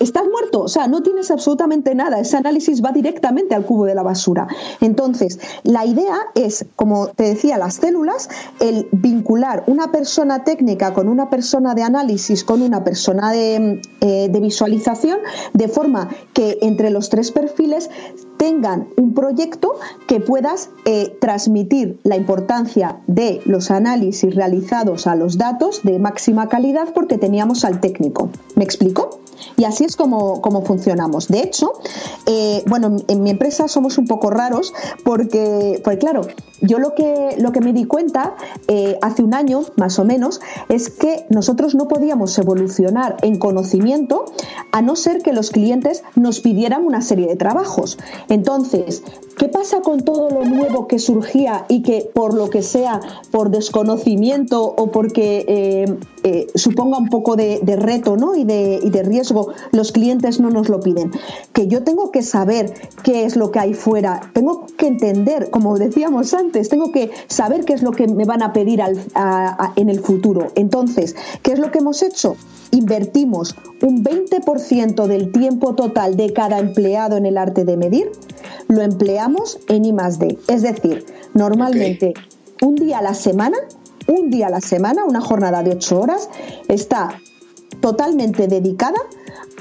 estás 0.00 0.24
muerto, 0.24 0.62
o 0.62 0.68
sea, 0.68 0.88
no 0.88 1.02
tienes 1.02 1.30
absolutamente 1.30 1.94
nada, 1.94 2.18
ese 2.18 2.36
análisis 2.36 2.82
va 2.84 2.90
directamente 2.90 3.54
al 3.54 3.64
cubo 3.64 3.84
de 3.84 3.94
la 3.94 4.02
basura. 4.02 4.48
Entonces, 4.80 5.38
la 5.62 5.84
idea 5.86 6.16
es, 6.34 6.66
como 6.74 7.08
te 7.08 7.24
decía, 7.24 7.58
las 7.58 7.74
células, 7.74 8.28
el 8.58 8.88
vincular 8.92 9.64
una 9.66 9.92
persona 9.92 10.42
técnica 10.42 10.94
con 10.94 11.08
una 11.08 11.30
persona 11.30 11.74
de 11.74 11.82
análisis, 11.82 12.44
con 12.44 12.62
una 12.62 12.82
persona 12.82 13.30
de, 13.30 13.80
eh, 14.00 14.28
visualización, 14.40 15.18
de 15.52 15.68
forma 15.68 16.08
que 16.32 16.58
entre 16.62 16.90
los 16.90 17.10
tres 17.10 17.30
perfiles 17.30 17.90
tengan 18.40 18.88
un 18.96 19.12
proyecto 19.12 19.74
que 20.06 20.18
puedas 20.18 20.70
eh, 20.86 21.14
transmitir 21.20 22.00
la 22.04 22.16
importancia 22.16 22.96
de 23.06 23.42
los 23.44 23.70
análisis 23.70 24.34
realizados 24.34 25.06
a 25.06 25.14
los 25.14 25.36
datos 25.36 25.82
de 25.82 25.98
máxima 25.98 26.48
calidad 26.48 26.94
porque 26.94 27.18
teníamos 27.18 27.66
al 27.66 27.80
técnico. 27.80 28.30
¿Me 28.56 28.64
explico? 28.64 29.20
Y 29.56 29.64
así 29.64 29.84
es 29.84 29.96
como, 29.96 30.40
funcionamos. 30.64 31.28
De 31.28 31.40
hecho, 31.40 31.72
eh, 32.26 32.62
bueno, 32.66 32.96
en 33.08 33.22
mi 33.22 33.30
empresa 33.30 33.68
somos 33.68 33.98
un 33.98 34.06
poco 34.06 34.30
raros 34.30 34.72
porque, 35.04 35.80
pues 35.84 35.98
claro, 35.98 36.22
yo 36.60 36.78
lo 36.78 36.94
que, 36.94 37.36
lo 37.38 37.52
que 37.52 37.60
me 37.60 37.72
di 37.72 37.84
cuenta 37.84 38.34
eh, 38.68 38.98
hace 39.02 39.22
un 39.22 39.34
año, 39.34 39.62
más 39.76 39.98
o 39.98 40.04
menos, 40.04 40.40
es 40.68 40.90
que 40.90 41.26
nosotros 41.30 41.74
no 41.74 41.88
podíamos 41.88 42.36
evolucionar 42.38 43.16
en 43.22 43.38
conocimiento 43.38 44.26
a 44.72 44.82
no 44.82 44.96
ser 44.96 45.22
que 45.22 45.32
los 45.32 45.50
clientes 45.50 46.02
nos 46.16 46.40
pidieran 46.40 46.84
una 46.84 47.00
serie 47.00 47.26
de 47.26 47.36
trabajos. 47.36 47.98
Entonces, 48.30 49.02
¿qué 49.36 49.48
pasa 49.48 49.82
con 49.82 50.02
todo 50.02 50.30
lo 50.30 50.44
nuevo 50.44 50.86
que 50.86 50.98
surgía 50.98 51.66
y 51.68 51.82
que 51.82 52.08
por 52.14 52.32
lo 52.32 52.48
que 52.48 52.62
sea, 52.62 53.00
por 53.32 53.50
desconocimiento 53.50 54.62
o 54.64 54.90
porque 54.92 55.44
eh, 55.48 55.96
eh, 56.22 56.46
suponga 56.54 56.98
un 56.98 57.08
poco 57.08 57.36
de, 57.36 57.60
reto 57.78 58.16
¿no? 58.16 58.34
y, 58.34 58.44
de, 58.44 58.78
y 58.82 58.90
de 58.90 59.02
riesgo, 59.02 59.52
los 59.72 59.92
clientes 59.92 60.40
no 60.40 60.50
nos 60.50 60.68
lo 60.68 60.80
piden? 60.80 61.10
Que 61.52 61.66
yo 61.66 61.82
tengo 61.82 62.10
que 62.10 62.22
saber 62.22 62.72
qué 63.02 63.24
es 63.24 63.36
lo 63.36 63.50
que 63.50 63.58
hay 63.58 63.74
fuera, 63.74 64.20
tengo 64.34 64.66
que 64.76 64.86
entender, 64.86 65.50
como 65.50 65.78
decíamos 65.78 66.34
antes, 66.34 66.68
tengo 66.68 66.92
que 66.92 67.10
saber 67.28 67.64
qué 67.64 67.72
es 67.72 67.82
lo 67.82 67.92
que 67.92 68.06
me 68.06 68.24
van 68.24 68.42
a 68.42 68.52
pedir 68.52 68.80
en 69.76 69.88
el 69.88 70.00
futuro. 70.00 70.48
Entonces, 70.54 71.16
¿qué 71.42 71.52
es 71.52 71.58
lo 71.58 71.70
que 71.70 71.78
hemos 71.78 72.02
hecho? 72.02 72.36
Invertimos 72.70 73.56
un 73.82 74.04
20% 74.04 75.06
del 75.06 75.32
tiempo 75.32 75.74
total 75.74 76.16
de 76.16 76.32
cada 76.32 76.58
empleado 76.58 77.16
en 77.16 77.26
el 77.26 77.38
arte 77.38 77.64
de 77.64 77.76
medir, 77.76 78.12
lo 78.68 78.82
empleamos 78.82 79.58
en 79.68 79.84
I 79.84 79.92
+D. 79.92 80.38
Es 80.48 80.62
decir, 80.62 81.04
normalmente 81.34 82.14
un 82.62 82.74
día 82.74 82.98
a 82.98 83.02
la 83.02 83.14
semana, 83.14 83.56
un 84.10 84.30
día 84.30 84.48
a 84.48 84.50
la 84.50 84.60
semana, 84.60 85.04
una 85.04 85.20
jornada 85.20 85.62
de 85.62 85.70
8 85.70 86.00
horas, 86.00 86.28
está 86.68 87.20
totalmente 87.80 88.48
dedicada 88.48 88.98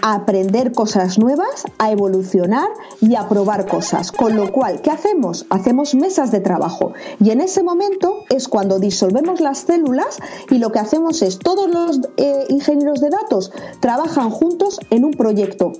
a 0.02 0.16
aprender 0.16 0.72
cosas 0.72 1.20
nuevas, 1.20 1.66
a 1.78 1.92
evolucionar 1.92 2.70
y 3.02 3.16
a 3.16 3.28
probar 3.28 3.68
cosas. 3.68 4.12
Con 4.12 4.36
lo 4.36 4.52
cual, 4.52 4.82
¿qué 4.82 4.92
hacemos? 4.92 5.46
Hacemos 5.50 5.94
mesas 5.94 6.32
de 6.32 6.40
trabajo 6.40 6.94
y 7.20 7.32
en 7.32 7.42
ese 7.42 7.64
momento 7.64 8.24
es 8.30 8.48
cuando 8.48 8.80
disolvemos 8.80 9.42
las 9.42 9.60
células 9.60 10.18
y 10.50 10.58
lo 10.58 10.72
que 10.72 10.80
hacemos 10.80 11.22
es 11.22 11.38
todos 11.40 11.70
los 11.70 12.02
eh, 12.18 12.46
ingenieros 12.50 13.02
de 13.02 13.10
datos 13.10 13.52
trabajan 13.80 14.30
juntos 14.30 14.80
en 14.90 15.06
un 15.06 15.12
proyecto 15.12 15.74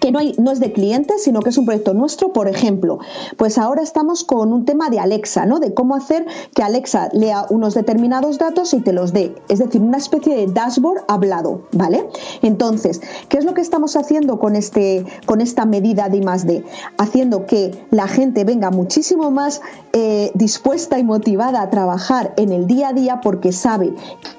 que 0.00 0.12
no, 0.12 0.20
es 0.20 0.60
de 0.60 0.72
clientes, 0.72 1.22
sino 1.24 1.40
que 1.40 1.50
es 1.50 1.58
un 1.58 1.66
proyecto 1.66 1.94
nuestro. 1.94 2.32
Por 2.32 2.48
ejemplo, 2.48 2.98
pues 3.36 3.58
ahora 3.58 3.82
estamos 3.82 4.24
con 4.24 4.52
un 4.52 4.64
tema 4.64 4.90
de 4.90 4.98
Alexa, 4.98 5.46
¿no? 5.46 5.60
De 5.60 5.74
cómo 5.74 5.94
hacer 5.94 6.26
que 6.54 6.62
Alexa 6.62 7.08
lea 7.12 7.46
unos 7.50 7.74
determinados 7.74 8.38
datos 8.38 8.72
y 8.74 8.80
te 8.80 8.92
los 8.92 9.12
dé. 9.12 9.34
Es 9.48 9.58
decir, 9.58 9.80
una 9.80 9.98
especie 9.98 10.36
de 10.36 10.46
dashboard 10.46 11.04
hablado, 11.08 11.62
¿vale? 11.72 12.08
Entonces, 12.42 13.00
¿qué 13.28 13.38
es 13.38 13.44
lo 13.44 13.54
que 13.54 13.60
estamos 13.60 13.96
haciendo 13.96 14.38
con, 14.38 14.56
este, 14.56 15.04
con 15.26 15.40
esta 15.40 15.64
medida 15.64 16.08
de? 16.08 16.64
Haciendo 16.98 17.46
que 17.46 17.86
la 17.90 18.06
gente 18.06 18.44
venga 18.44 18.70
muchísimo 18.70 19.30
más 19.30 19.60
eh, 19.92 20.30
dispuesta 20.34 20.98
y 20.98 21.04
motivada 21.04 21.62
a 21.62 21.70
trabajar 21.70 22.34
en 22.36 22.52
el 22.52 22.66
día 22.66 22.88
a 22.88 22.92
día 22.92 23.20
porque 23.20 23.52
sabe 23.52 23.92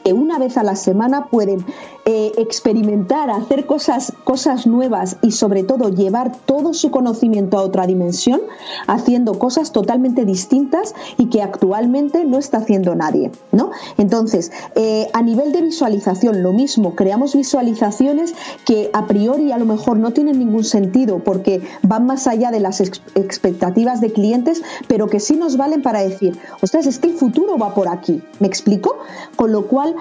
que 0.04 0.14
una 0.14 0.40
vez 0.40 0.58
a 0.58 0.64
la 0.64 0.76
semana 0.76 1.28
pueden 1.28 1.66
eh, 2.06 2.32
experimentar, 2.38 3.30
hacer 3.30 3.66
cosas, 3.66 4.14
cosas 4.24 4.66
nuevas 4.66 5.18
y 5.22 5.32
sobre 5.32 5.64
todo 5.64 5.90
llevar 5.90 6.36
todo 6.46 6.74
su 6.74 6.90
conocimiento 6.90 7.58
a 7.58 7.62
otra 7.62 7.86
dimensión, 7.86 8.42
haciendo 8.88 9.38
cosas 9.38 9.72
totalmente 9.72 10.26
distintas 10.26 10.96
y 11.18 11.28
que 11.28 11.42
actualmente 11.42 12.26
no 12.26 12.40
está 12.40 12.58
haciendo 12.58 12.96
nadie. 12.96 13.32
¿no? 13.52 13.72
Entonces, 13.98 14.52
eh, 14.76 15.10
a 15.14 15.22
nivel 15.22 15.52
de 15.52 15.62
visualización, 15.62 16.42
lo 16.42 16.54
mismo, 16.54 16.96
creamos 16.96 17.36
visualizaciones 17.36 18.34
que 18.66 18.90
a 18.94 19.06
priori 19.06 19.52
a 19.52 19.58
lo 19.58 19.66
mejor 19.66 19.98
no 19.98 20.12
tienen 20.12 20.40
ningún 20.40 20.64
sentido 20.64 21.20
porque 21.20 21.62
van 21.84 22.06
más 22.06 22.26
allá 22.26 22.52
de 22.52 22.60
las 22.60 22.82
expectativas 22.82 24.02
de 24.02 24.12
clientes, 24.12 24.64
pero 24.88 25.08
que 25.08 25.20
sí 25.20 25.36
nos 25.36 25.56
valen 25.58 25.82
para 25.82 26.02
decir, 26.02 26.38
ostras, 26.62 26.88
es 26.88 27.00
que 27.00 27.10
el 27.10 27.14
futuro 27.16 27.58
va 27.58 27.74
por 27.74 27.88
aquí. 27.88 28.24
¿Me 28.40 28.48
explico? 28.48 28.98
Con 29.36 29.52
lo 29.52 29.68
cual, 29.68 29.96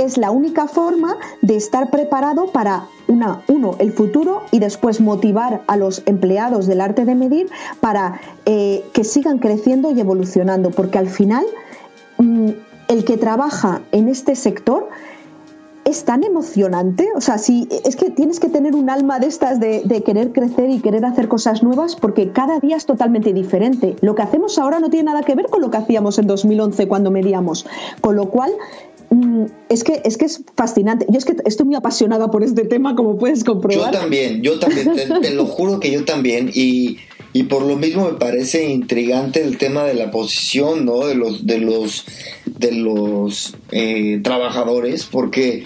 es 0.00 0.16
la 0.16 0.30
única 0.30 0.66
forma 0.66 1.16
de 1.42 1.56
estar 1.56 1.90
preparado 1.90 2.46
para 2.46 2.86
una, 3.06 3.42
uno, 3.48 3.76
el 3.78 3.92
futuro 3.92 4.42
y 4.50 4.58
después 4.58 5.00
motivar 5.00 5.62
a 5.66 5.76
los 5.76 6.02
empleados 6.06 6.66
del 6.66 6.80
arte 6.80 7.04
de 7.04 7.14
medir 7.14 7.50
para 7.80 8.20
eh, 8.46 8.84
que 8.92 9.04
sigan 9.04 9.38
creciendo 9.38 9.90
y 9.90 10.00
evolucionando, 10.00 10.70
porque 10.70 10.98
al 10.98 11.08
final 11.08 11.44
mm, 12.18 12.50
el 12.88 13.04
que 13.04 13.16
trabaja 13.16 13.82
en 13.92 14.08
este 14.08 14.34
sector 14.36 14.88
es 15.84 16.04
tan 16.04 16.24
emocionante, 16.24 17.08
o 17.16 17.20
sea, 17.20 17.38
si 17.38 17.68
es 17.84 17.96
que 17.96 18.10
tienes 18.10 18.38
que 18.38 18.48
tener 18.48 18.74
un 18.74 18.90
alma 18.90 19.18
de 19.18 19.26
estas 19.26 19.58
de, 19.58 19.82
de, 19.84 20.02
querer 20.02 20.30
crecer 20.30 20.70
y 20.70 20.80
querer 20.80 21.04
hacer 21.04 21.26
cosas 21.26 21.62
nuevas 21.62 21.96
porque 21.96 22.30
cada 22.30 22.60
día 22.60 22.76
es 22.76 22.86
totalmente 22.86 23.32
diferente. 23.32 23.96
Lo 24.00 24.14
que 24.14 24.22
hacemos 24.22 24.58
ahora 24.58 24.78
no 24.78 24.90
tiene 24.90 25.04
nada 25.04 25.22
que 25.22 25.34
ver 25.34 25.46
con 25.48 25.62
lo 25.62 25.70
que 25.70 25.78
hacíamos 25.78 26.18
en 26.18 26.26
2011 26.26 26.86
cuando 26.86 27.10
medíamos, 27.10 27.66
con 28.00 28.14
lo 28.14 28.28
cual 28.28 28.52
es 29.68 29.82
que, 29.82 30.02
es 30.04 30.16
que 30.16 30.24
es 30.24 30.42
fascinante. 30.56 31.06
Yo 31.08 31.18
es 31.18 31.24
que 31.24 31.36
estoy 31.44 31.66
muy 31.66 31.74
apasionada 31.74 32.30
por 32.30 32.44
este 32.44 32.64
tema, 32.64 32.94
como 32.94 33.18
puedes 33.18 33.42
comprobar. 33.42 33.92
Yo 33.92 33.98
también, 33.98 34.42
yo 34.42 34.58
también, 34.58 34.92
te, 35.20 35.30
lo 35.32 35.46
juro 35.46 35.80
que 35.80 35.90
yo 35.90 36.04
también. 36.04 36.50
Y, 36.54 36.98
y, 37.32 37.44
por 37.44 37.62
lo 37.62 37.76
mismo 37.76 38.08
me 38.08 38.18
parece 38.18 38.68
intrigante 38.70 39.42
el 39.42 39.58
tema 39.58 39.84
de 39.84 39.94
la 39.94 40.10
posición, 40.10 40.84
¿no? 40.84 41.06
De 41.06 41.16
los, 41.16 41.44
de 41.44 41.58
los, 41.58 42.04
de 42.46 42.72
los 42.72 43.56
eh, 43.72 44.20
trabajadores, 44.22 45.04
porque 45.04 45.64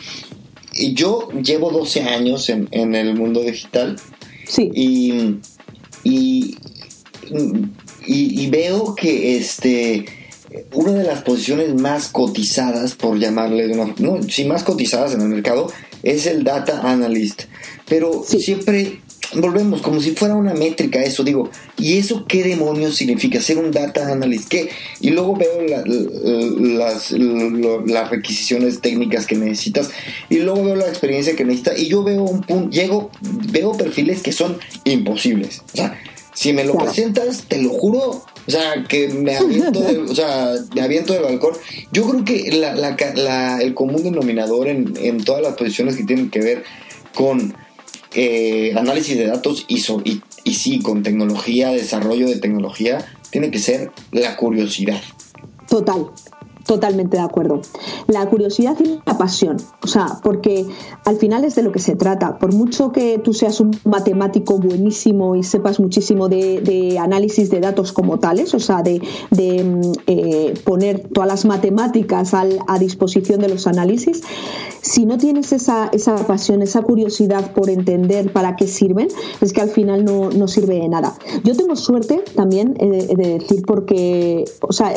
yo 0.95 1.29
llevo 1.43 1.71
12 1.71 2.03
años 2.03 2.49
en, 2.49 2.69
en 2.71 2.95
el 2.95 3.15
mundo 3.15 3.41
digital. 3.41 3.97
Sí. 4.47 4.71
Y, 4.75 5.37
y, 6.03 6.57
y, 8.07 8.51
veo 8.51 8.95
que 8.95 9.37
este 9.37 10.05
una 10.73 10.93
de 10.93 11.05
las 11.05 11.23
posiciones 11.23 11.75
más 11.75 12.09
cotizadas, 12.09 12.95
por 12.95 13.19
llamarle 13.19 13.67
de 13.67 13.75
una, 13.75 13.95
no, 13.99 14.23
sí, 14.23 14.45
más 14.45 14.65
cotizadas 14.65 15.15
en 15.15 15.21
el 15.21 15.29
mercado, 15.29 15.73
es 16.03 16.27
el 16.27 16.45
data 16.45 16.81
analyst. 16.83 17.43
Pero 17.87 18.25
siempre 18.25 19.01
volvemos 19.35 19.83
como 19.83 20.01
si 20.01 20.13
fuera 20.13 20.35
una 20.35 20.55
métrica 20.55 21.03
eso, 21.03 21.25
digo, 21.25 21.51
¿y 21.77 21.99
eso 21.99 22.25
qué 22.27 22.43
demonios 22.45 22.97
significa? 22.97 23.41
Ser 23.41 23.59
un 23.59 23.71
data 23.71 24.11
analyst, 24.11 24.49
¿qué? 24.49 24.71
Y 25.01 25.11
luego 25.11 25.37
veo 25.37 25.63
las, 26.59 27.11
las 27.11 28.11
requisiciones 28.11 28.81
técnicas 28.81 29.27
que 29.27 29.37
necesitas 29.37 29.91
y 30.29 30.39
luego 30.39 30.65
veo 30.65 30.77
la 30.77 30.89
experiencia 30.89 31.35
que 31.37 31.45
necesitas 31.45 31.79
y 31.79 31.89
yo 31.89 32.03
veo 32.05 32.23
un 32.23 32.43
punto, 32.43 32.71
llego, 32.71 33.11
veo 33.51 33.73
perfiles 33.73 34.23
que 34.23 34.33
son 34.33 34.59
imposibles. 34.85 35.63
O 35.73 35.77
sea, 35.77 36.01
si 36.35 36.53
me 36.53 36.65
lo 36.65 36.77
presentas, 36.77 37.45
te 37.49 37.63
lo 37.63 37.71
juro, 37.71 38.25
o 38.47 38.51
sea, 38.51 38.85
que 38.89 39.09
me 39.09 39.37
aviento, 39.37 39.81
o 40.09 40.15
sea, 40.15 40.55
me 40.75 40.83
aviento 40.83 41.13
del 41.13 41.23
balcón. 41.23 41.55
Yo 41.93 42.09
creo 42.09 42.25
que 42.25 42.53
la, 42.53 43.59
el 43.61 43.75
común 43.75 44.03
denominador 44.03 44.69
en, 44.69 44.95
en, 44.99 45.25
todas 45.25 45.43
las 45.43 45.55
posiciones 45.55 45.97
que 45.97 46.05
tienen 46.05 46.31
que 46.31 46.41
ver 46.41 46.65
con 47.15 47.55
eh, 48.15 48.73
análisis 48.77 49.17
de 49.17 49.27
datos 49.27 49.65
y, 49.69 49.79
y, 50.05 50.23
y 50.45 50.55
sí, 50.55 50.81
con 50.81 51.03
tecnología, 51.03 51.71
desarrollo 51.71 52.29
de 52.29 52.37
tecnología, 52.37 53.05
tiene 53.31 53.51
que 53.51 53.59
ser 53.59 53.91
la 54.13 54.37
curiosidad. 54.37 55.01
Total, 55.69 56.07
Totalmente 56.67 57.19
de 57.19 57.23
acuerdo. 57.23 57.61
La 58.07 58.27
curiosidad 58.27 58.77
y 58.83 59.01
la 59.05 59.19
pasión, 59.19 59.59
o 59.83 59.87
sea, 59.87 60.19
porque 60.23 60.67
al 61.05 61.17
final 61.17 61.45
es 61.45 61.55
de 61.57 61.63
lo 61.63 61.73
que 61.73 61.79
se 61.79 61.95
trata. 61.95 62.39
Por 62.39 62.55
mucho 62.55 62.91
que 62.91 63.19
tú 63.19 63.35
seas 63.35 63.61
un 63.61 63.79
matemático 63.85 64.59
buenísimo 64.59 65.37
y 65.37 65.43
sepas 65.43 65.79
muchísimo 65.79 66.29
de, 66.29 66.99
análisis 66.99 67.51
de 67.51 67.61
datos 67.61 67.93
como 67.93 68.19
tales, 68.19 68.55
o 68.55 68.61
sea, 68.61 68.83
de, 68.83 69.01
mm, 69.31 69.93
eh, 70.07 70.55
poner 70.65 71.09
todas 71.13 71.29
las 71.29 71.45
matemáticas 71.45 72.33
a 72.33 72.79
disposición 72.79 73.41
de 73.41 73.49
los 73.49 73.67
análisis, 73.67 74.23
si 74.81 75.07
no 75.07 75.19
tienes 75.19 75.53
esa, 75.53 75.89
esa 75.93 76.15
pasión, 76.27 76.63
esa 76.63 76.83
curiosidad 76.83 77.53
por 77.53 77.71
entender 77.71 78.33
para 78.33 78.57
qué 78.57 78.67
sirven, 78.67 79.09
es 79.41 79.53
que 79.53 79.61
al 79.61 79.71
final 79.71 80.05
no, 80.05 80.31
no 80.31 80.47
sirve 80.49 80.77
de 80.77 80.89
nada. 80.89 81.15
Yo 81.43 81.57
tengo 81.57 81.75
suerte 81.77 82.23
también 82.35 82.75
de 82.75 83.39
decir 83.39 83.63
porque, 83.67 84.45
o 84.61 84.73
sea, 84.73 84.93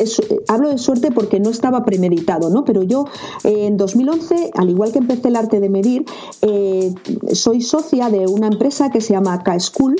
hablo 0.48 0.70
de 0.70 0.78
suerte 0.78 1.12
porque 1.12 1.40
no 1.40 1.50
estaba 1.58 1.84
premeditado, 1.84 2.50
¿no? 2.50 2.64
Pero 2.64 2.84
yo 2.84 3.06
en 3.44 3.78
2011, 3.78 4.52
al 4.54 4.70
igual 4.70 4.92
que 4.92 5.00
empecé 5.00 5.28
el 5.30 5.36
arte 5.36 5.60
de 5.60 5.70
medir, 5.70 6.06
eh, 6.42 6.94
soy 7.34 7.62
socia 7.62 8.10
de 8.10 8.28
una 8.28 8.48
empresa 8.48 8.90
que 8.90 9.02
se 9.02 9.14
llama 9.14 9.44
K-School 9.44 9.96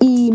y, 0.00 0.32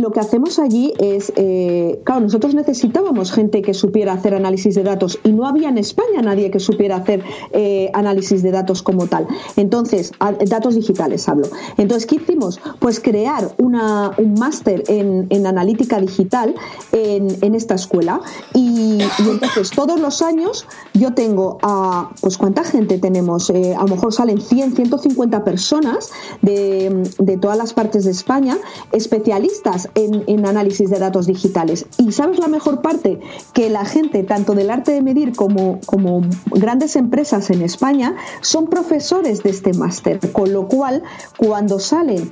lo 0.00 0.12
que 0.12 0.20
hacemos 0.20 0.58
allí 0.58 0.94
es, 0.98 1.30
eh, 1.36 2.00
claro, 2.04 2.22
nosotros 2.22 2.54
necesitábamos 2.54 3.32
gente 3.32 3.60
que 3.60 3.74
supiera 3.74 4.14
hacer 4.14 4.34
análisis 4.34 4.74
de 4.74 4.82
datos 4.82 5.18
y 5.24 5.32
no 5.32 5.46
había 5.46 5.68
en 5.68 5.76
España 5.76 6.22
nadie 6.22 6.50
que 6.50 6.58
supiera 6.58 6.96
hacer 6.96 7.22
eh, 7.52 7.90
análisis 7.92 8.42
de 8.42 8.50
datos 8.50 8.82
como 8.82 9.08
tal. 9.08 9.26
Entonces, 9.56 10.12
datos 10.46 10.74
digitales 10.74 11.28
hablo. 11.28 11.48
Entonces, 11.76 12.06
¿qué 12.06 12.16
hicimos? 12.16 12.60
Pues 12.78 12.98
crear 12.98 13.52
una, 13.58 14.12
un 14.16 14.34
máster 14.34 14.84
en, 14.88 15.46
analítica 15.46 16.00
digital 16.00 16.54
en, 16.92 17.54
esta 17.54 17.74
escuela. 17.74 18.22
Y, 18.54 19.00
y 19.00 19.28
entonces, 19.28 19.70
todos 19.70 19.99
los 20.00 20.22
años 20.22 20.66
yo 20.94 21.14
tengo 21.14 21.58
a, 21.62 22.10
pues 22.20 22.36
¿cuánta 22.36 22.64
gente 22.64 22.98
tenemos? 22.98 23.50
Eh, 23.50 23.74
a 23.74 23.82
lo 23.82 23.88
mejor 23.88 24.12
salen 24.12 24.40
100, 24.40 24.76
150 24.76 25.44
personas 25.44 26.10
de, 26.42 27.10
de 27.18 27.36
todas 27.36 27.56
las 27.56 27.72
partes 27.72 28.04
de 28.04 28.10
España, 28.10 28.58
especialistas 28.92 29.88
en, 29.94 30.24
en, 30.26 30.46
análisis 30.46 30.90
de 30.90 30.98
datos 30.98 31.26
digitales. 31.26 31.86
Y 31.98 32.12
sabes 32.12 32.38
la 32.38 32.48
mejor 32.48 32.82
parte, 32.82 33.20
que 33.52 33.70
la 33.70 33.84
gente, 33.84 34.22
tanto 34.22 34.54
del 34.54 34.70
arte 34.70 34.92
de 34.92 35.02
medir 35.02 35.34
como, 35.34 35.80
como 35.86 36.22
grandes 36.50 36.96
empresas 36.96 37.50
en 37.50 37.62
España, 37.62 38.16
son 38.40 38.66
profesores 38.66 39.42
de 39.42 39.50
este 39.50 39.72
máster, 39.74 40.18
con 40.32 40.52
lo 40.52 40.68
cual 40.68 41.02
cuando 41.36 41.78
salen 41.78 42.30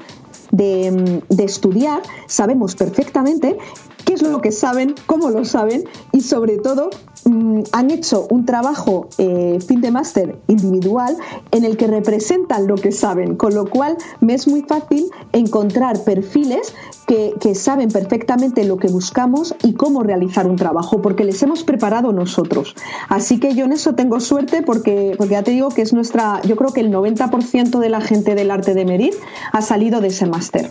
de, 0.50 1.22
de, 1.28 1.44
estudiar, 1.44 2.02
sabemos 2.26 2.74
perfectamente 2.74 3.58
qué 4.08 4.14
es 4.14 4.22
lo 4.22 4.40
que 4.40 4.52
saben, 4.52 4.94
cómo 5.04 5.28
lo 5.28 5.44
saben 5.44 5.84
y 6.12 6.22
sobre 6.22 6.56
todo 6.56 6.88
mm, 7.26 7.60
han 7.72 7.90
hecho 7.90 8.26
un 8.30 8.46
trabajo 8.46 9.10
eh, 9.18 9.58
fin 9.66 9.82
de 9.82 9.90
máster 9.90 10.38
individual 10.46 11.14
en 11.50 11.66
el 11.66 11.76
que 11.76 11.88
representan 11.88 12.66
lo 12.66 12.76
que 12.76 12.90
saben, 12.90 13.36
con 13.36 13.54
lo 13.54 13.68
cual 13.68 13.98
me 14.22 14.32
es 14.32 14.48
muy 14.48 14.62
fácil 14.62 15.10
encontrar 15.32 16.04
perfiles 16.04 16.72
que, 17.06 17.54
saben 17.54 17.90
perfectamente 17.90 18.64
lo 18.64 18.76
que 18.76 18.88
buscamos 18.88 19.54
y 19.62 19.72
cómo 19.74 20.02
realizar 20.02 20.46
un 20.46 20.56
trabajo, 20.56 21.02
porque 21.02 21.24
les 21.24 21.42
hemos 21.42 21.64
preparado 21.64 22.12
nosotros. 22.12 22.74
Así 23.08 23.40
que 23.40 23.54
yo 23.54 23.64
en 23.64 23.72
eso 23.72 23.94
tengo 23.94 24.20
suerte 24.20 24.62
porque, 24.62 25.14
porque 25.16 25.32
ya 25.32 25.42
te 25.42 25.50
digo 25.50 25.70
que 25.70 25.82
es 25.82 25.92
nuestra, 25.92 26.40
yo 26.42 26.56
creo 26.56 26.72
que 26.72 26.80
el 26.80 26.92
90% 26.92 27.78
de 27.78 27.88
la 27.88 28.00
gente 28.00 28.34
del 28.34 28.50
arte 28.50 28.74
de 28.74 28.84
medir 28.84 29.14
ha 29.52 29.62
salido 29.62 30.00
de 30.00 30.08
ese 30.08 30.26
máster. 30.26 30.70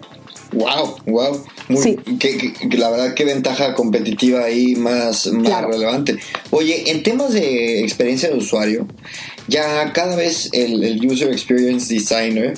Wow, 0.54 0.98
wow. 1.06 1.44
sí. 1.82 1.98
que, 2.20 2.54
la 2.78 2.90
verdad, 2.90 3.14
qué 3.14 3.26
ventaja 3.26 3.74
competitiva 3.74 4.46
ahí 4.46 4.76
más, 4.76 5.28
más 5.28 5.64
relevante. 5.64 6.18
Oye, 6.52 6.92
en 6.92 7.04
temas 7.04 7.34
de 7.34 7.82
experiencia 7.82 8.30
de 8.30 8.38
usuario, 8.38 8.88
ya 9.48 9.92
cada 9.94 10.16
vez 10.16 10.50
el, 10.54 11.06
User 11.06 11.32
Experience 11.32 11.94
Designer 11.94 12.58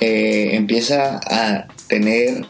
eh, 0.00 0.50
empieza 0.52 1.20
a 1.24 1.66
tener, 1.88 2.46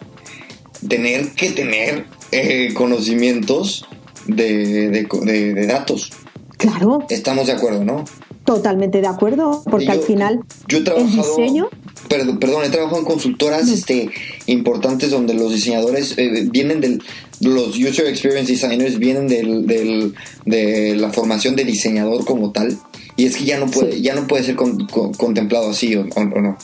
tener 0.86 1.30
que 1.30 1.50
tener 1.50 2.04
eh, 2.32 2.72
conocimientos 2.74 3.86
de, 4.26 4.90
de, 4.90 5.66
datos. 5.66 6.12
Claro. 6.58 7.06
Estamos 7.08 7.46
de 7.46 7.52
acuerdo, 7.52 7.84
¿no? 7.84 8.04
Totalmente 8.44 9.00
de 9.00 9.06
acuerdo, 9.08 9.62
porque 9.70 9.90
al 9.90 10.00
final 10.00 10.40
yo 10.68 10.78
he 10.78 10.80
trabajado, 10.82 11.10
el 11.10 11.16
diseño 11.16 11.68
perdón, 12.08 12.38
perdón, 12.38 12.64
he 12.64 12.70
trabajado 12.70 12.98
en 12.98 13.04
consultoras 13.04 13.68
este, 13.68 14.10
importantes 14.46 15.10
donde 15.10 15.34
los 15.34 15.52
diseñadores 15.52 16.14
eh, 16.16 16.48
vienen 16.50 16.80
del, 16.80 17.02
los 17.40 17.76
user 17.76 18.06
experience 18.06 18.50
designers 18.50 18.98
vienen 18.98 19.28
del, 19.28 19.66
del, 19.66 20.14
de 20.44 20.96
la 20.96 21.12
formación 21.12 21.56
de 21.56 21.64
diseñador 21.64 22.24
como 22.24 22.52
tal 22.52 22.78
y 23.16 23.26
es 23.26 23.36
que 23.36 23.44
ya 23.44 23.58
no 23.58 23.66
puede, 23.66 24.00
ya 24.00 24.14
no 24.14 24.26
puede 24.26 24.44
ser 24.44 24.56
contemplado 24.56 25.70
así 25.70 25.94
o, 25.96 26.06
o 26.14 26.40
no. 26.40 26.58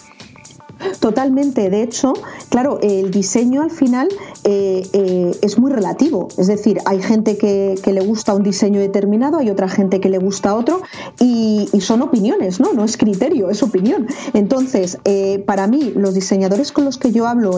Totalmente. 1.00 1.70
De 1.70 1.82
hecho, 1.82 2.12
claro, 2.48 2.78
el 2.82 3.10
diseño 3.10 3.62
al 3.62 3.70
final 3.70 4.08
eh, 4.44 4.86
eh, 4.92 5.36
es 5.42 5.58
muy 5.58 5.70
relativo. 5.70 6.28
Es 6.38 6.46
decir, 6.46 6.78
hay 6.84 7.02
gente 7.02 7.36
que, 7.36 7.80
le 7.92 8.00
gusta 8.00 8.34
un 8.34 8.42
diseño 8.42 8.80
determinado, 8.80 9.38
hay 9.38 9.50
otra 9.50 9.68
gente 9.68 10.00
que 10.00 10.08
le 10.08 10.18
gusta 10.18 10.54
otro 10.54 10.80
y, 11.20 11.68
son 11.80 12.00
opiniones, 12.02 12.60
¿no? 12.60 12.72
No 12.72 12.84
es 12.84 12.96
criterio, 12.96 13.50
es 13.50 13.62
opinión. 13.62 14.06
Entonces, 14.34 14.98
eh, 15.04 15.42
para 15.46 15.66
mí, 15.66 15.92
los 15.96 16.14
diseñadores 16.14 16.72
con 16.72 16.84
los 16.84 16.96
que 16.96 17.12
yo 17.12 17.26
hablo, 17.26 17.56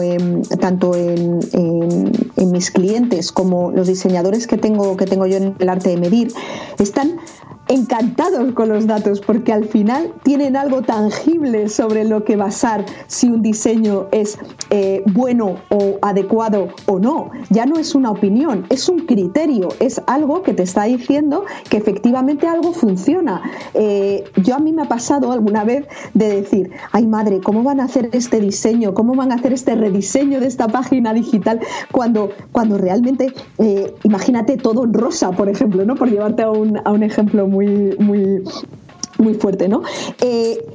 tanto 0.59 0.95
en, 0.95 1.39
en, 1.53 2.51
mis 2.51 2.71
clientes 2.71 3.31
como 3.31 3.71
los 3.71 3.87
diseñadores 3.87 4.47
que 4.47 4.57
tengo, 4.57 4.97
que 4.97 5.05
tengo 5.05 5.25
yo 5.27 5.37
en 5.37 5.55
el 5.59 5.69
arte 5.69 5.89
de 5.89 5.97
medir, 5.97 6.33
están 6.79 7.19
encantados 7.67 8.53
con 8.53 8.69
los 8.69 8.85
datos 8.85 9.21
porque 9.21 9.51
al 9.51 9.65
final 9.65 10.13
tienen 10.23 10.55
algo 10.55 10.81
tangible 10.81 11.67
sobre 11.69 12.05
lo 12.05 12.23
que 12.23 12.35
basar 12.35 12.85
si 13.07 13.29
un 13.29 13.41
diseño 13.41 14.07
es 14.11 14.37
eh, 14.69 15.03
bueno 15.07 15.55
o 15.69 15.97
adecuado 16.01 16.69
o 16.85 16.99
no. 16.99 17.31
Ya 17.49 17.65
no 17.65 17.77
es 17.77 17.95
una 17.95 18.11
opinión, 18.11 18.65
es 18.69 18.87
un 18.87 18.99
criterio, 19.05 19.69
es 19.79 20.01
algo 20.07 20.43
que 20.43 20.53
te 20.53 20.63
está 20.63 20.83
diciendo 20.83 21.45
que 21.69 21.77
efectivamente 21.77 22.47
algo 22.47 22.73
funciona. 22.73 23.41
Eh, 23.73 24.23
yo 24.37 24.55
a 24.55 24.59
mí 24.59 24.71
me 24.71 24.83
ha 24.83 24.87
pasado 24.87 25.31
alguna 25.31 25.63
vez 25.63 25.87
de 26.13 26.41
decir, 26.41 26.71
ay 26.91 27.07
madre, 27.07 27.41
¿cómo 27.41 27.63
van 27.63 27.79
a 27.79 27.85
hacer 27.85 28.09
este 28.13 28.39
diseño? 28.39 28.93
¿Cómo 28.93 29.15
van 29.15 29.31
a 29.31 29.35
hacer 29.35 29.53
este 29.53 29.75
rediseño 29.75 30.39
de 30.39 30.47
esta 30.47 30.67
página 30.67 31.13
digital 31.13 31.59
cuando, 31.91 32.29
cuando 32.51 32.77
realmente, 32.77 33.33
eh, 33.57 33.93
imagínate 34.03 34.57
todo 34.57 34.83
en 34.83 34.93
rosa, 34.93 35.31
por 35.31 35.49
ejemplo, 35.49 35.83
¿no? 35.85 35.95
Por 35.95 36.09
llevarte 36.09 36.43
a 36.43 36.51
un, 36.51 36.79
a 36.83 36.91
un 36.91 37.03
ejemplo 37.03 37.47
muy, 37.47 37.54
muy, 37.55 38.43
muy 39.17 39.33
fuerte, 39.35 39.67
¿no? 39.67 39.83
Eh, 40.21 40.65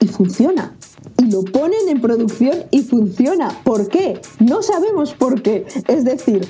y 0.00 0.06
funciona. 0.06 0.74
Y 1.16 1.30
lo 1.30 1.42
ponen 1.42 1.88
en 1.88 2.00
producción 2.00 2.64
y 2.70 2.82
funciona. 2.82 3.48
¿Por 3.64 3.88
qué? 3.88 4.20
No 4.38 4.62
sabemos 4.62 5.14
por 5.14 5.42
qué. 5.42 5.66
Es 5.88 6.04
decir, 6.04 6.46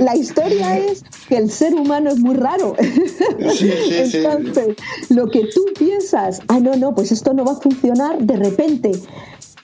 la 0.00 0.16
historia 0.16 0.78
es 0.78 1.04
que 1.28 1.36
el 1.36 1.50
ser 1.50 1.74
humano 1.74 2.10
es 2.10 2.18
muy 2.18 2.34
raro. 2.34 2.74
Entonces, 3.38 4.76
lo 5.10 5.28
que 5.28 5.48
tú 5.54 5.64
piensas, 5.78 6.40
ah, 6.48 6.60
no, 6.60 6.76
no, 6.76 6.94
pues 6.94 7.12
esto 7.12 7.34
no 7.34 7.44
va 7.44 7.52
a 7.52 7.56
funcionar, 7.56 8.18
de 8.18 8.36
repente 8.36 8.92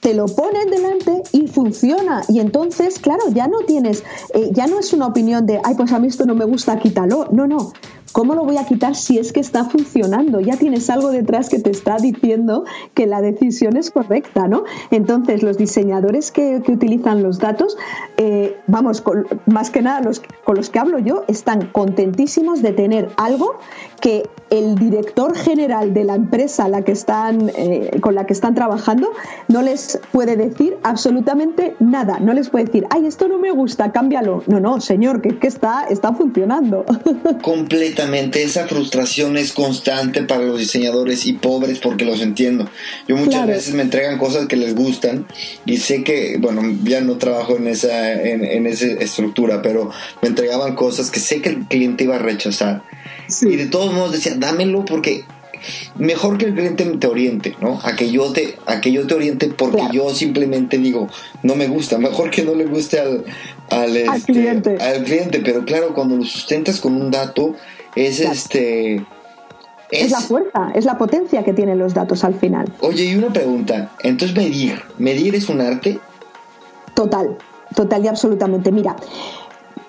te 0.01 0.13
lo 0.13 0.27
ponen 0.27 0.69
delante 0.69 1.23
y 1.31 1.47
funciona. 1.47 2.21
Y 2.29 2.39
entonces, 2.39 2.99
claro, 2.99 3.23
ya 3.33 3.47
no 3.47 3.61
tienes, 3.61 4.03
eh, 4.35 4.49
ya 4.51 4.67
no 4.67 4.79
es 4.79 4.93
una 4.93 5.07
opinión 5.07 5.47
de, 5.47 5.59
ay, 5.63 5.73
pues 5.75 5.91
a 5.91 5.97
mí 5.97 6.07
esto 6.07 6.27
no 6.27 6.35
me 6.35 6.45
gusta, 6.45 6.77
quítalo. 6.77 7.27
No, 7.31 7.47
no 7.47 7.73
¿Cómo 8.11 8.35
lo 8.35 8.45
voy 8.45 8.57
a 8.57 8.65
quitar 8.65 8.95
si 8.95 9.17
es 9.17 9.33
que 9.33 9.39
está 9.39 9.65
funcionando? 9.65 10.39
Ya 10.39 10.57
tienes 10.57 10.89
algo 10.89 11.11
detrás 11.11 11.49
que 11.49 11.59
te 11.59 11.69
está 11.69 11.97
diciendo 11.97 12.63
que 12.93 13.07
la 13.07 13.21
decisión 13.21 13.77
es 13.77 13.91
correcta, 13.91 14.47
¿no? 14.47 14.63
Entonces, 14.91 15.43
los 15.43 15.57
diseñadores 15.57 16.31
que, 16.31 16.61
utilizan 16.67 17.23
los 17.23 17.39
datos, 17.39 17.77
eh, 18.17 18.57
vamos, 18.67 19.03
más 19.45 19.69
que 19.69 19.81
nada 19.81 20.01
los, 20.01 20.21
con 20.43 20.55
los 20.55 20.69
que 20.69 20.79
hablo 20.79 20.99
yo, 20.99 21.23
están 21.27 21.67
contentísimos 21.67 22.61
de 22.61 22.71
tener 22.71 23.09
algo 23.17 23.59
que 24.01 24.29
el 24.49 24.75
director 24.75 25.35
general 25.35 25.93
de 25.93 26.03
la 26.03 26.15
empresa 26.15 26.67
la 26.67 26.83
que 26.83 26.91
están, 26.91 27.51
eh, 27.55 27.99
con 28.01 28.15
la 28.15 28.25
que 28.25 28.33
están 28.33 28.53
trabajando 28.55 29.11
no 29.47 29.61
les 29.61 29.99
puede 30.11 30.37
decir 30.37 30.77
absolutamente 30.83 31.75
nada. 31.79 32.19
No 32.19 32.33
les 32.33 32.49
puede 32.49 32.65
decir, 32.65 32.85
ay, 32.89 33.05
esto 33.05 33.27
no 33.27 33.39
me 33.39 33.51
gusta, 33.51 33.91
cámbialo. 33.91 34.43
No, 34.47 34.59
no, 34.59 34.79
señor, 34.79 35.21
que, 35.21 35.39
que 35.39 35.47
está, 35.47 35.85
está 35.85 36.13
funcionando. 36.13 36.85
Completamente. 37.41 37.94
Esa 38.43 38.67
frustración 38.67 39.37
es 39.37 39.53
constante 39.53 40.23
para 40.23 40.43
los 40.43 40.59
diseñadores 40.59 41.25
y 41.25 41.33
pobres 41.33 41.79
porque 41.79 42.05
los 42.05 42.21
entiendo. 42.21 42.69
Yo 43.07 43.15
muchas 43.15 43.47
veces 43.47 43.73
me 43.73 43.83
entregan 43.83 44.17
cosas 44.17 44.47
que 44.47 44.55
les 44.55 44.75
gustan 44.75 45.25
y 45.65 45.77
sé 45.77 46.03
que, 46.03 46.37
bueno, 46.39 46.61
ya 46.83 47.01
no 47.01 47.17
trabajo 47.17 47.57
en 47.57 47.67
esa, 47.67 48.13
en, 48.21 48.43
en 48.43 48.67
esa 48.67 48.85
estructura, 48.85 49.61
pero 49.61 49.91
me 50.21 50.29
entregaban 50.29 50.75
cosas 50.75 51.11
que 51.11 51.19
sé 51.19 51.41
que 51.41 51.49
el 51.49 51.65
cliente 51.65 52.03
iba 52.03 52.15
a 52.15 52.19
rechazar 52.19 52.83
y 53.41 53.55
de 53.55 53.65
todos 53.65 53.93
modos 53.93 54.13
decía, 54.13 54.35
dámelo 54.37 54.85
porque 54.85 55.23
mejor 55.97 56.37
que 56.37 56.45
el 56.45 56.53
cliente 56.53 56.85
te 56.85 57.07
oriente, 57.07 57.55
¿no? 57.59 57.79
A 57.83 57.95
que 57.95 58.11
yo 58.11 58.31
te, 58.31 58.55
a 58.65 58.81
que 58.81 58.91
yo 58.91 59.07
te 59.07 59.15
oriente 59.15 59.47
porque 59.47 59.83
yo 59.91 60.13
simplemente 60.13 60.77
digo, 60.77 61.09
no 61.41 61.55
me 61.55 61.67
gusta, 61.67 61.97
mejor 61.97 62.29
que 62.29 62.43
no 62.43 62.53
le 62.53 62.65
guste 62.65 62.99
al, 62.99 63.25
al, 63.69 63.97
este, 63.97 64.33
cliente. 64.33 64.77
al 64.79 65.03
cliente. 65.03 65.41
Pero 65.43 65.65
claro, 65.65 65.93
cuando 65.93 66.17
lo 66.17 66.23
sustentas 66.23 66.79
con 66.79 66.95
un 66.95 67.09
dato, 67.09 67.55
es 67.95 68.19
este. 68.19 69.05
Es, 69.91 70.11
la 70.11 70.19
fuerza, 70.19 70.71
es 70.73 70.85
la 70.85 70.97
potencia 70.97 71.43
que 71.43 71.53
tienen 71.53 71.77
los 71.77 71.93
datos 71.93 72.23
al 72.23 72.33
final. 72.33 72.67
Oye, 72.81 73.05
y 73.05 73.15
una 73.15 73.31
pregunta. 73.31 73.91
Entonces, 74.03 74.35
medir, 74.35 74.81
¿medir 74.97 75.35
es 75.35 75.47
un 75.47 75.61
arte? 75.61 75.99
Total, 76.93 77.37
total 77.75 78.03
y 78.03 78.07
absolutamente. 78.07 78.71
Mira, 78.71 78.95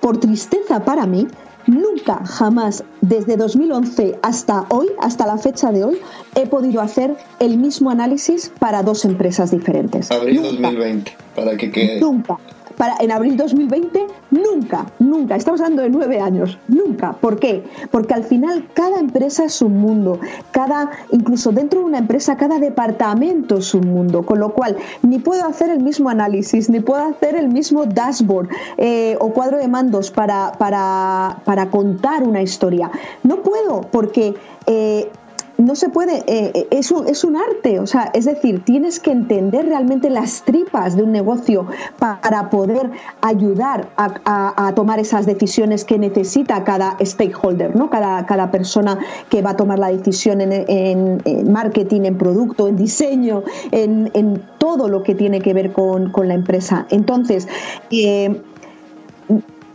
por 0.00 0.18
tristeza 0.18 0.84
para 0.84 1.06
mí, 1.06 1.26
Nunca, 1.66 2.24
jamás, 2.24 2.84
desde 3.00 3.36
2011 3.36 4.20
hasta 4.22 4.66
hoy, 4.70 4.86
hasta 5.00 5.26
la 5.26 5.36
fecha 5.36 5.72
de 5.72 5.82
hoy, 5.82 5.98
he 6.36 6.46
podido 6.46 6.80
hacer 6.80 7.16
el 7.40 7.58
mismo 7.58 7.90
análisis 7.90 8.52
para 8.60 8.84
dos 8.84 9.04
empresas 9.04 9.50
diferentes. 9.50 10.12
Abril 10.12 10.42
2020, 10.42 11.16
para 11.34 11.56
que 11.56 11.72
quede. 11.72 12.00
Nunca, 12.00 12.38
para, 12.76 12.96
en 13.00 13.10
abril 13.10 13.36
2020, 13.36 14.06
nunca, 14.30 14.86
nunca, 14.98 15.36
estamos 15.36 15.60
hablando 15.60 15.82
de 15.82 15.90
nueve 15.90 16.20
años, 16.20 16.58
nunca. 16.68 17.12
¿Por 17.12 17.38
qué? 17.38 17.64
Porque 17.90 18.14
al 18.14 18.24
final 18.24 18.68
cada 18.74 18.98
empresa 18.98 19.44
es 19.44 19.62
un 19.62 19.78
mundo, 19.78 20.20
cada, 20.50 20.90
incluso 21.12 21.52
dentro 21.52 21.80
de 21.80 21.86
una 21.86 21.98
empresa, 21.98 22.36
cada 22.36 22.58
departamento 22.58 23.58
es 23.58 23.74
un 23.74 23.88
mundo, 23.88 24.24
con 24.24 24.40
lo 24.40 24.52
cual 24.52 24.76
ni 25.02 25.18
puedo 25.18 25.46
hacer 25.46 25.70
el 25.70 25.82
mismo 25.82 26.08
análisis, 26.08 26.68
ni 26.70 26.80
puedo 26.80 27.02
hacer 27.02 27.36
el 27.36 27.48
mismo 27.48 27.86
dashboard 27.86 28.48
eh, 28.76 29.16
o 29.20 29.30
cuadro 29.30 29.58
de 29.58 29.68
mandos 29.68 30.10
para, 30.10 30.52
para, 30.52 31.38
para 31.44 31.70
contar 31.70 32.22
una 32.22 32.42
historia. 32.42 32.90
No 33.22 33.42
puedo, 33.42 33.82
porque... 33.90 34.34
Eh, 34.66 35.10
no 35.58 35.74
se 35.74 35.88
puede, 35.88 36.18
eh, 36.26 36.52
eh, 36.54 36.68
es, 36.70 36.90
un, 36.90 37.08
es 37.08 37.24
un 37.24 37.36
arte, 37.36 37.80
o 37.80 37.86
sea, 37.86 38.10
es 38.12 38.26
decir, 38.26 38.62
tienes 38.64 39.00
que 39.00 39.10
entender 39.10 39.66
realmente 39.66 40.10
las 40.10 40.42
tripas 40.42 40.96
de 40.96 41.02
un 41.02 41.12
negocio 41.12 41.66
para 41.98 42.50
poder 42.50 42.90
ayudar 43.22 43.88
a, 43.96 44.72
tomar 44.74 44.98
esas 44.98 45.24
decisiones 45.24 45.84
que 45.84 45.98
necesita 45.98 46.62
cada 46.64 46.96
stakeholder, 47.00 47.74
¿no? 47.74 47.88
Cada, 47.88 48.26
cada 48.26 48.50
persona 48.50 48.98
que 49.30 49.40
va 49.40 49.50
a 49.50 49.56
tomar 49.56 49.78
la 49.78 49.88
decisión 49.88 50.40
en, 50.40 51.50
marketing, 51.50 52.02
en 52.02 52.18
producto, 52.18 52.68
en 52.68 52.76
diseño, 52.76 53.42
en, 53.70 54.42
todo 54.58 54.88
lo 54.88 55.02
que 55.02 55.14
tiene 55.14 55.40
que 55.40 55.54
ver 55.54 55.72
con, 55.72 56.12
la 56.26 56.34
empresa. 56.34 56.86
Entonces, 56.90 57.48
eh, 57.90 58.42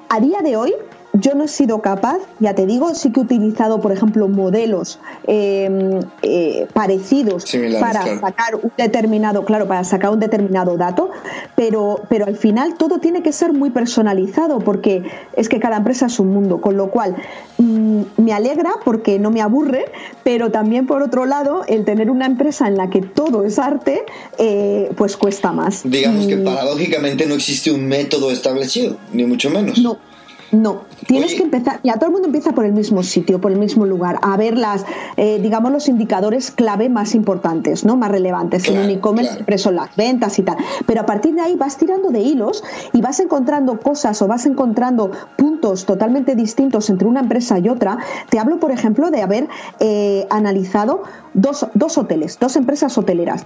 a 0.10 0.20
día 0.20 0.42
de 0.42 0.58
hoy, 0.58 0.74
yo 1.14 1.36
no 1.36 1.44
he 1.44 1.48
sido 1.48 1.82
capaz, 1.82 2.20
ya 2.40 2.56
te 2.56 2.66
digo, 2.66 2.96
sí 2.96 3.12
que 3.12 3.20
he 3.20 3.24
utilizado, 3.24 3.82
por 3.82 3.92
ejemplo, 3.92 4.28
modelos 4.30 5.00
em, 5.28 6.00
eh, 6.22 6.68
parecidos 6.74 7.46
para 7.80 8.04
sacar 8.20 8.56
un 8.56 8.72
determinado, 8.78 9.44
claro, 9.44 9.68
para 9.68 9.84
sacar 9.84 10.12
un 10.12 10.20
determinado 10.20 10.78
dato, 10.78 11.10
pero, 11.56 12.02
pero 12.10 12.26
al 12.26 12.38
final 12.38 12.76
todo 12.76 13.00
tiene 13.00 13.22
que 13.24 13.34
ser 13.34 13.52
muy 13.52 13.72
personalizado 13.72 14.60
porque 14.60 15.04
es 15.36 15.50
que 15.50 15.60
cada 15.60 15.78
empresa 15.78 16.06
es 16.06 16.20
un 16.20 16.30
mundo, 16.30 16.62
con 16.62 16.78
lo 16.78 16.90
cual 16.90 17.16
mm, 17.58 18.02
me 18.18 18.34
alegra 18.34 18.72
porque 18.86 19.20
no 19.20 19.32
me 19.32 19.42
aburre, 19.42 19.86
pero 20.24 20.50
también 20.50 20.88
por 20.88 21.04
otro 21.04 21.26
lado, 21.26 21.64
el 21.68 21.84
tener 21.84 22.10
una 22.10 22.26
empresa 22.26 22.68
en 22.68 22.78
la 22.78 22.90
que 22.90 23.02
todo 23.02 23.44
es 23.44 23.60
arte, 23.60 24.06
eh, 24.38 24.90
pues 24.96 25.18
cuesta 25.18 25.52
más. 25.52 25.82
Digamos 25.84 26.26
que 26.26 26.38
paradójicamente 26.38 27.26
no 27.26 27.36
existe 27.36 27.70
un 27.70 27.86
método 27.86 28.32
establecido, 28.32 28.96
ni 29.12 29.26
mucho 29.26 29.50
menos. 29.50 29.78
No 29.80 30.11
no, 30.52 30.82
tienes 31.08 31.36
que 31.36 31.44
empezar, 31.44 31.80
ya 31.84 31.94
todo 31.94 32.08
el 32.08 32.12
mundo 32.12 32.28
empieza 32.28 32.52
por 32.52 32.66
el 32.66 32.74
mismo 32.74 33.04
sitio, 33.04 33.40
por 33.40 33.52
el 33.52 33.58
mismo 33.58 33.86
lugar, 33.86 34.20
a 34.22 34.36
ver 34.36 34.58
las, 34.58 34.86
eh, 35.16 35.40
digamos, 35.42 35.72
los 35.72 35.88
indicadores 35.88 36.52
clave 36.52 36.90
más 36.90 37.16
importantes, 37.16 37.86
¿no? 37.86 37.96
Más 37.96 38.12
relevantes. 38.12 38.68
en 38.68 38.80
un 38.80 38.90
e-commerce 38.90 39.34
siempre 39.34 39.58
son 39.58 39.76
las 39.76 39.96
ventas 39.96 40.38
y 40.40 40.44
tal. 40.44 40.58
Pero 40.86 41.02
a 41.02 41.06
partir 41.06 41.36
de 41.36 41.42
ahí 41.42 41.56
vas 41.56 41.78
tirando 41.78 42.10
de 42.10 42.20
hilos 42.20 42.64
y 42.92 43.02
vas 43.02 43.20
encontrando 43.20 43.80
cosas 43.80 44.22
o 44.22 44.28
vas 44.28 44.46
encontrando 44.46 45.12
puntos 45.38 45.86
totalmente 45.86 46.36
distintos 46.36 46.90
entre 46.90 47.08
una 47.08 47.22
empresa 47.22 47.58
y 47.60 47.70
otra. 47.70 48.00
Te 48.30 48.40
hablo, 48.40 48.60
por 48.60 48.72
ejemplo, 48.72 49.10
de 49.10 49.22
haber 49.22 49.48
eh, 49.80 50.28
analizado 50.30 51.04
dos, 51.34 51.68
dos 51.74 51.98
hoteles, 51.98 52.38
dos 52.40 52.56
empresas 52.56 52.98
hoteleras. 52.98 53.46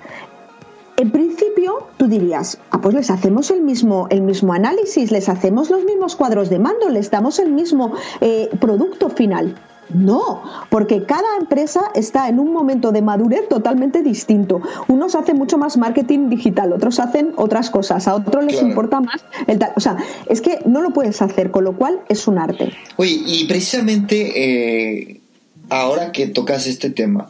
En 0.98 1.12
principio, 1.12 1.88
tú 1.98 2.08
dirías, 2.08 2.58
ah, 2.72 2.80
pues 2.82 2.96
les 2.96 3.10
hacemos 3.10 3.52
el 3.52 3.62
mismo, 3.62 4.08
el 4.10 4.22
mismo 4.22 4.54
análisis, 4.54 5.12
les 5.12 5.28
hacemos 5.28 5.70
los 5.70 5.84
mismos 5.84 6.16
cuadros 6.16 6.50
de 6.50 6.60
mando, 6.60 6.90
les 6.90 7.12
damos 7.12 7.40
el 7.40 7.52
mismo 7.52 7.94
eh, 8.22 8.50
producto 8.60 9.10
final. 9.10 9.56
No, 9.94 10.42
porque 10.70 11.04
cada 11.04 11.38
empresa 11.40 11.92
está 11.94 12.28
en 12.28 12.40
un 12.40 12.52
momento 12.52 12.92
de 12.92 13.02
madurez 13.02 13.48
totalmente 13.48 14.02
distinto. 14.02 14.62
Unos 14.88 15.14
hacen 15.16 15.38
mucho 15.38 15.58
más 15.58 15.78
marketing 15.78 16.30
digital, 16.30 16.74
otros 16.74 17.00
hacen 17.00 17.34
otras 17.36 17.70
cosas, 17.70 18.08
a 18.08 18.16
otros 18.16 18.46
les 18.46 18.62
importa 18.62 19.00
más 19.00 19.24
el 19.48 19.60
O 19.76 19.80
sea, 19.80 19.98
es 20.28 20.42
que 20.42 20.60
no 20.66 20.82
lo 20.82 20.92
puedes 20.92 21.22
hacer, 21.22 21.52
con 21.52 21.66
lo 21.66 21.74
cual 21.74 22.00
es 22.10 22.28
un 22.28 22.40
arte. 22.40 22.74
Oye, 22.96 23.22
y 23.26 23.46
precisamente 23.46 25.12
eh, 25.12 25.22
ahora 25.70 26.12
que 26.12 26.28
tocas 26.28 26.66
este 26.66 26.90
tema, 26.90 27.30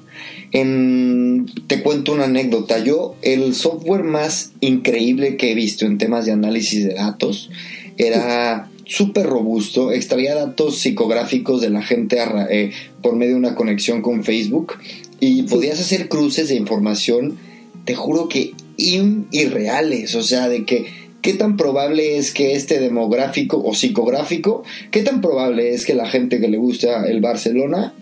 te 1.68 1.84
cuento 1.84 2.14
una 2.14 2.26
anécdota. 2.26 2.80
Yo, 2.80 3.16
el 3.22 3.54
software 3.56 4.04
más 4.04 4.54
increíble 4.62 5.36
que 5.36 5.52
he 5.52 5.56
visto 5.56 5.86
en 5.86 5.98
temas 5.98 6.26
de 6.26 6.32
análisis 6.32 6.86
de 6.86 6.94
datos 6.94 7.50
era 7.98 8.70
súper 8.86 9.26
robusto, 9.26 9.92
extraía 9.92 10.36
datos 10.36 10.78
psicográficos 10.78 11.60
de 11.60 11.72
la 11.72 11.82
gente 11.82 12.20
eh, 12.50 12.72
por 13.02 13.16
medio 13.16 13.34
de 13.34 13.40
una 13.40 13.56
conexión 13.56 14.02
con 14.02 14.24
Facebook 14.24 14.74
y 15.20 15.44
podías 15.44 15.80
hacer 15.80 16.08
cruces 16.08 16.50
de 16.50 16.56
información, 16.56 17.38
te 17.84 17.96
juro 17.96 18.30
que 18.30 18.54
irreales, 18.78 20.16
o 20.16 20.24
sea, 20.24 20.48
de 20.48 20.66
que 20.66 20.86
qué 21.22 21.34
tan 21.34 21.58
probable 21.58 22.18
es 22.18 22.32
que 22.32 22.54
este 22.54 22.80
demográfico 22.80 23.62
o 23.64 23.74
psicográfico, 23.74 24.64
qué 24.92 25.02
tan 25.02 25.22
probable 25.22 25.74
es 25.74 25.86
que 25.86 25.96
la 25.96 26.08
gente 26.08 26.40
que 26.40 26.48
le 26.48 26.58
gusta 26.58 27.08
el 27.08 27.22
Barcelona 27.22 27.94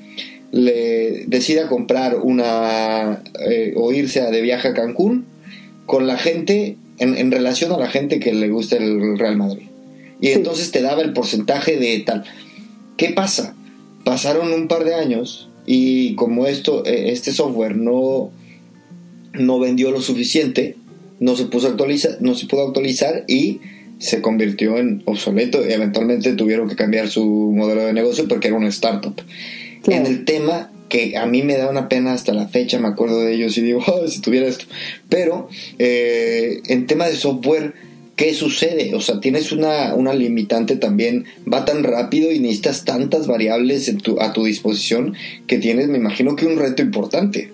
le 0.54 1.26
decida 1.26 1.68
comprar 1.68 2.18
una 2.22 3.24
eh, 3.50 3.74
o 3.76 3.92
irse 3.92 4.22
de 4.22 4.42
viaje 4.42 4.68
a 4.68 4.74
Cancún 4.76 5.26
con 5.88 6.06
la 6.06 6.16
gente 6.16 6.78
en, 7.00 7.32
relación 7.32 7.72
a 7.72 7.78
la 7.78 7.90
gente 7.90 8.20
que 8.20 8.34
le 8.34 8.50
gusta 8.50 8.78
el 8.78 9.18
Real 9.18 9.36
Madrid. 9.36 9.66
Y 10.22 10.30
entonces 10.30 10.72
te 10.72 10.82
daba 10.82 11.02
el 11.02 11.12
porcentaje 11.12 11.78
de 11.78 12.00
tal. 12.02 12.24
¿Qué 12.98 13.10
pasa? 13.10 13.56
Pasaron 14.06 14.54
un 14.54 14.68
par 14.68 14.84
de 14.86 14.94
años 14.94 15.50
y 15.66 16.14
como 16.16 16.46
esto, 16.46 16.86
eh, 16.86 17.12
este 17.12 17.32
software 17.32 17.76
no, 17.76 18.30
no 19.34 19.60
vendió 19.60 19.90
lo 19.90 20.02
suficiente, 20.02 20.76
no 21.20 21.36
se 21.36 21.46
puso 21.46 21.68
actualizar, 21.68 22.18
no 22.22 22.36
se 22.36 22.46
pudo 22.46 22.68
actualizar 22.68 23.26
y 23.28 23.60
se 23.98 24.22
convirtió 24.22 24.78
en 24.78 25.02
obsoleto 25.06 25.68
y 25.68 25.74
eventualmente 25.74 26.34
tuvieron 26.34 26.70
que 26.70 26.76
cambiar 26.76 27.10
su 27.10 27.26
modelo 27.26 27.82
de 27.82 27.94
negocio 27.94 28.28
porque 28.28 28.50
era 28.50 28.58
una 28.58 28.68
startup 28.68 29.16
en 29.88 30.06
el 30.06 30.26
tema 30.26 30.72
que 30.90 31.18
a 31.18 31.26
mí 31.26 31.42
me 31.42 31.58
da 31.58 31.70
una 31.70 31.90
pena 31.90 32.14
hasta 32.14 32.34
la 32.34 32.48
fecha, 32.48 32.80
me 32.80 32.88
acuerdo 32.88 33.22
de 33.22 33.34
ellos 33.34 33.58
y 33.58 33.62
digo, 33.62 33.82
oh, 33.88 34.08
si 34.08 34.22
tuviera 34.22 34.48
esto. 34.48 34.66
Pero 35.10 35.50
eh, 35.80 36.62
en 36.68 36.86
tema 36.86 37.08
de 37.08 37.16
software, 37.16 37.74
¿qué 38.16 38.34
sucede? 38.34 38.94
O 38.96 39.02
sea, 39.02 39.20
tienes 39.20 39.52
una, 39.52 39.96
una 39.96 40.14
limitante 40.14 40.76
también, 40.76 41.26
va 41.52 41.66
tan 41.66 41.84
rápido 41.84 42.32
y 42.32 42.40
necesitas 42.40 42.86
tantas 42.86 43.28
variables 43.28 43.88
en 43.88 43.98
tu, 43.98 44.20
a 44.22 44.34
tu 44.34 44.44
disposición 44.44 45.16
que 45.48 45.58
tienes, 45.58 45.88
me 45.88 45.98
imagino 45.98 46.36
que 46.36 46.46
un 46.46 46.58
reto 46.58 46.82
importante. 46.82 47.53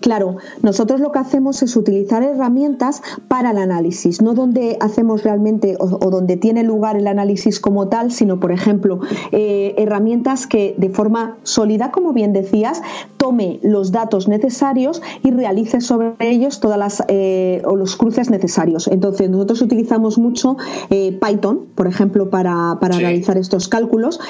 Claro, 0.00 0.36
nosotros 0.62 1.00
lo 1.00 1.12
que 1.12 1.18
hacemos 1.18 1.62
es 1.62 1.76
utilizar 1.76 2.22
herramientas 2.22 3.02
para 3.28 3.50
el 3.50 3.58
análisis, 3.58 4.22
no 4.22 4.34
donde 4.34 4.76
hacemos 4.80 5.22
realmente 5.22 5.76
o, 5.78 6.10
donde 6.10 6.36
tiene 6.36 6.62
lugar 6.62 6.96
el 6.96 7.06
análisis 7.06 7.60
como 7.60 7.88
tal, 7.88 8.10
sino, 8.10 8.40
por 8.40 8.52
ejemplo, 8.52 9.00
eh, 9.32 9.74
herramientas 9.78 10.46
que 10.46 10.74
de 10.78 10.90
forma 10.90 11.36
sólida, 11.42 11.90
como 11.90 12.12
bien 12.12 12.32
decías, 12.32 12.82
tome 13.16 13.60
los 13.62 13.92
datos 13.92 14.28
necesarios 14.28 15.02
y 15.22 15.30
realice 15.30 15.80
sobre 15.80 16.14
ellos 16.20 16.60
todas 16.60 16.78
las 16.78 17.04
eh, 17.08 17.62
o 17.64 17.76
los 17.76 17.96
cruces 17.96 18.30
necesarios. 18.30 18.88
Entonces, 18.88 19.28
nosotros 19.30 19.62
utilizamos 19.62 20.18
mucho 20.18 20.56
eh, 20.90 21.18
Python, 21.20 21.66
por 21.74 21.86
ejemplo, 21.86 22.30
para, 22.30 22.76
realizar 22.80 23.36
estos 23.36 23.68
cálculos. 23.68 24.20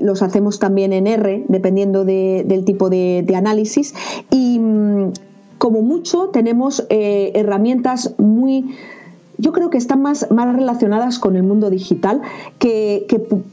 Los 0.00 0.22
hacemos 0.22 0.58
también 0.58 0.92
en 0.92 1.06
R, 1.06 1.44
dependiendo 1.48 2.04
del 2.04 2.64
tipo 2.64 2.90
de, 2.90 3.24
de 3.26 3.36
análisis. 3.36 3.94
Y 4.30 4.58
mm, 4.58 5.12
como 5.62 5.80
mucho 5.80 6.30
tenemos 6.30 6.84
eh, 6.90 7.30
herramientas 7.36 8.16
muy 8.18 8.74
yo 9.38 9.52
creo 9.52 9.70
que 9.70 9.78
están 9.78 10.02
más, 10.02 10.30
más 10.30 10.54
relacionadas 10.54 11.18
con 11.18 11.36
el 11.36 11.42
mundo 11.42 11.70
digital, 11.70 12.20
que, 12.58 13.06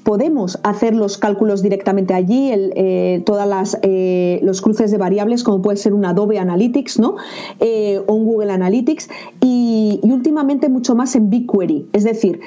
podemos 0.03 0.59
hacer 0.63 0.93
los 0.93 1.17
cálculos 1.17 1.63
directamente 1.63 2.13
allí, 2.13 2.51
el, 2.51 2.73
eh, 2.75 3.23
todas 3.25 3.47
las 3.47 3.77
eh, 3.81 4.39
los 4.43 4.61
cruces 4.61 4.91
de 4.91 4.97
variables, 4.97 5.43
como 5.43 5.61
puede 5.61 5.77
ser 5.77 5.93
un 5.93 6.05
Adobe 6.05 6.37
Analytics, 6.37 6.99
¿no? 6.99 7.15
o 8.07 8.13
un 8.13 8.25
Google 8.25 8.51
Analytics, 8.51 9.09
y, 9.41 9.99
últimamente 10.03 10.69
mucho 10.69 10.95
más 10.95 11.15
en 11.15 11.29
BigQuery. 11.29 11.89
Es 11.93 12.03
decir, 12.03 12.39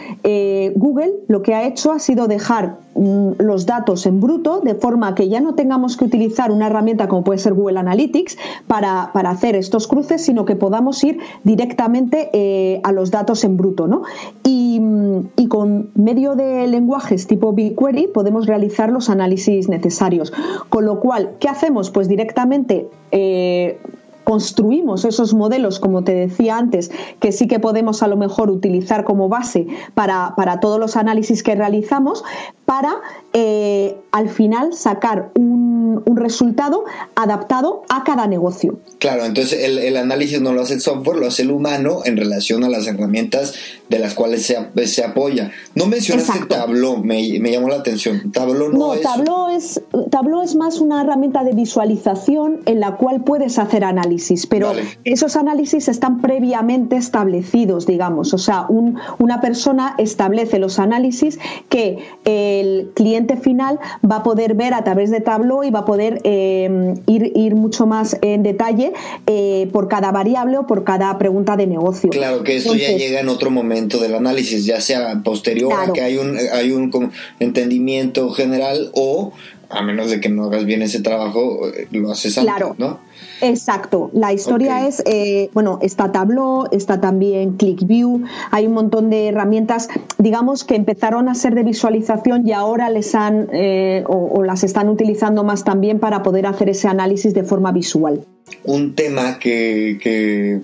Google 0.77 1.15
lo 1.29 1.43
que 1.43 1.55
ha 1.55 1.67
hecho 1.67 1.91
ha 1.93 1.99
sido 1.99 2.29
dejar 2.29 2.79
los 2.95 3.67
datos 3.67 4.07
en 4.07 4.21
bruto, 4.21 4.61
de 4.61 4.75
forma 4.75 5.15
que 5.15 5.29
ya 5.29 5.41
no 5.41 5.55
tengamos 5.55 5.97
que 5.97 6.05
utilizar 6.05 6.51
una 6.51 6.67
herramienta 6.67 7.09
como 7.09 7.25
puede 7.25 7.39
ser 7.39 7.55
Google 7.55 7.79
Analytics 7.79 8.37
para, 8.67 9.05
hacer 9.05 9.57
estos 9.57 9.89
cruces, 9.89 10.23
sino 10.23 10.45
que 10.45 10.57
podamos 10.57 11.03
ir 11.05 11.19
directamente 11.45 12.31
eh, 12.33 12.81
a 12.85 12.93
los 12.93 13.11
datos 13.11 13.45
en 13.45 13.57
bruto. 13.57 13.87
¿no? 13.87 14.03
Y, 14.45 14.79
mm, 14.81 15.31
y, 15.37 15.49
con 15.49 15.91
medio 15.95 16.35
de 16.35 16.67
lenguajes 16.67 17.27
tipo 17.27 17.53
BigQuery 17.53 18.09
podemos 18.09 18.47
realizar 18.47 18.91
los 18.91 19.09
análisis 19.09 19.69
necesarios. 19.69 20.33
Con 20.69 20.85
lo 20.85 21.01
cual, 21.01 21.33
¿qué 21.41 21.49
hacemos? 21.49 21.91
Pues 21.91 22.09
directamente 22.09 22.89
eh, 23.11 23.79
construimos 24.25 25.05
esos 25.05 25.35
modelos, 25.35 25.81
como 25.81 26.05
te 26.05 26.15
decía 26.15 26.57
antes, 26.57 26.91
que 27.21 27.33
sí 27.33 27.47
que 27.47 27.61
podemos 27.61 28.03
a 28.03 28.09
lo 28.09 28.17
mejor 28.17 28.51
utilizar 28.51 29.05
como 29.05 29.29
base 29.29 29.67
para, 29.95 30.35
para 30.37 30.61
todos 30.61 30.79
los 30.79 30.97
análisis 30.97 31.43
que 31.43 31.55
realizamos, 31.55 32.25
para 32.65 32.95
eh, 33.33 33.97
al 34.13 34.29
final 34.29 34.73
sacar 34.73 35.31
un, 35.35 36.03
un, 36.07 36.17
resultado 36.17 36.85
adaptado 37.17 37.83
a 37.89 38.05
cada 38.05 38.27
negocio. 38.27 38.79
Claro, 38.99 39.25
entonces 39.25 39.65
el, 39.65 39.79
el, 39.79 39.97
análisis 39.97 40.41
no 40.41 40.53
lo 40.53 40.63
hace 40.63 40.75
el 40.75 40.81
software, 40.81 41.19
lo 41.19 41.27
hace 41.27 41.43
el 41.43 41.51
humano 41.51 42.01
en 42.05 42.17
relación 42.17 42.65
a 42.65 42.69
las 42.69 42.87
herramientas 42.87 43.55
de 43.89 43.99
las 43.99 44.15
cuales 44.15 44.47
se, 44.47 44.87
se 44.87 45.05
apoya. 45.05 45.51
No 45.75 45.87
mencionaste 45.87 46.47
Tableau, 46.47 46.99
me, 46.99 47.39
me, 47.41 47.51
llamó 47.51 47.69
la 47.69 47.77
atención. 47.77 48.33
Tableau 48.33 48.71
no, 48.71 48.79
no 48.79 48.95
es... 48.95 49.03
Tableau 49.03 49.49
es... 49.51 49.83
Tableau 50.11 50.43
es 50.43 50.55
más 50.55 50.81
una 50.81 51.03
herramienta 51.03 51.45
de 51.45 51.53
visualización 51.53 52.61
en 52.67 52.81
la 52.81 52.97
cual 52.97 53.23
puedes 53.23 53.59
hacer 53.59 53.85
análisis, 53.85 54.12
pero 54.49 54.73
esos 55.05 55.37
análisis 55.37 55.89
están 55.89 56.21
previamente 56.21 56.97
establecidos, 56.97 57.87
digamos. 57.87 58.35
O 58.35 58.39
sea, 58.39 58.67
un, 58.69 58.99
una 59.19 59.41
persona 59.41 59.95
establece 59.99 60.59
los 60.59 60.79
análisis 60.79 61.39
que 61.69 61.99
el 62.25 62.91
cliente 62.95 63.37
final 63.37 63.79
va 64.09 64.17
a 64.17 64.23
poder 64.23 64.55
ver 64.55 64.75
a 64.75 64.85
través 64.85 65.11
de 65.11 65.21
Tableau 65.21 65.65
y 65.65 65.71
va 65.71 65.81
a 65.81 65.85
poder 65.85 66.21
eh, 66.25 66.95
ir, 67.07 67.33
ir 67.35 67.55
mucho 67.55 67.87
más 67.87 68.17
en 68.23 68.43
detalle 68.43 68.93
eh, 69.27 69.69
por 69.73 69.89
cada 69.89 70.13
variable 70.13 70.59
o 70.59 70.67
por 70.67 70.85
cada 70.85 71.17
pregunta 71.19 71.57
de 71.57 71.67
negocio. 71.67 72.11
Claro, 72.11 72.43
que 72.43 72.57
esto 72.57 72.75
ya 72.75 72.93
llega 72.93 73.21
en 73.21 73.29
otro 73.29 73.51
momento 73.51 73.99
del 73.99 74.15
análisis, 74.15 74.65
ya 74.65 74.81
sea 74.81 75.21
posterior 75.23 75.73
a 75.73 75.93
que 75.93 76.01
hay 76.01 76.17
un, 76.17 76.37
hay 76.53 76.73
un 76.73 77.13
entendimiento 77.39 78.31
general 78.31 78.91
o 78.95 79.33
a 79.73 79.83
menos 79.83 80.11
de 80.11 80.21
que 80.21 80.29
no 80.29 80.45
hagas 80.45 80.65
bien 80.65 80.83
ese 80.83 81.01
trabajo, 81.01 81.69
eh, 81.69 81.89
lo 81.91 82.13
haces 82.13 82.37
antes, 82.39 82.55
claro. 82.55 82.75
¿no? 82.79 83.01
Exacto. 83.41 84.11
La 84.13 84.33
historia 84.33 84.87
es, 84.87 85.03
eh, 85.07 85.51
bueno, 85.53 85.79
está 85.83 86.13
Tableau, 86.13 86.69
está 86.71 87.01
también 87.01 87.57
ClickView, 87.57 88.25
hay 88.51 88.67
un 88.67 88.75
montón 88.75 89.11
de 89.11 89.29
herramientas, 89.29 89.89
digamos, 90.19 90.65
que 90.65 90.77
empezaron 90.77 91.29
a 91.29 91.35
ser 91.35 91.55
de 91.55 91.63
visualización 91.63 92.47
y 92.47 92.53
ahora 92.53 92.91
les 92.91 93.15
han 93.15 93.49
eh, 93.53 94.05
o, 94.07 94.43
las 94.45 94.63
están 94.63 94.89
utilizando 94.89 95.43
más 95.43 95.65
también 95.65 95.99
para 95.99 96.23
poder 96.23 96.47
hacer 96.47 96.69
ese 96.69 96.89
análisis 96.89 97.35
de 97.35 97.43
forma 97.43 97.73
visual. 97.73 98.25
Un 98.65 98.95
tema 98.95 99.39
que, 99.39 99.99
que 100.01 100.61